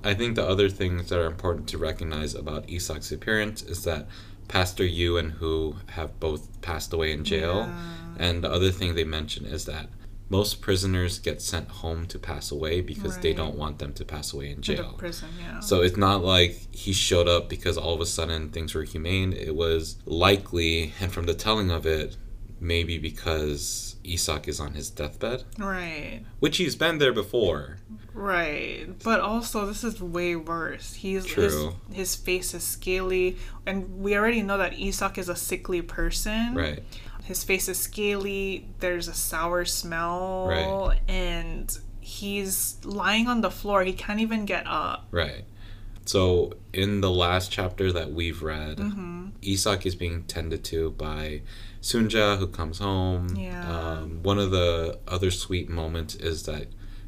I 0.02 0.14
think 0.14 0.34
the 0.34 0.44
other 0.44 0.68
things 0.68 1.08
that 1.08 1.20
are 1.20 1.26
important 1.26 1.68
to 1.68 1.78
recognize 1.78 2.34
about 2.34 2.66
Isak's 2.66 3.12
appearance 3.12 3.62
is 3.62 3.84
that 3.84 4.08
Pastor 4.48 4.84
Yoo 4.84 5.18
and 5.18 5.32
Hu 5.32 5.76
have 5.90 6.18
both 6.18 6.60
passed 6.62 6.92
away 6.92 7.12
in 7.12 7.22
jail. 7.22 7.68
Yeah. 7.68 8.26
And 8.26 8.42
the 8.42 8.50
other 8.50 8.72
thing 8.72 8.96
they 8.96 9.04
mention 9.04 9.46
is 9.46 9.66
that 9.66 9.86
most 10.28 10.60
prisoners 10.60 11.20
get 11.20 11.40
sent 11.40 11.68
home 11.68 12.06
to 12.06 12.18
pass 12.18 12.50
away 12.50 12.80
because 12.80 13.18
they 13.18 13.32
don't 13.32 13.56
want 13.56 13.78
them 13.78 13.92
to 13.94 14.04
pass 14.04 14.32
away 14.32 14.50
in 14.50 14.62
jail. 14.62 14.96
prison, 14.98 15.28
yeah. 15.40 15.60
So 15.60 15.82
it's 15.82 15.96
not 15.96 16.24
like 16.24 16.74
he 16.74 16.92
showed 16.92 17.28
up 17.28 17.48
because 17.48 17.78
all 17.78 17.94
of 17.94 18.00
a 18.00 18.06
sudden 18.06 18.50
things 18.50 18.74
were 18.74 18.82
humane. 18.82 19.32
It 19.32 19.54
was 19.54 19.96
likely, 20.04 20.92
and 21.00 21.12
from 21.12 21.26
the 21.26 21.34
telling 21.34 21.70
of 21.70 21.86
it, 21.86 22.16
maybe 22.60 22.98
because 22.98 23.96
Isak 24.04 24.48
is 24.48 24.58
on 24.60 24.74
his 24.74 24.90
deathbed, 24.90 25.44
right. 25.58 26.22
which 26.40 26.56
he's 26.56 26.76
been 26.76 26.98
there 26.98 27.12
before. 27.12 27.78
Right. 28.14 28.86
But 29.04 29.20
also 29.20 29.64
this 29.66 29.84
is 29.84 30.00
way 30.02 30.34
worse. 30.34 30.94
He's 30.94 31.24
True. 31.24 31.74
his 31.88 31.96
his 31.96 32.16
face 32.16 32.54
is 32.54 32.64
scaly 32.64 33.36
and 33.66 34.00
we 34.00 34.16
already 34.16 34.42
know 34.42 34.58
that 34.58 34.78
Isak 34.78 35.18
is 35.18 35.28
a 35.28 35.36
sickly 35.36 35.82
person. 35.82 36.54
Right. 36.54 36.82
His 37.24 37.44
face 37.44 37.68
is 37.68 37.78
scaly, 37.78 38.66
there's 38.80 39.06
a 39.08 39.14
sour 39.14 39.64
smell 39.66 40.46
Right. 40.48 40.98
and 41.06 41.78
he's 42.00 42.78
lying 42.84 43.28
on 43.28 43.42
the 43.42 43.50
floor. 43.50 43.84
He 43.84 43.92
can't 43.92 44.20
even 44.20 44.46
get 44.46 44.66
up. 44.66 45.06
Right. 45.10 45.44
So 46.06 46.54
in 46.72 47.02
the 47.02 47.10
last 47.10 47.52
chapter 47.52 47.92
that 47.92 48.12
we've 48.12 48.42
read, 48.42 48.78
Mm-hmm. 48.78 49.28
Isak 49.42 49.84
is 49.86 49.94
being 49.94 50.24
tended 50.24 50.64
to 50.64 50.90
by 50.92 51.42
Sunja, 51.88 52.38
who 52.38 52.46
comes 52.46 52.78
home. 52.78 53.34
Yeah. 53.34 53.66
Um, 53.70 54.22
one 54.22 54.38
of 54.38 54.50
the 54.50 54.98
other 55.08 55.30
sweet 55.30 55.70
moments 55.70 56.14
is 56.16 56.42
that 56.42 56.66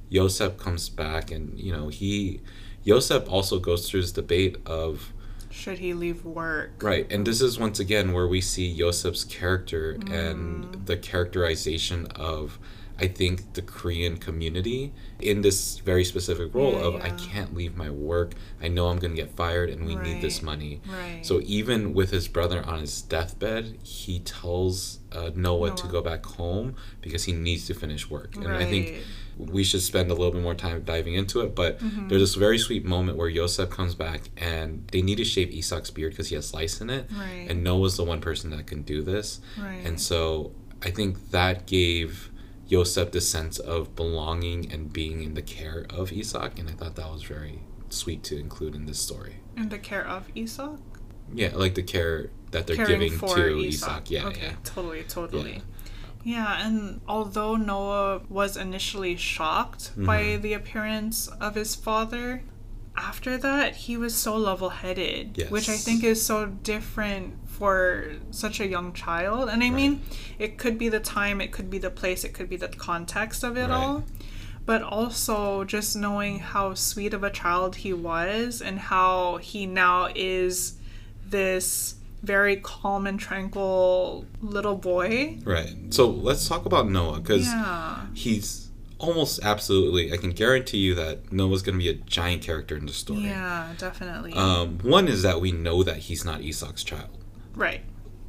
Yosef 0.09 0.57
comes 0.57 0.89
back, 0.89 1.31
and 1.31 1.59
you 1.59 1.71
know 1.73 1.89
he 1.89 2.41
Yosef 2.83 3.29
also 3.29 3.59
goes 3.59 3.89
through 3.89 4.01
this 4.01 4.13
debate 4.13 4.57
of 4.65 5.13
Should 5.51 5.79
he 5.81 5.93
leave 5.93 6.25
work? 6.25 6.83
right, 6.83 7.07
and 7.13 7.27
this 7.27 7.43
is 7.43 7.59
once 7.59 7.79
again 7.79 8.13
where 8.13 8.27
we 8.27 8.41
see 8.41 8.67
Yosef's 8.67 9.25
character 9.25 9.99
and 10.11 10.87
the 10.87 10.97
characterization 10.97 12.07
of 12.17 12.59
I 13.01 13.07
think 13.09 13.55
the 13.55 13.63
Korean 13.63 14.19
community 14.19 14.93
in 15.21 15.41
this 15.41 15.79
very 15.79 16.05
specific 16.05 16.55
role 16.55 16.73
Yeah, 16.73 16.79
of 16.87 16.95
I 17.03 17.11
can't 17.11 17.55
leave 17.55 17.77
my 17.77 17.89
work. 17.91 18.33
I 18.63 18.69
know 18.69 18.89
I'm 18.89 18.99
going 18.99 19.15
to 19.17 19.23
get 19.23 19.35
fired 19.35 19.71
and 19.71 19.87
we 19.87 19.95
need 19.97 20.21
this 20.21 20.43
money. 20.43 20.81
Right. 20.87 21.21
So 21.25 21.41
even 21.45 21.95
with 21.95 22.11
his 22.11 22.29
brother 22.29 22.63
on 22.65 22.81
his 22.81 23.01
deathbed, 23.03 23.79
he 23.83 24.21
tells 24.21 24.99
uh, 25.13 25.31
Noa, 25.35 25.75
to 25.75 25.87
go 25.89 26.01
back 26.03 26.25
home 26.27 26.75
because 27.01 27.25
he 27.25 27.33
needs 27.33 27.67
to 27.69 27.75
finish 27.75 28.09
work. 28.11 28.37
And 28.37 28.49
I 28.49 28.65
think 28.67 28.99
we 29.39 29.65
should 29.65 29.81
spend 29.81 30.11
a 30.11 30.15
little 30.15 30.33
bit 30.33 30.43
more 30.43 30.55
time 30.55 30.83
diving 30.83 31.15
into 31.15 31.41
it. 31.41 31.55
But 31.55 31.79
Mm-hmm. 31.81 32.09
there's 32.09 32.21
this 32.21 32.35
very 32.35 32.59
sweet 32.59 32.85
moment 32.85 33.17
where 33.17 33.29
Yosef 33.29 33.71
comes 33.71 33.95
back 33.95 34.29
and 34.37 34.87
they 34.93 35.01
need 35.03 35.17
to 35.17 35.25
shave 35.25 35.49
Isak's 35.49 35.91
beard 35.91 36.13
because 36.13 36.29
he 36.29 36.35
has 36.35 36.53
lice 36.53 36.81
in 36.83 36.91
it. 36.91 37.09
Right. 37.17 37.47
And 37.49 37.65
Noa's 37.65 37.97
the 37.97 38.05
one 38.05 38.21
person 38.21 38.51
that 38.51 38.67
can 38.67 38.83
do 38.83 39.03
this. 39.03 39.41
Right. 39.59 39.81
And 39.85 39.99
so 40.01 40.53
I 40.83 40.91
think 40.91 41.31
that 41.31 41.67
gave 41.67 42.30
Yosef 42.71 43.11
the 43.11 43.21
sense 43.21 43.59
of 43.59 43.95
belonging 43.97 44.71
and 44.73 44.93
being 44.93 45.23
in 45.23 45.35
the 45.35 45.43
care 45.43 45.87
of 45.91 46.13
Isak. 46.13 46.59
And 46.59 46.69
I 46.69 46.73
thought 46.73 46.95
that 46.97 47.11
was 47.11 47.25
very 47.25 47.61
sweet 47.89 48.23
to 48.25 48.39
include 48.39 48.75
in 48.75 48.87
this 48.87 48.99
story. 49.01 49.37
in 49.57 49.69
the 49.69 49.79
care 49.79 50.07
of 50.07 50.29
Esau? 50.35 50.77
Yeah, 51.35 51.51
like 51.55 51.75
the 51.75 51.83
care 51.83 52.31
that 52.53 52.67
they're 52.67 52.77
Caring 52.77 53.01
giving 53.01 53.19
to 53.19 53.59
Esau. 53.59 53.91
Isak. 53.99 54.11
Yeah, 54.11 54.27
okay, 54.29 54.41
yeah. 54.49 54.55
totally, 54.65 55.03
totally. 55.05 55.63
Yeah. 56.25 56.67
and 56.67 57.01
although 57.09 57.57
Noa 57.57 58.21
was 58.29 58.57
initially 58.57 59.17
shocked 59.17 59.93
by 59.97 60.23
Mm-hmm. 60.23 60.43
the 60.43 60.53
appearance 60.55 61.29
of 61.41 61.55
his 61.57 61.75
father, 61.75 62.43
after 62.97 63.37
that 63.39 63.75
he 63.85 63.97
was 63.97 64.15
so 64.15 64.37
level-headed, 64.37 65.47
which 65.51 65.69
I 65.69 65.77
think 65.77 66.05
is 66.05 66.25
so 66.25 66.47
different 66.47 67.35
for 67.61 68.07
such 68.31 68.59
a 68.59 68.67
young 68.67 68.91
child. 68.95 69.51
And 69.51 69.63
I 69.63 69.69
mean, 69.69 70.01
it 70.39 70.57
could 70.57 70.79
be 70.79 70.89
the 70.89 70.99
time, 70.99 71.43
it 71.43 71.53
could 71.53 71.69
be 71.69 71.77
the 71.79 71.91
place, 71.91 72.25
it 72.25 72.33
could 72.33 72.49
be 72.49 72.57
the 72.57 72.69
context 72.69 73.45
of 73.45 73.59
it 73.59 73.69
Right. 73.69 73.71
all. 73.71 74.05
But 74.65 74.81
also 74.83 75.65
just 75.65 75.95
knowing 75.95 76.39
how 76.39 76.73
sweet 76.73 77.13
of 77.13 77.23
a 77.23 77.29
child 77.31 77.77
he 77.77 77.93
was 77.93 78.63
and 78.63 78.79
how 78.79 79.37
he 79.43 79.67
now 79.67 80.09
is 80.15 80.75
this 81.29 81.97
very 82.23 82.57
calm 82.57 83.07
and 83.07 83.21
tranquil 83.21 84.25
little 84.41 84.77
boy. 84.77 85.39
Right. 85.45 85.75
So 85.91 86.09
let's 86.09 86.49
talk 86.49 86.65
about 86.65 86.89
Noa 86.89 87.21
because 87.21 87.45
Yeah. 87.47 88.07
he's 88.15 88.69
almost 88.99 89.41
absolutely. 89.43 90.13
I 90.15 90.17
can 90.17 90.31
guarantee 90.31 90.79
you 90.79 90.95
that 90.95 91.31
Noa's 91.31 91.61
going 91.63 91.79
to 91.79 91.83
be 91.85 91.91
a 91.91 91.95
giant 91.95 92.43
character 92.43 92.75
in 92.77 92.87
the 92.87 92.93
story. 92.95 93.25
Yeah, 93.25 93.69
definitely. 93.77 94.33
Um, 94.33 94.79
one 94.83 95.09
is 95.09 95.23
that 95.23 95.43
we 95.43 95.53
know 95.53 95.83
that 95.83 95.99
he's 95.99 96.25
not 96.25 96.41
Esau's 96.43 96.85
child, 96.85 97.20
right. 97.55 97.83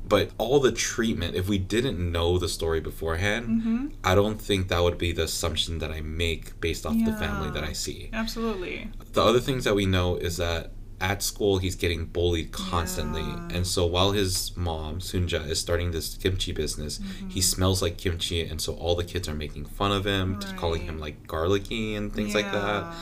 but 0.08 0.32
all 0.38 0.60
the 0.60 0.72
treatment. 0.72 1.36
If 1.36 1.48
we 1.48 1.58
didn't 1.58 2.00
know 2.12 2.38
the 2.38 2.50
story 2.50 2.80
beforehand, 2.82 3.48
Mm-hmm. 3.48 3.88
I 4.04 4.16
don't 4.16 4.42
think 4.42 4.68
that 4.70 4.82
would 4.84 4.98
be 4.98 5.12
the 5.14 5.24
assumption 5.24 5.80
that 5.80 5.92
I 5.92 6.02
make 6.02 6.60
based 6.60 6.86
off 6.86 6.96
the 7.06 7.14
family 7.14 7.50
that 7.52 7.64
I 7.64 7.74
see. 7.74 8.10
Absolutely. 8.12 8.90
The 9.14 9.22
other 9.24 9.40
things 9.40 9.64
that 9.64 9.76
we 9.76 9.86
know 9.86 10.16
is 10.18 10.38
that 10.38 10.72
at 11.00 11.24
school 11.24 11.58
he's 11.58 11.76
getting 11.76 12.06
bullied 12.06 12.52
constantly 12.52 13.22
Yeah. 13.24 13.48
and 13.56 13.66
so 13.66 13.88
while 13.88 14.12
his 14.12 14.56
mom 14.56 15.00
sunja 15.00 15.42
is 15.50 15.60
starting 15.60 15.90
this 15.90 16.14
kimchi 16.16 16.52
business 16.52 17.00
Mm-hmm. 17.00 17.30
he 17.30 17.42
smells 17.42 17.82
like 17.82 17.98
kimchi 17.98 18.42
and 18.44 18.62
so 18.62 18.74
all 18.76 18.94
the 18.94 19.04
kids 19.04 19.28
are 19.28 19.34
making 19.34 19.66
fun 19.66 19.92
of 19.92 20.06
him 20.06 20.38
t- 20.40 20.46
calling 20.58 20.84
him 20.84 21.00
like 21.00 21.26
garlicky 21.26 21.96
and 21.96 22.14
things 22.14 22.36
like 22.36 22.52
that 22.52 22.84
Yeah. 22.84 22.94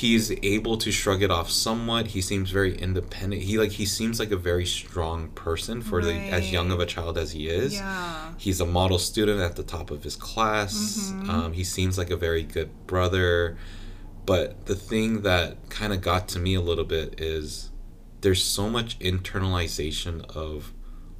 He's 0.00 0.30
able 0.42 0.76
to 0.76 0.90
shrug 0.92 1.22
it 1.22 1.30
off 1.30 1.48
somewhat 1.50 2.08
he 2.08 2.20
seems 2.20 2.50
very 2.50 2.76
independent 2.86 3.40
he 3.42 3.56
like 3.62 3.72
he 3.72 3.86
seems 3.86 4.18
like 4.20 4.30
a 4.30 4.36
very 4.36 4.66
strong 4.66 5.28
person 5.30 5.80
for 5.80 6.02
the 6.04 6.12
as 6.36 6.52
young 6.52 6.70
of 6.70 6.78
a 6.80 6.86
child 6.86 7.16
as 7.16 7.32
he 7.32 7.48
is 7.48 7.72
Yeah. 7.74 8.32
he's 8.36 8.60
a 8.60 8.66
model 8.66 8.98
student 8.98 9.40
at 9.40 9.54
the 9.56 9.62
top 9.62 9.90
of 9.90 10.02
his 10.04 10.16
class. 10.16 10.74
Mhm. 11.14 11.28
Um, 11.28 11.52
he 11.54 11.64
seems 11.64 11.96
like 11.98 12.10
a 12.10 12.16
very 12.28 12.42
good 12.42 12.70
brother. 12.86 13.56
But 14.26 14.66
the 14.66 14.74
thing 14.74 15.22
that 15.22 15.48
kind 15.70 15.92
of 15.94 16.00
got 16.00 16.26
to 16.32 16.38
me 16.40 16.54
a 16.54 16.60
little 16.60 16.84
bit 16.96 17.20
is 17.20 17.70
there's 18.22 18.42
so 18.42 18.68
much 18.68 18.98
internalization 18.98 20.24
of 20.36 20.72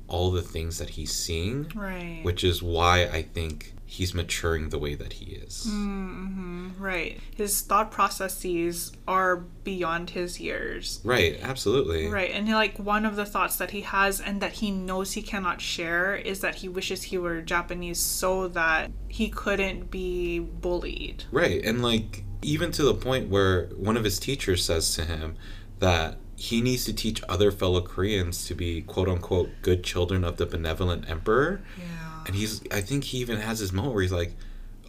all 0.08 0.30
the 0.30 0.42
things 0.42 0.78
that 0.78 0.90
he's 0.90 1.12
seeing, 1.12 1.70
Right. 1.74 2.20
which 2.24 2.42
is 2.44 2.62
why 2.62 3.04
I 3.06 3.22
think 3.22 3.74
he's 3.86 4.12
maturing 4.12 4.70
the 4.70 4.78
way 4.78 4.94
that 4.96 5.14
he 5.14 5.36
is. 5.36 5.66
Mm-hmm. 5.68 6.70
Right. 6.76 7.20
His 7.34 7.60
thought 7.60 7.90
processes 7.90 8.92
are 9.06 9.36
beyond 9.36 10.10
his 10.10 10.40
years. 10.40 11.00
Right, 11.04 11.38
absolutely. 11.40 12.08
Right. 12.08 12.32
And 12.32 12.48
like 12.48 12.78
one 12.78 13.06
of 13.06 13.16
the 13.16 13.24
thoughts 13.24 13.56
that 13.56 13.70
he 13.70 13.82
has 13.82 14.20
and 14.20 14.42
that 14.42 14.54
he 14.54 14.72
knows 14.72 15.12
he 15.12 15.22
cannot 15.22 15.60
share 15.60 16.16
is 16.16 16.40
that 16.40 16.56
he 16.56 16.68
wishes 16.68 17.04
he 17.04 17.16
were 17.16 17.40
Japanese 17.40 18.00
so 18.00 18.48
that 18.48 18.90
he 19.08 19.28
couldn't 19.28 19.90
be 19.90 20.40
bullied. 20.40 21.24
Right. 21.30 21.64
And 21.64 21.80
like 21.80 22.24
even 22.42 22.72
to 22.72 22.82
the 22.82 22.94
point 22.94 23.30
where 23.30 23.66
one 23.76 23.96
of 23.96 24.04
his 24.04 24.18
teachers 24.18 24.64
says 24.64 24.94
to 24.96 25.04
him 25.04 25.36
that 25.78 26.18
he 26.36 26.60
needs 26.60 26.84
to 26.84 26.92
teach 26.92 27.22
other 27.28 27.50
fellow 27.50 27.80
Koreans 27.80 28.46
to 28.46 28.54
be 28.54 28.82
quote 28.82 29.08
unquote 29.08 29.48
good 29.62 29.82
children 29.82 30.22
of 30.22 30.36
the 30.36 30.46
benevolent 30.46 31.08
emperor. 31.08 31.62
Yeah. 31.78 31.84
And 32.26 32.34
he's 32.34 32.60
I 32.70 32.80
think 32.82 33.04
he 33.04 33.18
even 33.18 33.38
has 33.38 33.60
his 33.60 33.72
moment 33.72 33.94
where 33.94 34.02
he's 34.02 34.12
like 34.12 34.34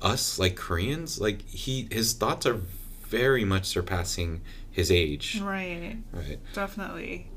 us 0.01 0.37
like 0.37 0.55
Koreans 0.55 1.19
like 1.19 1.47
he 1.47 1.87
his 1.91 2.13
thoughts 2.13 2.45
are 2.45 2.59
very 3.07 3.45
much 3.45 3.65
surpassing 3.65 4.41
his 4.69 4.91
age. 4.91 5.39
Right. 5.41 5.97
Right. 6.11 6.39
Definitely. 6.53 7.29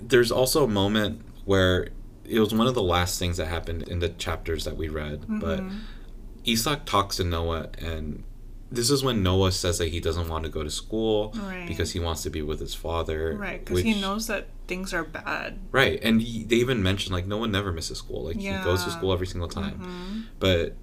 There's 0.00 0.32
also 0.32 0.64
a 0.64 0.68
moment 0.68 1.22
where 1.44 1.88
it 2.24 2.40
was 2.40 2.54
one 2.54 2.66
of 2.66 2.74
the 2.74 2.82
last 2.82 3.18
things 3.18 3.36
that 3.36 3.46
happened 3.46 3.82
in 3.88 3.98
the 3.98 4.08
chapters 4.10 4.64
that 4.64 4.76
we 4.76 4.88
read, 4.88 5.24
but 5.28 5.60
Mhm. 5.60 5.80
Isak 6.44 6.84
talks 6.86 7.16
to 7.16 7.24
Noa, 7.24 7.68
and 7.78 8.22
this 8.70 8.90
is 8.90 9.02
when 9.02 9.22
Noa 9.22 9.50
says 9.52 9.78
that 9.78 9.88
he 9.88 10.00
doesn't 10.00 10.28
want 10.28 10.44
to 10.44 10.50
go 10.50 10.62
to 10.62 10.70
school 10.70 11.32
Right. 11.36 11.66
because 11.66 11.92
he 11.92 12.00
wants 12.00 12.22
to 12.24 12.30
be 12.30 12.42
with 12.42 12.60
his 12.60 12.74
father. 12.74 13.34
Right. 13.36 13.64
Because 13.64 13.82
he 13.82 14.00
knows 14.00 14.26
that 14.26 14.48
things 14.66 14.92
are 14.92 15.04
bad. 15.04 15.58
Right, 15.72 15.98
and 16.02 16.20
he, 16.20 16.44
they 16.44 16.56
even 16.56 16.82
mention 16.82 17.12
like 17.12 17.26
Noa 17.26 17.46
never 17.48 17.72
misses 17.72 17.98
school. 17.98 18.24
Like 18.24 18.36
he 18.36 18.50
goes 18.64 18.84
to 18.84 18.90
school 18.90 19.12
every 19.12 19.26
single 19.26 19.48
time. 19.48 19.80
Mhm. 19.80 20.24
But 20.38 20.76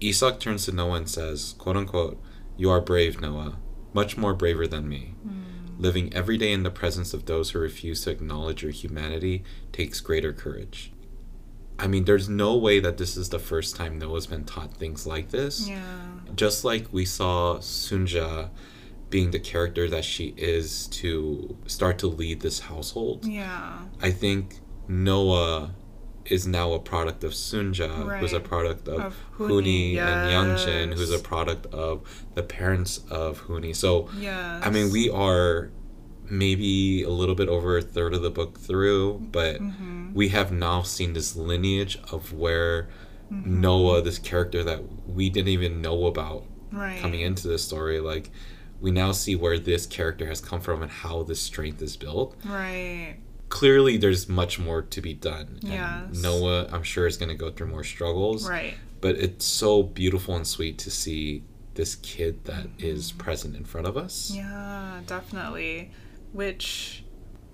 Isak 0.00 0.38
turns 0.40 0.64
to 0.66 0.72
Noa 0.72 0.94
and 0.98 1.08
says, 1.08 1.54
"quote 1.58 1.76
unquote, 1.76 2.20
you 2.56 2.70
are 2.70 2.80
brave, 2.80 3.20
Noa, 3.20 3.58
much 3.92 4.16
more 4.16 4.34
braver 4.34 4.66
than 4.66 4.88
me." 4.88 5.14
Mm. 5.26 5.42
Living 5.78 6.12
every 6.14 6.38
day 6.38 6.52
in 6.52 6.62
the 6.62 6.70
presence 6.70 7.12
of 7.12 7.26
those 7.26 7.50
who 7.50 7.58
refuse 7.58 8.02
to 8.02 8.10
acknowledge 8.10 8.62
your 8.62 8.70
humanity 8.70 9.42
takes 9.72 9.98
greater 10.00 10.32
courage. 10.32 10.92
I 11.78 11.86
mean, 11.88 12.04
there's 12.04 12.28
no 12.28 12.56
way 12.56 12.78
that 12.80 12.98
this 12.98 13.16
is 13.16 13.30
the 13.30 13.38
first 13.38 13.74
time 13.76 13.98
Noa's 13.98 14.26
been 14.26 14.44
taught 14.44 14.74
things 14.76 15.06
like 15.06 15.30
this. 15.30 15.68
Yeah. 15.68 15.80
Just 16.34 16.64
like 16.64 16.92
we 16.92 17.04
saw 17.04 17.56
Sunja 17.58 18.50
being 19.10 19.30
the 19.32 19.40
character 19.40 19.88
that 19.90 20.04
she 20.04 20.34
is 20.36 20.86
to 20.88 21.56
start 21.66 21.98
to 21.98 22.06
lead 22.06 22.40
this 22.40 22.60
household, 22.60 23.24
Yeah. 23.24 23.78
I 24.00 24.10
think 24.10 24.60
Noa 24.88 25.74
is 26.24 26.46
now 26.46 26.72
a 26.72 26.78
product 26.78 27.22
of 27.22 27.32
Sunja, 27.32 28.18
who's 28.18 28.32
a 28.32 28.40
product 28.40 28.88
of, 28.88 29.00
Of 29.00 29.16
Hoonie, 29.36 29.94
Hoonie, 29.94 29.98
and 29.98 30.30
Yangjin, 30.58 30.94
who's 30.96 31.10
a 31.12 31.18
product 31.18 31.66
of 31.66 32.02
the 32.34 32.42
parents 32.42 33.00
of 33.10 33.42
Hoonie. 33.42 33.76
So, 33.76 34.08
Yes. 34.18 34.62
I 34.64 34.70
mean, 34.70 34.90
we 34.90 35.10
are 35.10 35.70
maybe 36.30 37.02
a 37.02 37.10
little 37.10 37.34
bit 37.34 37.48
over 37.48 37.76
a 37.78 37.82
third 37.82 38.14
of 38.14 38.22
the 38.22 38.30
book 38.30 38.58
through, 38.58 39.26
but 39.32 39.60
Mhm. 39.60 40.12
we 40.14 40.28
have 40.28 40.50
now 40.52 40.82
seen 40.82 41.12
this 41.12 41.36
lineage 41.36 41.98
of 42.10 42.32
where 42.32 42.88
Mm-hmm. 43.32 43.60
Noa, 43.62 44.02
this 44.02 44.18
character 44.18 44.62
that 44.64 44.82
we 45.08 45.30
didn't 45.30 45.48
even 45.48 45.80
know 45.80 46.06
about 46.06 46.44
Right. 46.70 47.00
coming 47.00 47.20
into 47.22 47.48
this 47.48 47.64
story, 47.64 47.98
like 47.98 48.30
we 48.82 48.90
now 48.90 49.12
see 49.12 49.34
where 49.34 49.58
this 49.58 49.86
character 49.86 50.26
has 50.26 50.42
come 50.42 50.60
from 50.60 50.82
and 50.82 50.90
how 50.92 51.22
this 51.22 51.40
strength 51.40 51.80
is 51.80 51.96
built. 51.96 52.36
Right. 52.44 53.16
Clearly, 53.48 53.96
there's 53.96 54.28
much 54.28 54.58
more 54.58 54.82
to 54.82 55.00
be 55.00 55.14
done. 55.14 55.58
and 55.66 56.20
Noa, 56.22 56.68
I'm 56.70 56.82
sure, 56.82 57.06
is 57.06 57.16
going 57.16 57.30
to 57.30 57.34
go 57.34 57.50
through 57.50 57.68
more 57.68 57.82
struggles. 57.82 58.46
Right. 58.48 58.74
But 59.00 59.16
it's 59.16 59.46
so 59.46 59.82
beautiful 59.82 60.36
and 60.36 60.46
sweet 60.46 60.76
to 60.78 60.90
see 60.90 61.44
this 61.74 61.94
kid 61.96 62.44
that 62.44 62.66
is 62.78 63.10
present 63.12 63.56
in 63.56 63.64
front 63.64 63.86
of 63.86 63.96
us. 63.96 64.30
Yeah, 64.34 65.00
definitely. 65.06 65.90
Which 66.34 67.04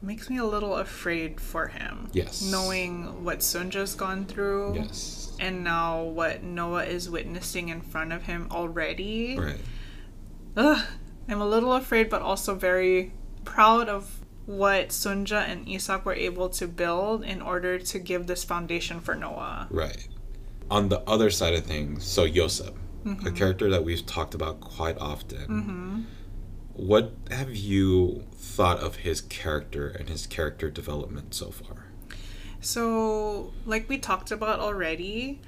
makes 0.02 0.30
me 0.30 0.38
a 0.38 0.44
little 0.44 0.76
afraid 0.76 1.40
for 1.40 1.68
him. 1.68 2.08
Yes. 2.12 2.42
Knowing 2.50 3.22
what 3.22 3.40
Sunja's 3.40 3.94
gone 3.94 4.24
through. 4.24 4.74
Yes. 4.76 5.36
And 5.38 5.62
now 5.62 6.02
what 6.02 6.42
Noa 6.42 6.84
is 6.84 7.08
witnessing 7.10 7.68
in 7.68 7.82
front 7.82 8.12
of 8.12 8.22
him 8.22 8.48
already. 8.50 9.38
Right. 9.38 9.60
Ugh, 10.56 10.82
I'm 11.28 11.40
a 11.40 11.46
little 11.46 11.74
afraid, 11.74 12.08
but 12.10 12.22
also 12.22 12.54
very 12.54 13.12
proud 13.44 13.88
of 13.88 14.24
what 14.46 14.88
Sunja 14.88 15.46
and 15.46 15.68
Isak 15.68 16.04
were 16.06 16.14
able 16.14 16.48
to 16.48 16.66
build 16.66 17.22
in 17.22 17.40
order 17.42 17.78
to 17.78 17.98
give 17.98 18.26
this 18.26 18.42
foundation 18.42 19.00
for 19.00 19.14
Noa. 19.14 19.68
Right. 19.70 20.08
On 20.70 20.88
the 20.88 21.00
other 21.08 21.30
side 21.30 21.52
of 21.54 21.64
things, 21.66 22.04
so 22.04 22.24
Yosef, 22.24 22.72
Mm-hmm. 23.04 23.26
a 23.28 23.32
character 23.32 23.70
that 23.70 23.82
we've 23.82 24.04
talked 24.04 24.34
about 24.34 24.60
quite 24.60 24.98
often. 24.98 25.44
hmm 25.46 26.00
what 26.80 27.12
have 27.30 27.54
you 27.54 28.24
thought 28.32 28.78
of 28.78 28.96
his 28.96 29.20
character 29.20 29.88
and 29.88 30.08
his 30.08 30.26
character 30.26 30.70
development 30.70 31.34
so 31.34 31.50
far? 31.50 31.88
So, 32.60 33.52
like 33.66 33.88
we 33.88 33.98
talked 33.98 34.30
about 34.30 34.60
already, 34.60 35.40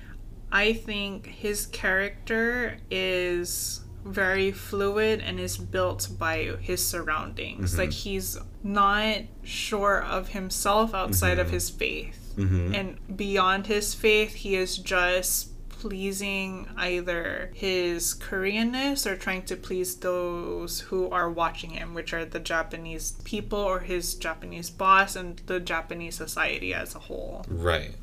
I 0.51 0.74
think 0.74 1.26
his 1.26 1.66
character 1.66 2.78
is 2.91 3.80
very 4.05 4.53
fluid 4.53 5.20
and 5.20 5.41
is 5.41 5.57
built 5.57 6.11
by 6.18 6.57
his 6.61 6.87
surroundings. 6.87 7.70
Mm-hmm. 7.70 7.80
Like 7.80 7.93
he's 7.93 8.37
not 8.62 9.22
sure 9.43 10.03
of 10.03 10.28
himself 10.28 10.93
outside 10.95 11.39
of 11.39 11.47
mm-hmm. 11.47 11.55
his 11.55 11.70
faith. 11.70 12.35
Mm-hmm. 12.37 12.74
And 12.74 13.16
beyond 13.16 13.68
his 13.68 13.95
faith, 13.95 14.35
he 14.35 14.55
is 14.57 14.76
just 14.76 15.52
pleasing 15.83 16.68
either 16.76 17.51
his 17.55 18.14
Koreanness 18.14 19.05
or 19.05 19.16
trying 19.16 19.43
to 19.47 19.57
please 19.57 19.97
those 19.97 20.78
who 20.78 21.11
are 21.11 21.28
watching 21.28 21.70
him, 21.70 21.93
which 21.93 22.14
are 22.14 22.24
the 22.24 22.39
Japanese 22.39 23.16
people 23.24 23.59
or 23.59 23.80
his 23.80 24.14
Japanese 24.14 24.70
boss 24.70 25.16
and 25.16 25.43
the 25.47 25.59
Japanese 25.59 26.14
society 26.14 26.72
as 26.72 26.95
a 26.95 27.01
whole. 27.01 27.45
Right. 27.49 27.97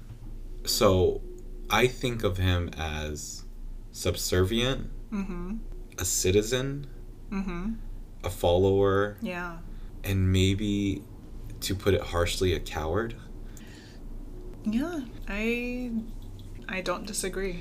So 0.65 1.21
I 1.69 1.87
think 1.87 2.25
of 2.25 2.35
him 2.35 2.69
as 2.77 3.45
subservient, 3.93 4.89
mm-hmm. 5.09 5.55
a 5.97 6.03
citizen, 6.03 6.85
mm-hmm. 7.31 7.75
a 8.25 8.29
follower, 8.29 9.15
Yeah. 9.21 9.59
and 10.03 10.33
maybe, 10.33 11.01
to 11.61 11.75
put 11.75 11.93
it 11.93 12.01
harshly, 12.01 12.53
a 12.53 12.59
coward. 12.59 13.15
Yeah, 14.65 14.99
I 15.29 15.91
I 16.69 16.81
don't 16.81 17.05
disagree. 17.05 17.59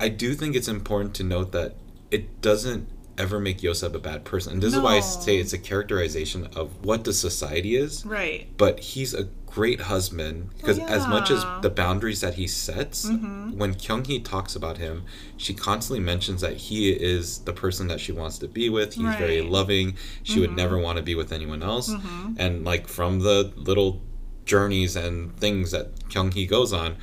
I 0.00 0.08
do 0.08 0.34
think 0.34 0.56
it's 0.56 0.68
important 0.68 1.14
to 1.16 1.24
note 1.24 1.52
that 1.52 1.74
it 2.10 2.40
doesn't 2.40 2.88
ever 3.18 3.38
make 3.38 3.62
Yosef 3.62 3.94
a 3.94 3.98
bad 3.98 4.24
person. 4.24 4.54
And 4.54 4.62
this 4.62 4.72
is 4.72 4.80
why 4.80 4.96
I 4.96 5.00
say 5.00 5.36
it's 5.36 5.52
a 5.52 5.58
characterization 5.58 6.46
of 6.56 6.84
what 6.84 7.04
the 7.04 7.12
society 7.12 7.76
is. 7.76 8.04
Right. 8.06 8.48
But 8.56 8.80
he's 8.80 9.12
a 9.12 9.24
great 9.44 9.82
husband 9.82 10.48
because 10.56 10.78
as 10.78 11.06
much 11.06 11.30
as 11.30 11.44
the 11.60 11.68
boundaries 11.68 12.22
that 12.22 12.34
he 12.34 12.46
sets, 12.46 13.04
Mm-hmm. 13.10 13.58
when 13.58 13.74
Kyunghee 13.74 14.24
talks 14.24 14.56
about 14.56 14.78
him, 14.78 15.04
she 15.36 15.52
constantly 15.52 16.02
mentions 16.02 16.40
that 16.40 16.56
he 16.56 16.90
is 16.92 17.40
the 17.40 17.52
person 17.52 17.88
that 17.88 18.00
she 18.00 18.12
wants 18.12 18.38
to 18.38 18.48
be 18.48 18.70
with. 18.70 18.94
He's 18.94 19.04
very 19.16 19.36
Right. 19.36 19.44
Mm-hmm. 19.44 19.52
loving. 19.52 19.96
She 20.22 20.40
would 20.40 20.52
never 20.56 20.78
want 20.78 20.96
to 20.96 21.02
be 21.02 21.14
with 21.14 21.30
anyone 21.32 21.62
else. 21.62 21.92
And 22.38 22.64
like 22.64 22.88
from 22.88 23.18
the 23.20 23.52
little 23.56 24.00
journeys 24.46 24.96
and 24.96 25.36
things 25.36 25.72
that 25.72 25.94
Kyunghee 26.08 26.48
goes 26.48 26.72
on, 26.72 26.96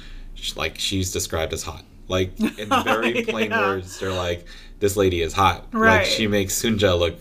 like 0.55 0.79
she's 0.79 1.11
described 1.11 1.53
as 1.53 1.63
hot. 1.63 1.83
Like 2.07 2.39
in 2.39 2.69
very 2.83 3.23
plain 3.23 3.51
Yeah. 3.51 3.61
words, 3.67 3.99
they're 3.99 4.13
like, 4.13 4.45
"This 4.79 4.95
lady 4.95 5.21
is 5.21 5.33
hot." 5.33 5.65
Like 5.73 5.73
Right. 5.73 6.07
she 6.07 6.27
makes 6.27 6.53
Sunja 6.61 6.97
look 6.97 7.15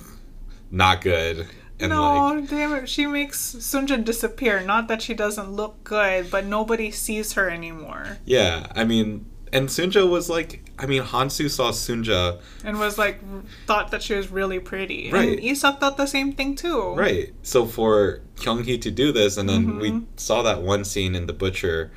not 0.71 1.01
good. 1.03 1.47
And 1.79 1.91
no, 1.91 2.29
like 2.35 2.49
damn 2.49 2.73
it. 2.75 2.89
She 2.89 3.07
makes 3.07 3.39
Sunjin 3.57 4.05
disappear. 4.05 4.61
Not 4.63 4.89
that 4.89 5.03
she 5.03 5.13
doesn't 5.13 5.53
look 5.53 5.85
good, 5.85 6.31
but 6.31 6.47
nobody 6.47 6.91
sees 6.91 7.35
her 7.35 7.51
anymore. 7.51 8.17
Yeah, 8.25 8.67
I 8.75 8.85
mean, 8.85 9.27
and 9.53 9.69
Sunja 9.69 10.09
was 10.09 10.31
like, 10.31 10.63
I 10.79 10.87
mean, 10.87 11.03
Hansu 11.03 11.51
saw 11.51 11.73
Sunja, 11.73 12.41
And 12.65 12.79
was 12.79 12.97
like, 12.97 13.21
thought 13.67 13.91
that 13.91 14.03
she 14.03 14.15
was 14.15 14.31
really 14.31 14.59
pretty. 14.59 15.11
Right. 15.13 15.31
And 15.39 15.41
Isak 15.41 15.79
thought 15.81 15.99
the 15.99 16.07
same 16.07 16.33
thing 16.33 16.55
too. 16.55 16.95
right? 16.95 17.35
So 17.43 17.67
for 17.67 18.21
Kyunghee 18.37 18.81
to 18.81 18.91
do 18.91 19.13
this, 19.13 19.37
and 19.37 19.47
then 19.49 19.79
we 19.79 19.91
Mm-hmm. 19.91 20.05
saw 20.17 20.43
that 20.43 20.63
one 20.63 20.83
scene 20.85 21.15
in 21.15 21.27
the 21.27 21.33
butcher, 21.35 21.91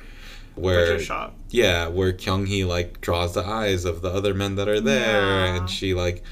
where 0.54 0.98
shop. 0.98 1.36
yeah, 1.50 1.88
where 1.88 2.12
Kyunghee 2.12 2.66
like 2.66 3.00
draws 3.00 3.34
the 3.34 3.44
eyes 3.44 3.84
of 3.84 4.02
the 4.02 4.10
other 4.10 4.34
men 4.34 4.56
that 4.56 4.68
are 4.68 4.80
there, 4.80 5.46
Yeah. 5.46 5.56
and 5.56 5.70
she 5.70 5.94
like. 5.94 6.22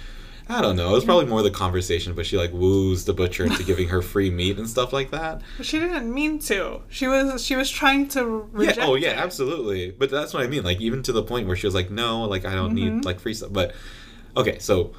I 0.51 0.63
don't 0.63 0.77
know. 0.77 0.89
It 0.89 0.93
was 0.95 1.05
probably 1.05 1.27
more 1.27 1.43
the 1.43 1.51
conversation, 1.51 2.15
but 2.15 2.25
she 2.25 2.39
like 2.39 2.55
woos 2.55 3.05
the 3.05 3.13
butcher 3.13 3.45
into 3.45 3.63
giving 3.65 3.89
her 3.89 4.01
free 4.01 4.31
meat 4.31 4.57
and 4.57 4.67
stuff 4.67 4.95
like 4.95 5.11
that. 5.11 5.43
But 5.59 5.67
she 5.67 5.79
didn't 5.79 6.11
mean 6.11 6.39
to. 6.39 6.81
She 6.89 7.07
was 7.07 7.45
she 7.45 7.55
was 7.55 7.69
trying 7.71 8.09
to 8.09 8.49
Yeah. 8.59 8.77
Oh, 8.79 8.95
yeah. 8.95 9.11
it. 9.11 9.19
Absolutely. 9.19 9.91
But 9.91 10.11
that's 10.11 10.33
what 10.33 10.43
I 10.43 10.47
mean. 10.47 10.63
Like 10.65 10.81
even 10.81 11.03
to 11.03 11.13
the 11.13 11.23
point 11.23 11.49
where 11.49 11.55
she 11.55 11.67
was 11.67 11.75
like, 11.75 11.91
"No, 11.91 12.23
like 12.25 12.47
I 12.47 12.55
don't 12.55 12.75
Mm-hmm. 12.75 12.95
need 12.97 13.05
like 13.05 13.21
free 13.21 13.35
stuff." 13.35 13.53
But 13.53 13.75
okay, 14.39 14.59
so 14.59 14.95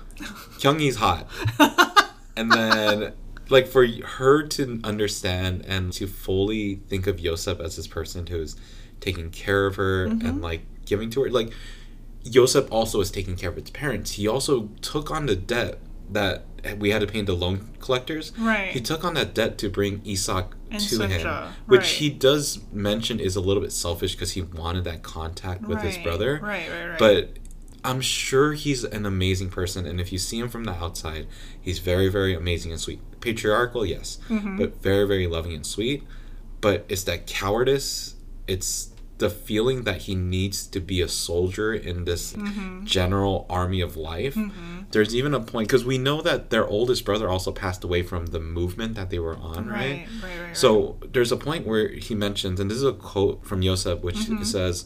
Kyunghee's 0.60 0.98
hot, 0.98 1.28
and 2.38 2.52
then 2.52 3.14
like 3.50 3.66
for 3.68 3.88
her 3.88 4.44
to 4.50 4.80
understand 4.84 5.66
and 5.68 5.92
to 5.94 6.06
fully 6.06 6.76
think 6.90 7.08
of 7.08 7.20
Yosef 7.20 7.60
as 7.60 7.76
this 7.76 7.88
person 7.88 8.28
who's 8.28 8.56
taking 9.00 9.30
care 9.30 9.66
of 9.66 9.76
her 9.76 10.08
Mm-hmm. 10.08 10.26
and 10.26 10.41
like 10.41 10.62
giving 10.86 11.10
to 11.12 11.24
her, 11.24 11.30
like 11.30 11.52
Yosef 12.24 12.70
also 12.72 13.00
is 13.02 13.12
taking 13.12 13.36
care 13.36 13.50
of 13.50 13.56
his 13.56 13.70
parents. 13.70 14.12
He 14.14 14.28
also 14.28 14.70
took 14.82 15.10
on 15.12 15.26
the 15.26 15.36
debt 15.36 15.80
that 16.12 16.45
we 16.78 16.89
had 16.89 17.00
to 17.00 17.08
pay 17.08 17.20
into 17.20 17.34
loan 17.34 17.70
collectors. 17.80 18.34
Right. 18.38 18.72
He 18.72 18.82
took 18.82 19.06
on 19.06 19.14
that 19.14 19.34
debt 19.34 19.58
to 19.60 19.70
bring 19.70 20.02
Isak 20.06 20.47
And 20.70 20.82
to 20.82 21.08
him, 21.08 21.54
which 21.68 21.80
right. 21.82 21.88
he 21.89 22.10
does 22.10 22.60
mention 22.74 23.20
is 23.20 23.36
a 23.38 23.41
little 23.41 23.62
bit 23.64 23.72
selfish 23.72 24.16
because 24.16 24.32
he 24.32 24.41
wanted 24.41 24.84
that 24.84 25.02
contact 25.04 25.62
with 25.62 25.82
his 25.82 25.97
brother. 26.00 26.39
Right, 26.43 26.70
right, 26.70 26.88
right. 26.89 27.00
But 27.00 27.38
I'm 27.86 28.02
sure 28.02 28.54
he's 28.54 28.84
an 28.84 29.06
amazing 29.06 29.52
person, 29.52 29.86
and 29.86 30.02
if 30.02 30.12
you 30.12 30.18
see 30.18 30.38
him 30.39 30.50
from 30.50 30.66
the 30.66 30.74
outside, 30.74 31.28
he's 31.62 31.80
very, 31.80 32.10
very 32.10 32.34
amazing 32.36 32.72
and 32.74 32.82
sweet. 32.82 33.00
Patriarchal, 33.22 33.86
yes, 33.86 34.18
Mm-hmm. 34.28 34.58
but 34.58 34.82
very, 34.82 35.08
very 35.08 35.28
loving 35.28 35.54
and 35.54 35.66
sweet. 35.66 36.04
But 36.60 36.86
it's 36.89 37.04
that 37.06 37.26
cowardice. 37.26 38.16
It's 38.50 38.89
the 39.20 39.30
feeling 39.30 39.84
that 39.84 40.00
he 40.08 40.16
needs 40.16 40.66
to 40.68 40.80
be 40.80 41.02
a 41.02 41.08
soldier 41.10 41.74
in 41.74 42.06
this 42.06 42.24
Mm-hmm. 42.34 42.86
general 42.86 43.45
army 43.50 43.82
of 43.82 43.97
life. 43.97 44.38
There's 44.91 45.14
even 45.14 45.34
a 45.34 45.39
point 45.41 45.68
because 45.68 45.86
we 45.93 45.97
know 45.97 46.22
that 46.22 46.50
their 46.54 46.66
oldest 46.78 47.04
brother 47.06 47.28
also 47.30 47.52
passed 47.52 47.84
away 47.84 48.02
from 48.02 48.28
the 48.28 48.39
movement 48.39 48.95
that 48.95 49.10
they 49.12 49.20
were 49.20 49.38
on, 49.38 49.68
right? 49.68 49.78
right, 49.78 50.08
right, 50.24 50.39
right. 50.47 50.58
So 50.58 50.97
there's 51.14 51.32
a 51.34 51.38
point 51.38 51.68
where 51.68 51.89
he 51.89 52.16
mentions, 52.16 52.60
and 52.62 52.68
this 52.72 52.78
is 52.78 52.84
a 52.86 52.93
quote 52.93 53.45
from 53.45 53.62
Yosef, 53.62 53.97
which 54.08 54.16
Mm-hmm. 54.16 54.43
says, 54.43 54.86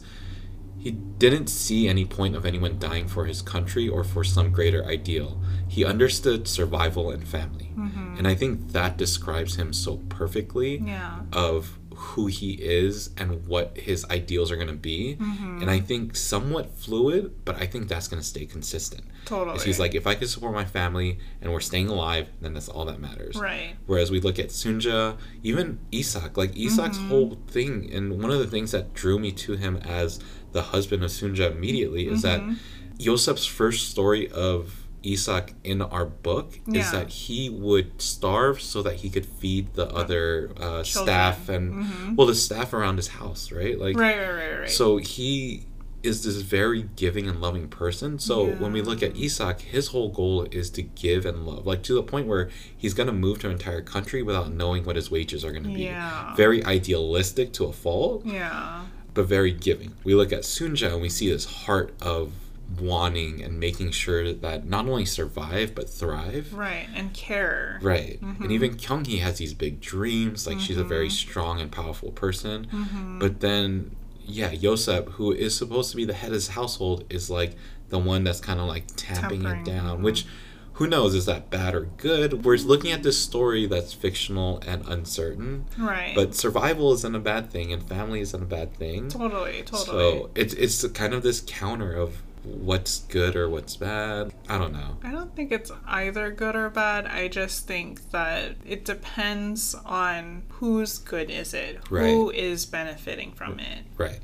he 0.84 0.90
didn't 0.90 1.46
see 1.46 1.88
any 1.88 2.04
point 2.04 2.34
of 2.36 2.44
anyone 2.44 2.78
dying 2.78 3.08
for 3.08 3.24
his 3.24 3.40
country 3.40 3.88
or 3.88 4.04
for 4.04 4.22
some 4.22 4.50
greater 4.52 4.84
ideal. 4.84 5.40
He 5.66 5.82
understood 5.84 6.46
survival 6.46 7.10
and 7.10 7.26
family. 7.26 7.70
Mm-hmm. 7.74 8.16
And 8.18 8.28
I 8.28 8.34
think 8.34 8.72
that 8.72 8.98
describes 8.98 9.56
him 9.56 9.72
so 9.72 9.96
perfectly 10.10 10.82
yeah. 10.84 11.20
of 11.32 11.78
who 12.12 12.26
he 12.26 12.52
is 12.52 13.10
and 13.16 13.46
what 13.46 13.76
his 13.78 14.04
ideals 14.10 14.50
are 14.52 14.56
going 14.56 14.68
to 14.68 14.74
be. 14.74 15.16
Mm-hmm. 15.20 15.62
And 15.62 15.70
I 15.70 15.80
think 15.80 16.14
somewhat 16.16 16.76
fluid, 16.76 17.44
but 17.44 17.56
I 17.60 17.66
think 17.66 17.88
that's 17.88 18.08
going 18.08 18.20
to 18.22 18.26
stay 18.26 18.44
consistent. 18.46 19.04
Totally. 19.24 19.58
He's 19.64 19.80
like, 19.80 19.94
if 19.94 20.06
I 20.06 20.14
can 20.14 20.28
support 20.28 20.52
my 20.54 20.64
family 20.64 21.18
and 21.40 21.52
we're 21.52 21.60
staying 21.60 21.88
alive, 21.88 22.28
then 22.40 22.54
that's 22.54 22.68
all 22.68 22.84
that 22.86 23.00
matters. 23.00 23.36
Right. 23.36 23.74
Whereas 23.86 24.10
we 24.10 24.20
look 24.20 24.38
at 24.38 24.48
Sunja, 24.48 25.16
even 25.42 25.78
Isak, 25.92 26.36
like 26.36 26.52
Isak's 26.54 26.98
Mm-hmm. 26.98 27.08
whole 27.08 27.38
thing, 27.48 27.90
and 27.92 28.20
one 28.22 28.30
of 28.30 28.38
the 28.38 28.46
things 28.46 28.70
that 28.72 28.94
drew 28.94 29.18
me 29.18 29.32
to 29.32 29.54
him 29.54 29.76
as 29.78 30.20
the 30.52 30.62
husband 30.62 31.02
of 31.02 31.10
Sunja 31.10 31.50
immediately 31.52 32.06
is 32.08 32.22
Mm-hmm. 32.22 32.50
that 32.52 32.58
Yosef's 32.98 33.46
first 33.46 33.90
story 33.90 34.30
of 34.30 34.83
Isak 35.04 35.52
in 35.62 35.82
our 35.82 36.06
book 36.06 36.58
Yeah. 36.66 36.80
is 36.80 36.90
that 36.92 37.08
he 37.10 37.48
would 37.50 38.00
starve 38.00 38.60
so 38.60 38.82
that 38.82 38.96
he 38.96 39.10
could 39.10 39.26
feed 39.26 39.74
the 39.74 39.86
other 39.92 40.50
uh, 40.58 40.82
staff 40.82 41.48
and 41.48 42.16
well 42.16 42.26
the 42.26 42.34
staff 42.34 42.72
around 42.72 42.96
his 42.96 43.08
house, 43.08 43.52
right? 43.52 43.78
Like 43.78 43.94
Mm-hmm. 43.96 44.00
Right, 44.00 44.18
right, 44.18 44.32
right, 44.50 44.60
right. 44.60 44.70
so 44.70 44.96
he 44.96 45.64
is 46.02 46.22
this 46.22 46.36
very 46.42 46.82
giving 46.96 47.26
and 47.26 47.40
loving 47.40 47.66
person. 47.66 48.18
So 48.18 48.44
when 48.56 48.72
we 48.72 48.82
look 48.82 49.02
at 49.02 49.16
Isak, 49.16 49.62
his 49.62 49.88
whole 49.88 50.10
goal 50.10 50.42
is 50.50 50.68
to 50.70 50.82
give 50.82 51.24
and 51.24 51.46
love, 51.46 51.66
like 51.66 51.82
to 51.84 51.94
the 51.94 52.02
point 52.02 52.26
where 52.26 52.50
he's 52.76 52.92
going 52.92 53.06
to 53.06 53.12
move 53.14 53.38
to 53.38 53.46
an 53.46 53.54
entire 53.54 53.80
country 53.80 54.22
without 54.22 54.52
knowing 54.52 54.84
what 54.84 54.96
his 54.96 55.10
wages 55.10 55.46
are 55.46 55.50
going 55.50 55.62
to 55.64 55.70
be. 55.72 55.84
Yeah. 55.84 56.34
Very 56.36 56.62
idealistic 56.62 57.54
to 57.54 57.64
a 57.64 57.72
fault, 57.72 58.26
yeah. 58.26 58.84
but 59.14 59.24
very 59.24 59.50
giving. 59.50 59.94
We 60.04 60.14
look 60.14 60.30
at 60.30 60.40
Sunja 60.42 60.92
and 60.92 61.00
we 61.00 61.08
see 61.08 61.30
this 61.30 61.46
heart 61.46 61.94
of 62.02 62.32
wanting 62.80 63.42
and 63.42 63.58
making 63.58 63.90
sure 63.90 64.32
that 64.32 64.66
not 64.66 64.86
only 64.86 65.04
survive 65.04 65.74
but 65.74 65.88
thrive. 65.88 66.52
Right. 66.52 66.88
And 66.94 67.12
care. 67.12 67.78
Right. 67.82 68.20
Mm-hmm. 68.20 68.42
And 68.42 68.52
even 68.52 68.76
Kyunghee 68.76 69.20
has 69.20 69.38
these 69.38 69.54
big 69.54 69.80
dreams. 69.80 70.46
Like 70.46 70.60
she's 70.60 70.78
a 70.78 70.84
very 70.84 71.10
strong 71.10 71.60
and 71.60 71.70
powerful 71.70 72.10
person. 72.10 72.66
Mm-hmm. 72.66 73.18
But 73.18 73.40
then, 73.40 73.96
yeah, 74.24 74.50
Yoseb, 74.52 75.12
who 75.12 75.32
is 75.32 75.56
supposed 75.56 75.90
to 75.90 75.96
be 75.96 76.04
the 76.04 76.14
head 76.14 76.28
of 76.28 76.34
his 76.34 76.48
household, 76.48 77.04
is 77.10 77.30
like 77.30 77.56
the 77.88 77.98
one 77.98 78.24
that's 78.24 78.40
kind 78.40 78.60
of 78.60 78.66
like 78.66 78.84
tamping 78.96 79.42
Tempering, 79.42 79.60
it 79.60 79.64
down. 79.64 80.02
Which, 80.02 80.26
who 80.74 80.86
knows, 80.88 81.14
is 81.14 81.26
that 81.26 81.50
bad 81.50 81.74
or 81.74 81.82
good? 81.82 82.44
We're 82.44 82.56
looking 82.56 82.90
at 82.90 83.02
this 83.02 83.18
story 83.18 83.66
that's 83.66 83.92
fictional 83.92 84.60
and 84.66 84.84
uncertain. 84.88 85.66
Right. 85.78 86.14
But 86.14 86.34
survival 86.34 86.92
isn't 86.94 87.14
a 87.14 87.20
bad 87.20 87.50
thing, 87.50 87.72
and 87.72 87.86
family 87.88 88.20
isn't 88.20 88.42
a 88.42 88.46
bad 88.46 88.74
thing. 88.74 89.08
totally, 89.08 89.62
totally. 89.62 89.84
So 89.84 90.30
it's 90.34 90.54
it's 90.54 90.84
kind 90.88 91.14
of 91.14 91.22
this 91.22 91.42
counter 91.46 91.92
of 91.92 92.22
what's 92.44 93.00
good 93.00 93.36
or 93.36 93.48
what's 93.48 93.76
bad. 93.76 94.32
I 94.48 94.58
don't 94.58 94.72
know. 94.72 94.98
I 95.02 95.10
don't 95.10 95.34
think 95.34 95.50
it's 95.50 95.70
either 95.86 96.30
good 96.30 96.54
or 96.54 96.70
bad. 96.70 97.06
I 97.06 97.28
just 97.28 97.66
think 97.66 98.10
that 98.10 98.56
it 98.66 98.84
depends 98.84 99.74
on 99.84 100.42
whose 100.48 100.98
good 100.98 101.30
is 101.30 101.54
it, 101.54 101.80
who 101.88 101.96
Right. 102.30 102.34
is 102.38 102.66
benefiting 102.66 103.32
from 103.32 103.58
it. 103.60 103.84
Right. 103.96 104.20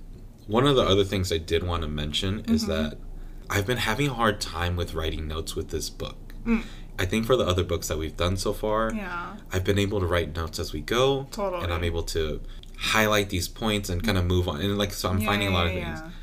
One 0.47 0.67
of 0.67 0.77
the 0.77 0.83
other 0.83 1.05
things 1.05 1.33
I 1.33 1.39
did 1.39 1.63
want 1.63 1.83
to 1.83 1.89
mention 1.89 2.41
is 2.47 2.65
mm-hmm. 2.65 2.73
that 2.73 2.99
I've 3.49 3.67
been 3.67 3.79
having 3.79 4.09
a 4.09 4.15
hard 4.15 4.41
time 4.41 4.77
with 4.77 4.95
writing 4.95 5.27
notes 5.27 5.57
with 5.57 5.71
this 5.71 5.91
book. 5.91 6.35
Mm. 6.45 6.63
I 6.99 7.07
think 7.07 7.25
for 7.25 7.37
the 7.37 7.47
other 7.47 7.65
books 7.65 7.89
that 7.89 7.99
we've 7.99 8.17
done 8.17 8.37
so 8.37 8.53
far, 8.53 8.93
Yeah. 8.95 9.37
I've 9.53 9.65
been 9.65 9.79
able 9.79 10.01
to 10.01 10.07
write 10.07 10.37
notes 10.37 10.59
as 10.59 10.73
we 10.73 10.81
go. 10.83 11.27
Totally. 11.31 11.65
And 11.65 11.73
I'm 11.73 11.85
able 11.85 12.03
to 12.05 12.41
highlight 12.77 13.31
these 13.31 13.49
points 13.49 13.89
and 13.89 14.03
kind 14.03 14.19
of 14.19 14.25
move 14.27 14.49
on. 14.49 14.61
And 14.61 14.77
like, 14.77 14.93
so 14.93 15.09
I'm 15.09 15.19
Yeah, 15.19 15.27
finding 15.27 15.49
a 15.49 15.53
lot 15.53 15.67
of 15.67 15.73
yeah, 15.73 15.97
things. 16.01 16.15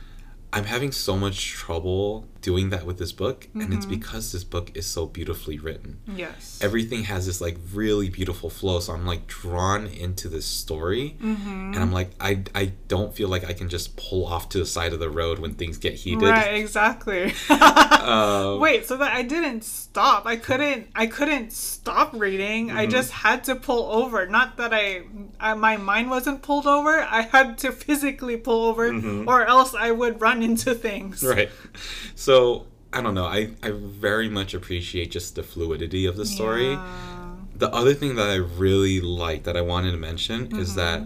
I'm 0.58 0.64
having 0.64 0.92
so 0.92 1.16
much 1.16 1.52
trouble 1.52 2.26
doing 2.42 2.70
that 2.70 2.86
with 2.86 2.98
this 2.98 3.12
book. 3.12 3.48
And 3.54 3.74
it's 3.74 3.86
Mhm. 3.86 3.90
because 3.90 4.32
this 4.32 4.44
book 4.44 4.72
is 4.76 4.86
so 4.86 5.06
beautifully 5.06 5.58
written. 5.60 6.00
Yes. 6.16 6.60
Everything 6.62 7.04
has 7.04 7.26
this 7.26 7.42
like 7.42 7.58
really 7.74 8.10
beautiful 8.10 8.50
flow. 8.50 8.80
So 8.80 8.94
I'm 8.94 9.06
like 9.06 9.28
drawn 9.28 9.88
into 9.88 10.28
this 10.30 10.46
story. 10.46 11.18
mm-hmm. 11.22 11.74
And 11.74 11.78
I'm 11.78 11.92
like, 11.92 12.12
I, 12.20 12.44
I 12.56 12.74
don't 12.88 13.16
feel 13.16 13.28
like 13.30 13.44
I 13.50 13.54
can 13.54 13.70
just 13.70 13.96
pull 13.98 14.26
off 14.26 14.50
to 14.50 14.58
the 14.60 14.66
side 14.66 14.94
of 14.94 15.00
the 15.00 15.10
road 15.10 15.40
when 15.40 15.54
things 15.56 15.78
get 15.78 15.94
heated. 15.96 16.24
Right, 16.30 16.54
exactly. 16.56 17.34
Um, 18.08 18.62
Wait, 18.62 18.88
so 18.88 18.96
that 18.98 19.12
I 19.14 19.22
didn't 19.22 19.64
stop. 19.66 20.26
I 20.26 20.38
couldn't. 20.38 20.88
I 20.96 21.08
couldn't 21.08 21.52
stop 21.52 22.12
reading. 22.14 22.72
I 22.72 22.86
Mhm. 22.88 22.92
just 22.92 23.12
had 23.12 23.44
to 23.46 23.56
pull 23.56 23.84
over. 23.92 24.26
Not 24.28 24.56
that 24.58 24.74
I, 24.74 25.02
I, 25.42 25.56
my 25.56 25.76
mind 25.76 26.10
wasn't 26.10 26.42
pulled 26.42 26.68
over. 26.68 27.02
I 27.02 27.22
had 27.24 27.58
to 27.60 27.72
physically 27.74 28.38
pull 28.38 28.62
over, 28.70 28.92
Mhm. 28.92 29.28
or 29.28 29.46
else 29.46 29.74
I 29.76 29.92
would 29.92 30.22
run 30.22 30.42
into 30.42 30.74
things. 30.74 31.22
right 31.24 31.50
so 32.16 32.27
i 32.94 33.02
don't 33.02 33.14
know 33.16 33.26
i 33.26 33.52
i 33.64 33.72
very 33.72 34.30
much 34.30 34.54
appreciate 34.54 35.12
just 35.12 35.36
the 35.36 35.44
fluidity 35.44 36.06
of 36.06 36.16
the 36.18 36.26
story 36.26 36.72
Yeah. 36.72 37.36
the 37.56 37.70
other 37.74 37.94
thing 37.94 38.16
that 38.16 38.30
i 38.30 38.36
really 38.36 39.00
like 39.02 39.44
that 39.44 39.56
i 39.58 39.62
wanted 39.62 39.92
to 39.92 39.98
mention 39.98 40.40
is 40.58 40.70
Mm-hmm. 40.70 40.78
that 40.78 41.00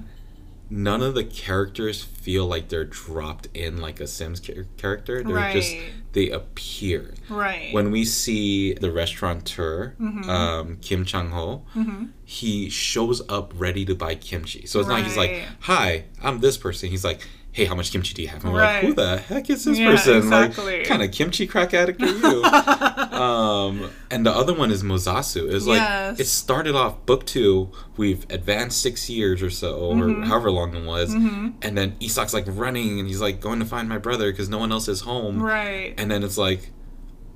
none 0.70 1.02
of 1.02 1.14
the 1.16 1.24
characters 1.26 2.02
feel 2.02 2.46
like 2.48 2.70
they're 2.70 2.86
dropped 2.86 3.48
in 3.54 3.82
like 3.82 4.00
a 4.00 4.08
sims 4.08 4.40
char- 4.40 4.66
character 4.78 5.22
they're 5.24 5.52
just 5.54 5.74
Right. 5.74 5.92
they 6.14 6.30
appear 6.30 7.14
Right. 7.30 7.74
when 7.74 7.92
we 7.92 8.06
see 8.06 8.74
the 8.74 8.90
restaurateur 8.92 9.96
Mhm. 10.00 10.26
um, 10.30 10.78
kim 10.82 11.04
chang-ho 11.06 11.64
hmm 11.74 12.06
he 12.24 12.70
shows 12.70 13.22
up 13.28 13.52
ready 13.58 13.84
to 13.84 13.94
buy 13.94 14.16
kimchi 14.16 14.66
so 14.66 14.80
it's 14.80 14.88
not 14.88 15.04
he's 15.04 15.18
like 15.18 15.34
hi 15.72 16.06
i'm 16.24 16.40
this 16.40 16.58
person 16.58 16.90
he's 16.90 17.04
like 17.04 17.28
hey 17.54 17.66
how 17.66 17.76
much 17.76 17.92
kimchi 17.92 18.14
do 18.14 18.22
you 18.22 18.28
have 18.30 18.44
and 18.46 18.54
we're 18.54 18.60
Right. 18.62 18.76
like 18.76 18.84
who 18.86 18.94
the 18.94 19.18
heck 19.18 19.50
is 19.50 19.66
this 19.66 19.78
Yeah, 19.78 19.92
person 19.92 20.18
exactly. 20.18 20.80
like 20.80 20.88
kind 20.88 21.02
of 21.04 21.12
kimchi 21.12 21.46
crack 21.48 21.74
addict 21.74 22.02
are 22.02 22.08
you 22.08 22.44
um 23.22 23.90
and 24.10 24.26
the 24.26 24.32
other 24.32 24.54
one 24.54 24.72
is 24.72 24.84
mozasu 24.84 25.52
It's 25.54 25.66
like 25.66 25.78
Yes. 25.82 26.20
it 26.20 26.28
started 26.28 26.76
off 26.76 27.06
book 27.06 27.26
two 27.26 27.70
we've 27.98 28.26
advanced 28.30 28.82
six 28.82 29.10
years 29.10 29.42
or 29.42 29.50
so 29.50 29.94
Mhm. 29.94 30.24
or 30.24 30.26
however 30.28 30.50
long 30.52 30.74
it 30.76 30.86
was 30.86 31.14
hmm 31.14 31.50
and 31.62 31.78
then 31.78 31.96
isak's 32.00 32.34
like 32.34 32.46
running 32.48 33.00
and 33.00 33.08
he's 33.08 33.22
like 33.22 33.42
going 33.42 33.60
to 33.60 33.66
find 33.66 33.90
my 33.90 33.98
brother 33.98 34.32
because 34.32 34.48
no 34.50 34.58
one 34.58 34.72
else 34.72 34.88
is 34.88 35.02
home 35.02 35.42
Right. 35.42 35.94
and 35.98 36.10
then 36.10 36.24
it's 36.24 36.38
like 36.38 36.72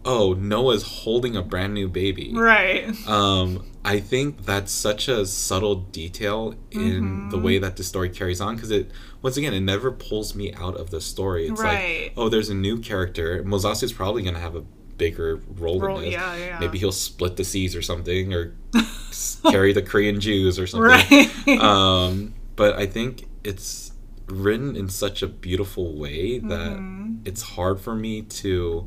oh 0.05 0.33
noa's 0.33 0.83
holding 0.83 1.35
a 1.35 1.41
brand 1.41 1.73
new 1.73 1.87
baby 1.89 2.31
Right. 2.33 2.85
um, 3.07 3.65
I 3.85 3.99
think 3.99 4.45
that's 4.45 4.71
such 4.71 5.07
a 5.07 5.25
subtle 5.25 5.75
detail 5.75 6.55
in 6.71 7.29
the 7.29 7.37
Mhm. 7.37 7.43
way 7.43 7.57
that 7.59 7.77
the 7.77 7.83
story 7.83 8.09
carries 8.09 8.41
on 8.41 8.55
because 8.55 8.71
it, 8.71 8.89
once 9.21 9.37
again, 9.37 9.53
it 9.53 9.59
never 9.61 9.91
pulls 9.91 10.33
me 10.35 10.51
out 10.53 10.75
of 10.75 10.89
the 10.89 10.99
story. 10.99 11.47
It's 11.47 11.61
Right. 11.61 12.03
like, 12.05 12.13
oh, 12.17 12.27
there's 12.29 12.49
a 12.49 12.55
new 12.55 12.79
character. 12.79 13.43
Mozasu's 13.45 13.93
probably 13.93 14.23
going 14.23 14.33
to 14.33 14.41
have 14.41 14.55
a 14.55 14.63
bigger 14.97 15.39
role 15.59 15.79
Roll- 15.79 15.97
in 15.97 16.05
this. 16.05 16.13
yeah, 16.13 16.35
yeah. 16.35 16.57
Maybe 16.59 16.79
he'll 16.79 16.91
split 16.91 17.35
the 17.35 17.43
seas 17.43 17.75
or 17.75 17.81
something, 17.81 18.33
or 18.33 18.55
carry 19.51 19.71
the 19.73 19.81
Korean 19.81 20.19
Jews 20.19 20.57
or 20.59 20.67
something. 20.67 20.89
Right. 20.89 21.31
Um, 21.61 22.33
but 22.55 22.75
I 22.79 22.85
think 22.87 23.27
it's 23.43 23.91
written 24.27 24.75
in 24.75 24.89
such 24.89 25.21
a 25.21 25.27
beautiful 25.27 25.95
way 25.95 26.39
that 26.39 26.77
Mhm. 26.77 27.17
it's 27.25 27.41
hard 27.43 27.79
for 27.79 27.93
me 27.95 28.23
to 28.23 28.85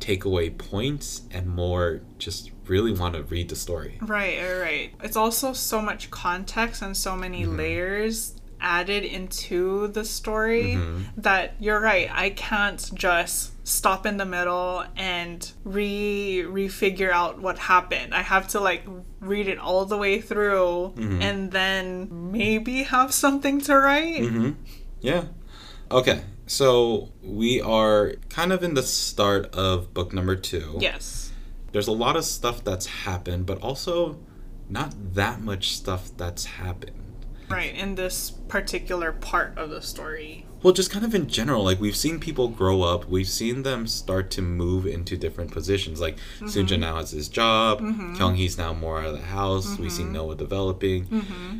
take 0.00 0.24
away 0.24 0.50
points 0.50 1.22
and 1.30 1.46
more 1.46 2.00
just 2.18 2.50
really 2.66 2.92
want 2.92 3.14
to 3.14 3.22
read 3.24 3.48
the 3.48 3.56
story. 3.56 3.98
Right, 4.00 4.38
right, 4.42 4.60
right. 4.60 4.90
It's 5.02 5.16
also 5.16 5.52
so 5.52 5.80
much 5.82 6.10
context 6.10 6.82
and 6.82 6.96
so 6.96 7.16
many 7.16 7.44
Mhm. 7.44 7.56
layers 7.58 8.34
added 8.62 9.04
into 9.04 9.88
the 9.88 10.04
story 10.04 10.74
Mhm. 10.76 11.04
that 11.16 11.54
you're 11.60 11.80
right. 11.80 12.08
I 12.12 12.30
can't 12.30 12.90
just 12.94 13.52
stop 13.66 14.04
in 14.04 14.18
the 14.18 14.26
middle 14.26 14.84
and 14.96 15.50
re 15.64 16.44
refigure 16.46 17.10
out 17.10 17.40
what 17.40 17.58
happened. 17.58 18.14
I 18.14 18.22
have 18.22 18.48
to 18.48 18.60
like 18.60 18.82
read 19.20 19.48
it 19.48 19.58
all 19.58 19.86
the 19.86 19.96
way 19.96 20.20
through 20.20 20.92
Mhm. 20.96 21.22
and 21.22 21.50
then 21.52 22.08
maybe 22.32 22.82
have 22.82 23.12
something 23.14 23.60
to 23.62 23.76
write. 23.78 24.22
Mm-hmm. 24.22 24.50
Yeah. 25.00 25.24
Okay. 25.90 26.20
So 26.50 27.12
we 27.22 27.60
are 27.60 28.14
kind 28.28 28.52
of 28.52 28.64
in 28.64 28.74
the 28.74 28.82
start 28.82 29.54
of 29.54 29.94
book 29.94 30.12
number 30.12 30.34
two. 30.34 30.78
Yes. 30.80 31.30
There's 31.70 31.86
a 31.86 31.92
lot 31.92 32.16
of 32.16 32.24
stuff 32.24 32.64
that's 32.64 32.86
happened, 32.86 33.46
but 33.46 33.62
also 33.62 34.18
not 34.68 34.92
that 35.14 35.40
much 35.42 35.70
stuff 35.76 36.10
that's 36.16 36.44
happened. 36.46 36.96
Right, 37.48 37.72
in 37.72 37.94
this 37.94 38.30
particular 38.48 39.12
part 39.12 39.56
of 39.56 39.70
the 39.70 39.80
story. 39.80 40.44
Well, 40.60 40.72
just 40.72 40.90
kind 40.90 41.04
of 41.04 41.14
in 41.14 41.28
general, 41.28 41.62
like 41.62 41.78
we've 41.80 41.94
seen 41.96 42.18
people 42.18 42.48
grow 42.48 42.82
up, 42.82 43.08
we've 43.08 43.28
seen 43.28 43.62
them 43.62 43.86
start 43.86 44.32
to 44.32 44.42
move 44.42 44.86
into 44.86 45.16
different 45.16 45.52
positions. 45.52 46.00
Like 46.00 46.18
Sunja 46.40 46.76
now 46.76 46.96
has 46.96 47.12
his 47.12 47.28
job, 47.28 47.80
Mhm. 47.80 48.16
Kyunghee's 48.16 48.58
now 48.58 48.72
more 48.74 48.98
out 48.98 49.06
of 49.06 49.12
the 49.20 49.26
house. 49.26 49.78
We 49.78 49.88
see 49.88 50.02
Mhm. 50.02 50.10
Noa 50.10 50.34
developing, 50.34 51.06
Mm-hmm. 51.06 51.58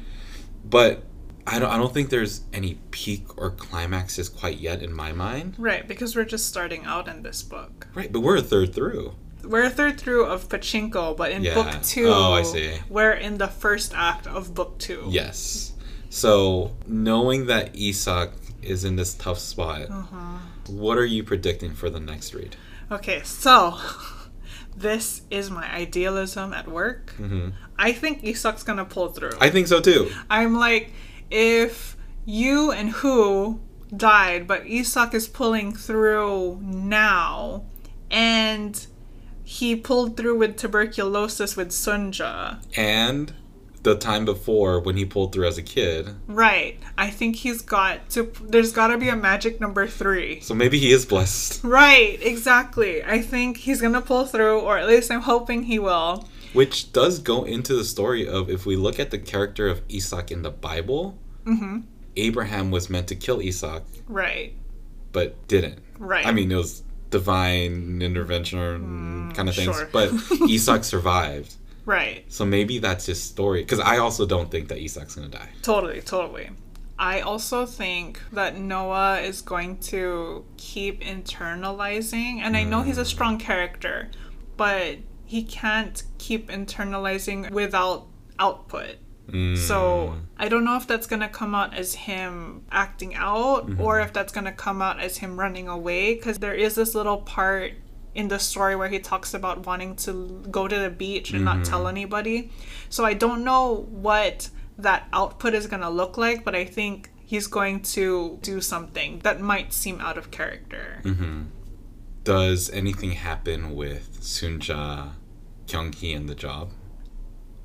but 0.68 1.04
I 1.46 1.58
don't. 1.58 1.70
I 1.70 1.76
don't 1.78 1.92
think 1.92 2.10
there's 2.10 2.42
any 2.52 2.74
peak 2.90 3.38
or 3.38 3.50
climaxes 3.50 4.28
quite 4.28 4.58
yet 4.58 4.82
in 4.82 4.92
my 4.92 5.12
mind. 5.12 5.54
Right, 5.58 5.86
because 5.86 6.14
we're 6.14 6.24
just 6.24 6.46
starting 6.46 6.84
out 6.84 7.08
in 7.08 7.22
this 7.22 7.42
book. 7.42 7.88
Right, 7.94 8.12
but 8.12 8.20
we're 8.20 8.36
a 8.36 8.42
third 8.42 8.74
through. 8.74 9.14
We're 9.42 9.64
a 9.64 9.70
third 9.70 9.98
through 9.98 10.26
of 10.26 10.48
Pachinko, 10.48 11.16
but 11.16 11.32
in 11.32 11.42
Yeah. 11.42 11.54
book 11.54 11.82
two, 11.82 12.08
Oh, 12.08 12.34
I 12.34 12.42
see. 12.42 12.74
we're 12.90 13.12
in 13.12 13.38
the 13.38 13.48
first 13.48 13.92
act 13.96 14.26
of 14.26 14.54
book 14.54 14.78
two. 14.78 15.06
Yes. 15.08 15.72
So 16.10 16.76
knowing 16.86 17.46
that 17.46 17.74
Isak 17.74 18.32
is 18.62 18.84
in 18.84 18.96
this 18.96 19.14
tough 19.14 19.38
spot, 19.38 19.88
Uh-huh. 19.90 20.38
what 20.68 20.98
are 20.98 21.06
you 21.06 21.22
predicting 21.24 21.74
for 21.74 21.88
the 21.88 22.00
next 22.00 22.34
read? 22.34 22.56
Okay, 22.92 23.22
so 23.24 23.78
this 24.76 25.22
is 25.30 25.50
my 25.50 25.72
idealism 25.72 26.52
at 26.52 26.68
work. 26.68 27.10
hmm 27.16 27.48
I 27.78 27.92
think 27.92 28.22
Isak's 28.22 28.62
gonna 28.62 28.84
pull 28.84 29.08
through. 29.08 29.32
I 29.40 29.48
think 29.48 29.66
so 29.68 29.80
too. 29.80 30.10
I'm 30.28 30.54
like, 30.54 30.92
if 31.30 31.96
Yoo 32.24 32.70
and 32.70 32.90
Hu 32.90 33.60
died, 33.96 34.46
but 34.46 34.66
Isak 34.66 35.14
is 35.14 35.28
pulling 35.28 35.74
through 35.74 36.60
now, 36.62 37.64
and 38.10 38.86
he 39.44 39.74
pulled 39.74 40.16
through 40.16 40.38
with 40.38 40.56
tuberculosis 40.56 41.56
with 41.56 41.70
Sunja. 41.70 42.62
And 42.76 43.32
the 43.82 43.96
time 43.96 44.24
before 44.24 44.80
when 44.80 44.96
he 44.96 45.04
pulled 45.04 45.32
through 45.32 45.46
as 45.46 45.58
a 45.58 45.62
kid. 45.62 46.14
Right. 46.26 46.78
I 46.98 47.10
think 47.10 47.36
he's 47.36 47.62
got 47.62 48.10
to. 48.10 48.30
There's 48.42 48.72
got 48.72 48.88
to 48.88 48.98
be 48.98 49.08
a 49.08 49.16
magic 49.16 49.60
number 49.60 49.86
three. 49.86 50.40
So 50.40 50.54
maybe 50.54 50.78
he 50.78 50.92
is 50.92 51.06
blessed. 51.06 51.64
Right. 51.64 52.18
Exactly. 52.22 53.02
I 53.02 53.22
think 53.22 53.58
he's 53.58 53.80
gonna 53.80 54.02
pull 54.02 54.26
through, 54.26 54.60
or 54.60 54.78
at 54.78 54.86
least 54.86 55.10
I'm 55.10 55.22
hoping 55.22 55.64
he 55.64 55.78
will. 55.78 56.28
Which 56.52 56.92
does 56.92 57.18
go 57.18 57.44
into 57.44 57.74
the 57.74 57.84
story 57.84 58.26
of 58.26 58.50
if 58.50 58.66
we 58.66 58.76
look 58.76 58.98
at 58.98 59.10
the 59.10 59.18
character 59.18 59.68
of 59.68 59.82
Isak 59.88 60.30
in 60.30 60.42
the 60.42 60.50
Bible, 60.50 61.18
Mm-hmm. 61.46 61.78
Abraham 62.16 62.70
was 62.70 62.90
meant 62.90 63.06
to 63.08 63.14
kill 63.14 63.40
Isak, 63.40 63.82
Right. 64.08 64.52
but 65.12 65.46
didn't. 65.48 65.78
Right. 65.98 66.26
I 66.26 66.32
mean, 66.32 66.50
it 66.52 66.56
was 66.56 66.82
divine 67.08 68.02
intervention 68.02 69.32
kind 69.34 69.48
of 69.48 69.54
things, 69.54 69.74
sure. 69.76 69.88
but 69.92 70.12
Isak 70.50 70.84
survived. 70.84 71.54
Right. 71.86 72.24
So 72.28 72.44
maybe 72.44 72.78
that's 72.78 73.06
his 73.06 73.22
story. 73.22 73.62
Because 73.62 73.80
I 73.80 73.98
also 73.98 74.26
don't 74.26 74.50
think 74.50 74.68
that 74.68 74.78
Isak's 74.78 75.14
gonna 75.14 75.28
die. 75.28 75.48
Totally. 75.62 76.02
Totally. 76.02 76.50
I 76.98 77.20
also 77.20 77.64
think 77.64 78.20
that 78.32 78.58
Noa 78.58 79.20
is 79.20 79.40
going 79.40 79.78
to 79.78 80.44
keep 80.58 81.00
internalizing, 81.02 82.40
and 82.40 82.56
I 82.56 82.64
know 82.64 82.82
he's 82.82 82.98
a 82.98 83.04
strong 83.06 83.38
character, 83.38 84.10
but 84.58 84.98
he 85.30 85.44
can't 85.44 86.02
keep 86.18 86.50
internalizing 86.50 87.52
without 87.52 88.08
output. 88.40 88.96
Mm. 89.28 89.56
So 89.56 90.16
I 90.36 90.48
don't 90.48 90.64
know 90.64 90.76
if 90.76 90.88
that's 90.88 91.06
gonna 91.06 91.28
come 91.28 91.54
out 91.54 91.72
as 91.72 91.94
him 91.94 92.64
acting 92.72 93.14
out 93.14 93.70
or 93.78 94.00
if 94.00 94.12
that's 94.12 94.32
gonna 94.32 94.50
come 94.50 94.82
out 94.82 94.98
as 94.98 95.18
him 95.18 95.38
running 95.38 95.68
away. 95.68 96.16
Because 96.16 96.40
there 96.40 96.52
is 96.52 96.74
this 96.74 96.96
little 96.96 97.18
part 97.18 97.74
in 98.12 98.26
the 98.26 98.40
story 98.40 98.74
where 98.74 98.88
he 98.88 98.98
talks 98.98 99.32
about 99.32 99.66
wanting 99.66 99.94
to 100.06 100.44
go 100.50 100.66
to 100.66 100.76
the 100.76 100.90
beach 100.90 101.32
and 101.32 101.44
not 101.44 101.64
tell 101.64 101.86
anybody. 101.86 102.50
So 102.88 103.04
I 103.04 103.14
don't 103.14 103.44
know 103.44 103.86
what 103.88 104.50
that 104.78 105.06
output 105.12 105.54
is 105.54 105.68
gonna 105.68 105.90
look 105.90 106.18
like, 106.18 106.44
but 106.44 106.56
I 106.56 106.64
think 106.64 107.12
he's 107.24 107.46
going 107.46 107.82
to 107.82 108.36
do 108.42 108.60
something 108.60 109.20
that 109.20 109.40
might 109.40 109.72
seem 109.72 110.00
out 110.00 110.18
of 110.18 110.32
character. 110.32 111.02
hmm 111.04 111.42
Does 112.24 112.68
anything 112.70 113.12
happen 113.12 113.76
with 113.76 114.20
Sunja, 114.20 115.12
Kyunghee, 115.70 116.16
and 116.16 116.28
the 116.28 116.34
job? 116.34 116.70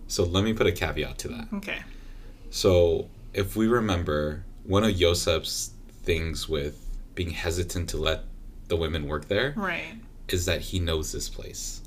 So 0.08 0.24
let 0.24 0.44
me 0.44 0.54
put 0.54 0.68
a 0.68 0.72
caveat 0.72 1.18
to 1.20 1.28
that. 1.30 1.48
Okay. 1.54 1.80
So 2.50 3.10
if 3.34 3.56
we 3.56 3.68
remember, 3.68 4.46
one 4.64 4.84
of 4.84 4.92
Yosef's 4.92 5.72
things 6.04 6.48
with 6.48 6.82
being 7.16 7.32
hesitant 7.32 7.90
to 7.90 7.98
let 7.98 8.24
the 8.68 8.76
women 8.76 9.08
work 9.08 9.28
there 9.28 9.54
Right. 9.56 9.96
is 10.28 10.46
that 10.46 10.62
he 10.62 10.80
knows 10.80 11.12
this 11.12 11.30
place. 11.30 11.82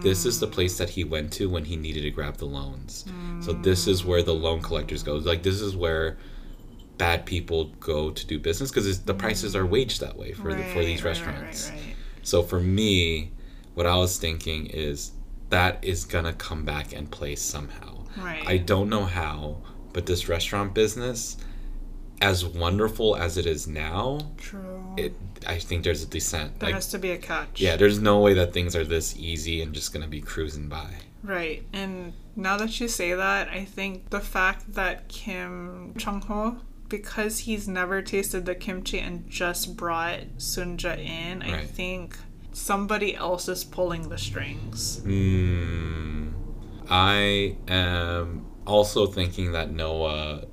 This 0.00 0.26
is 0.26 0.40
the 0.40 0.46
hmm. 0.46 0.52
place 0.54 0.76
that 0.78 0.90
he 0.90 1.04
went 1.04 1.32
to 1.34 1.48
when 1.48 1.64
he 1.64 1.76
needed 1.76 2.02
to 2.02 2.10
grab 2.10 2.36
the 2.36 2.46
loans. 2.46 3.04
So 3.40 3.54
hmm. 3.54 3.62
this 3.62 3.86
is 3.86 4.04
where 4.04 4.24
the 4.24 4.34
loan 4.34 4.60
collectors 4.60 5.04
go. 5.04 5.14
Like 5.16 5.44
this 5.44 5.60
is 5.60 5.76
where 5.76 6.18
bad 6.96 7.24
people 7.24 7.66
go 7.78 8.10
to 8.10 8.26
do 8.26 8.40
business 8.40 8.70
because 8.70 9.02
the 9.02 9.12
hmm. 9.12 9.18
prices 9.18 9.54
are 9.54 9.64
waged 9.64 10.00
that 10.00 10.16
way 10.16 10.32
for 10.32 10.52
the, 10.52 10.64
for 10.64 10.80
these 10.84 11.04
right, 11.04 11.16
right, 11.16 11.26
restaurants. 11.26 11.70
right, 11.70 11.78
right. 11.78 11.96
So 12.22 12.42
for 12.42 12.58
me, 12.58 13.30
what 13.74 13.86
I 13.86 13.96
was 13.96 14.18
thinking 14.18 14.66
is 14.66 15.12
that 15.50 15.82
is 15.82 16.04
gonna 16.04 16.32
come 16.32 16.64
back 16.64 16.92
and 16.92 17.10
play 17.10 17.34
somehow. 17.36 18.04
Right. 18.16 18.44
I 18.46 18.58
don't 18.58 18.88
know 18.88 19.04
how, 19.04 19.58
but 19.92 20.06
this 20.06 20.28
restaurant 20.28 20.74
business, 20.74 21.36
as 22.20 22.44
wonderful 22.44 23.16
as 23.16 23.36
it 23.38 23.46
is 23.46 23.66
now, 23.68 24.32
True. 24.36 24.94
it 24.96 25.14
I 25.46 25.58
think 25.58 25.84
there's 25.84 26.02
a 26.02 26.06
descent. 26.06 26.58
there 26.58 26.68
Like 26.70 26.74
has 26.74 26.88
to 26.88 26.98
be 26.98 27.10
a 27.12 27.18
catch. 27.18 27.60
yeah, 27.60 27.76
there's 27.76 28.00
no 28.00 28.18
way 28.20 28.34
that 28.34 28.52
things 28.52 28.74
are 28.74 28.84
this 28.84 29.16
easy 29.16 29.62
and 29.62 29.72
just 29.72 29.92
gonna 29.92 30.08
be 30.08 30.20
cruising 30.20 30.68
by. 30.68 30.94
Right. 31.22 31.64
And 31.72 32.12
now 32.36 32.56
that 32.58 32.78
you 32.80 32.88
say 32.88 33.12
that, 33.14 33.48
I 33.48 33.64
think 33.64 34.10
the 34.10 34.20
fact 34.20 34.74
that 34.74 35.08
Kim 35.08 35.94
Chung 35.98 36.20
Ho, 36.22 36.58
because 36.88 37.40
he's 37.40 37.68
never 37.68 38.02
tasted 38.02 38.46
the 38.46 38.54
kimchi 38.54 38.98
and 38.98 39.28
just 39.28 39.76
brought 39.76 40.20
Sunja 40.38 40.96
in, 40.98 41.42
I 41.42 41.64
think 41.64 42.16
somebody 42.52 43.14
else 43.14 43.48
is 43.48 43.64
pulling 43.64 44.08
the 44.08 44.18
strings. 44.18 45.00
Hmm. 45.02 46.28
I 46.90 47.56
am 47.68 48.46
also 48.66 49.06
thinking 49.06 49.52
that 49.52 49.70
Noa, 49.70 50.44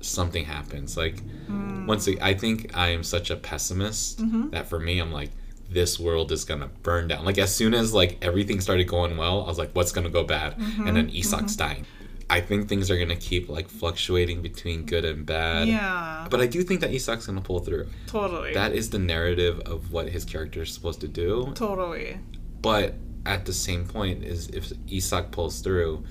something 0.00 0.44
happens. 0.44 0.96
Like 0.96 1.20
hmm. 1.46 1.86
once 1.86 2.08
I 2.20 2.34
think 2.34 2.76
I 2.76 2.88
am 2.88 3.02
such 3.02 3.30
a 3.30 3.36
pessimist 3.36 4.20
mm-hmm. 4.20 4.50
that 4.50 4.66
for 4.68 4.78
me, 4.78 4.98
I'm 4.98 5.12
like, 5.12 5.30
this 5.70 5.98
world 5.98 6.32
is 6.32 6.44
gonna 6.44 6.68
burn 6.82 7.08
down. 7.08 7.24
Like 7.24 7.38
as 7.38 7.54
soon 7.54 7.74
as 7.74 7.92
like 7.92 8.18
everything 8.22 8.60
started 8.60 8.88
going 8.88 9.16
well, 9.16 9.44
I 9.44 9.48
was 9.48 9.58
like, 9.58 9.72
what's 9.72 9.92
gonna 9.92 10.10
go 10.10 10.24
bad? 10.24 10.58
Mm-hmm. 10.58 10.86
And 10.86 10.96
then 10.96 11.10
Isak's 11.10 11.56
mm-hmm. 11.56 11.68
dying. 11.68 11.86
I 12.30 12.40
think 12.42 12.68
things 12.68 12.90
are 12.90 12.98
gonna 12.98 13.16
keep 13.16 13.48
like 13.48 13.68
fluctuating 13.68 14.42
between 14.42 14.84
good 14.84 15.04
and 15.04 15.24
bad. 15.24 15.66
Yeah, 15.68 16.26
But 16.30 16.40
I 16.40 16.46
do 16.46 16.62
think 16.62 16.80
that 16.82 16.90
Isak's 16.90 17.26
gonna 17.26 17.40
pull 17.40 17.60
through. 17.60 17.88
totally. 18.06 18.52
That 18.54 18.72
is 18.74 18.90
the 18.90 18.98
narrative 18.98 19.60
of 19.60 19.92
what 19.92 20.10
his 20.10 20.24
character 20.26 20.62
is 20.62 20.72
supposed 20.72 21.00
to 21.00 21.08
do. 21.08 21.52
totally. 21.54 22.18
But 22.60 22.94
at 23.24 23.44
the 23.46 23.52
same 23.52 23.86
point, 23.86 24.24
is 24.24 24.48
if 24.48 24.72
Isak 24.90 25.30
pulls 25.30 25.60
through, 25.60 26.04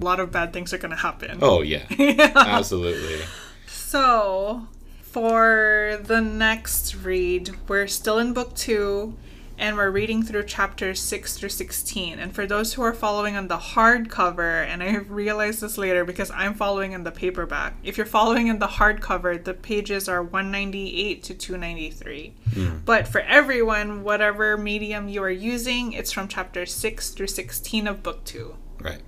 A 0.00 0.04
lot 0.04 0.20
of 0.20 0.30
bad 0.32 0.52
things 0.52 0.72
are 0.74 0.78
going 0.78 0.90
to 0.90 0.96
happen. 0.96 1.38
oh 1.42 1.62
yeah, 1.62 1.84
Yeah. 1.98 2.32
absolutely. 2.36 3.20
So, 3.66 4.66
for 5.02 6.00
the 6.02 6.20
next 6.20 6.94
read, 6.96 7.50
we're 7.68 7.86
still 7.86 8.18
in 8.18 8.32
book 8.32 8.54
two 8.54 9.16
and 9.62 9.76
we're 9.76 9.90
reading 9.90 10.24
through 10.24 10.42
chapters 10.42 11.00
6 11.00 11.38
through 11.38 11.48
16. 11.48 12.18
And 12.18 12.34
for 12.34 12.46
those 12.46 12.74
who 12.74 12.82
are 12.82 12.92
following 12.92 13.36
on 13.36 13.46
the 13.46 13.58
hardcover, 13.58 14.66
and 14.66 14.82
I 14.82 14.96
realized 14.96 15.60
this 15.60 15.78
later 15.78 16.04
because 16.04 16.32
I'm 16.32 16.54
following 16.54 16.90
in 16.90 17.04
the 17.04 17.12
paperback, 17.12 17.76
if 17.84 17.96
you're 17.96 18.04
following 18.04 18.48
in 18.48 18.58
the 18.58 18.66
hardcover, 18.66 19.42
the 19.42 19.54
pages 19.54 20.08
are 20.08 20.20
198 20.20 21.22
to 21.22 21.34
293. 21.34 22.34
Hmm. 22.54 22.78
But 22.84 23.06
for 23.06 23.20
everyone, 23.20 24.02
whatever 24.02 24.56
medium 24.56 25.08
you 25.08 25.22
are 25.22 25.30
using, 25.30 25.92
it's 25.92 26.10
from 26.10 26.26
chapter 26.26 26.66
6 26.66 27.10
through 27.10 27.28
16 27.28 27.86
of 27.86 28.02
book 28.02 28.24
two. 28.24 28.56
Right. 28.80 29.02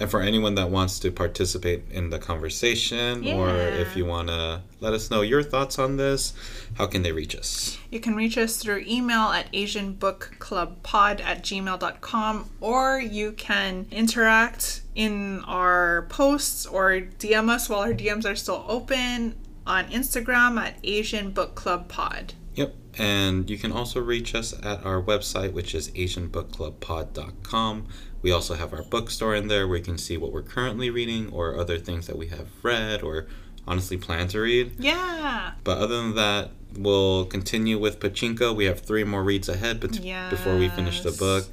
And 0.00 0.08
for 0.10 0.20
anyone 0.20 0.54
that 0.54 0.70
wants 0.70 1.00
to 1.00 1.10
participate 1.10 1.82
in 1.90 2.10
the 2.10 2.18
conversation, 2.20 3.26
or 3.26 3.50
if 3.50 3.96
you 3.96 4.06
want 4.06 4.28
to 4.28 4.62
let 4.80 4.92
us 4.92 5.10
know 5.10 5.22
your 5.22 5.42
thoughts 5.42 5.78
on 5.78 5.96
this, 5.96 6.32
how 6.76 6.86
can 6.86 7.02
they 7.02 7.10
reach 7.10 7.34
us? 7.34 7.76
You 7.90 7.98
can 7.98 8.14
reach 8.14 8.38
us 8.38 8.56
through 8.58 8.84
email 8.86 9.30
at 9.30 9.52
asianbookclubpod 9.52 11.20
at 11.20 11.42
gmail.com 11.42 12.50
or 12.60 13.00
you 13.00 13.32
can 13.32 13.86
interact 13.90 14.82
in 14.94 15.42
our 15.44 16.02
posts 16.08 16.64
or 16.64 16.90
DM 17.18 17.48
us 17.48 17.68
while 17.68 17.80
our 17.80 17.92
DMs 17.92 18.24
are 18.24 18.36
still 18.36 18.64
open 18.68 19.34
on 19.66 19.86
Instagram 19.90 20.58
at 20.58 20.76
Asian 20.84 21.30
Book 21.30 21.54
Club 21.54 21.88
Pod. 21.88 22.34
Yep. 22.54 22.74
And 22.98 23.48
you 23.48 23.56
can 23.58 23.70
also 23.70 24.00
reach 24.00 24.34
us 24.34 24.52
at 24.62 24.84
our 24.84 25.00
website, 25.00 25.52
which 25.52 25.74
is 25.74 25.90
asianbookclubpod.com. 25.92 27.86
We 28.20 28.32
also 28.32 28.54
have 28.54 28.72
our 28.72 28.82
bookstore 28.82 29.34
in 29.36 29.46
there 29.48 29.68
where 29.68 29.78
you 29.78 29.84
can 29.84 29.98
see 29.98 30.16
what 30.16 30.32
we're 30.32 30.42
currently 30.42 30.90
reading 30.90 31.30
or 31.32 31.56
other 31.56 31.78
things 31.78 32.08
that 32.08 32.18
we 32.18 32.26
have 32.28 32.48
read 32.64 33.02
or 33.02 33.28
honestly 33.66 33.96
plan 33.96 34.26
to 34.28 34.40
read. 34.40 34.72
Yeah. 34.78 35.52
But 35.62 35.78
other 35.78 35.96
than 35.96 36.16
that, 36.16 36.50
we'll 36.76 37.26
continue 37.26 37.78
with 37.78 38.00
Pachinko. 38.00 38.54
We 38.56 38.64
have 38.64 38.80
three 38.80 39.04
more 39.04 39.22
reads 39.22 39.48
ahead 39.48 39.78
bet- 39.80 40.02
before 40.30 40.56
we 40.56 40.68
finish 40.68 41.00
the 41.02 41.12
book. 41.12 41.46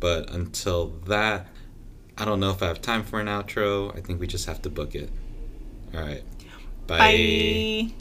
But 0.00 0.28
until 0.30 0.88
that, 1.06 1.46
I 2.18 2.24
don't 2.26 2.40
know 2.40 2.50
if 2.50 2.62
I 2.62 2.66
have 2.66 2.82
time 2.82 3.02
for 3.04 3.18
an 3.20 3.26
outro. 3.26 3.96
I 3.96 4.00
think 4.02 4.20
we 4.20 4.26
just 4.26 4.44
have 4.46 4.60
to 4.62 4.70
book 4.70 4.94
it. 4.94 5.08
All 5.94 6.00
right. 6.02 6.22
Bye. 6.86 7.94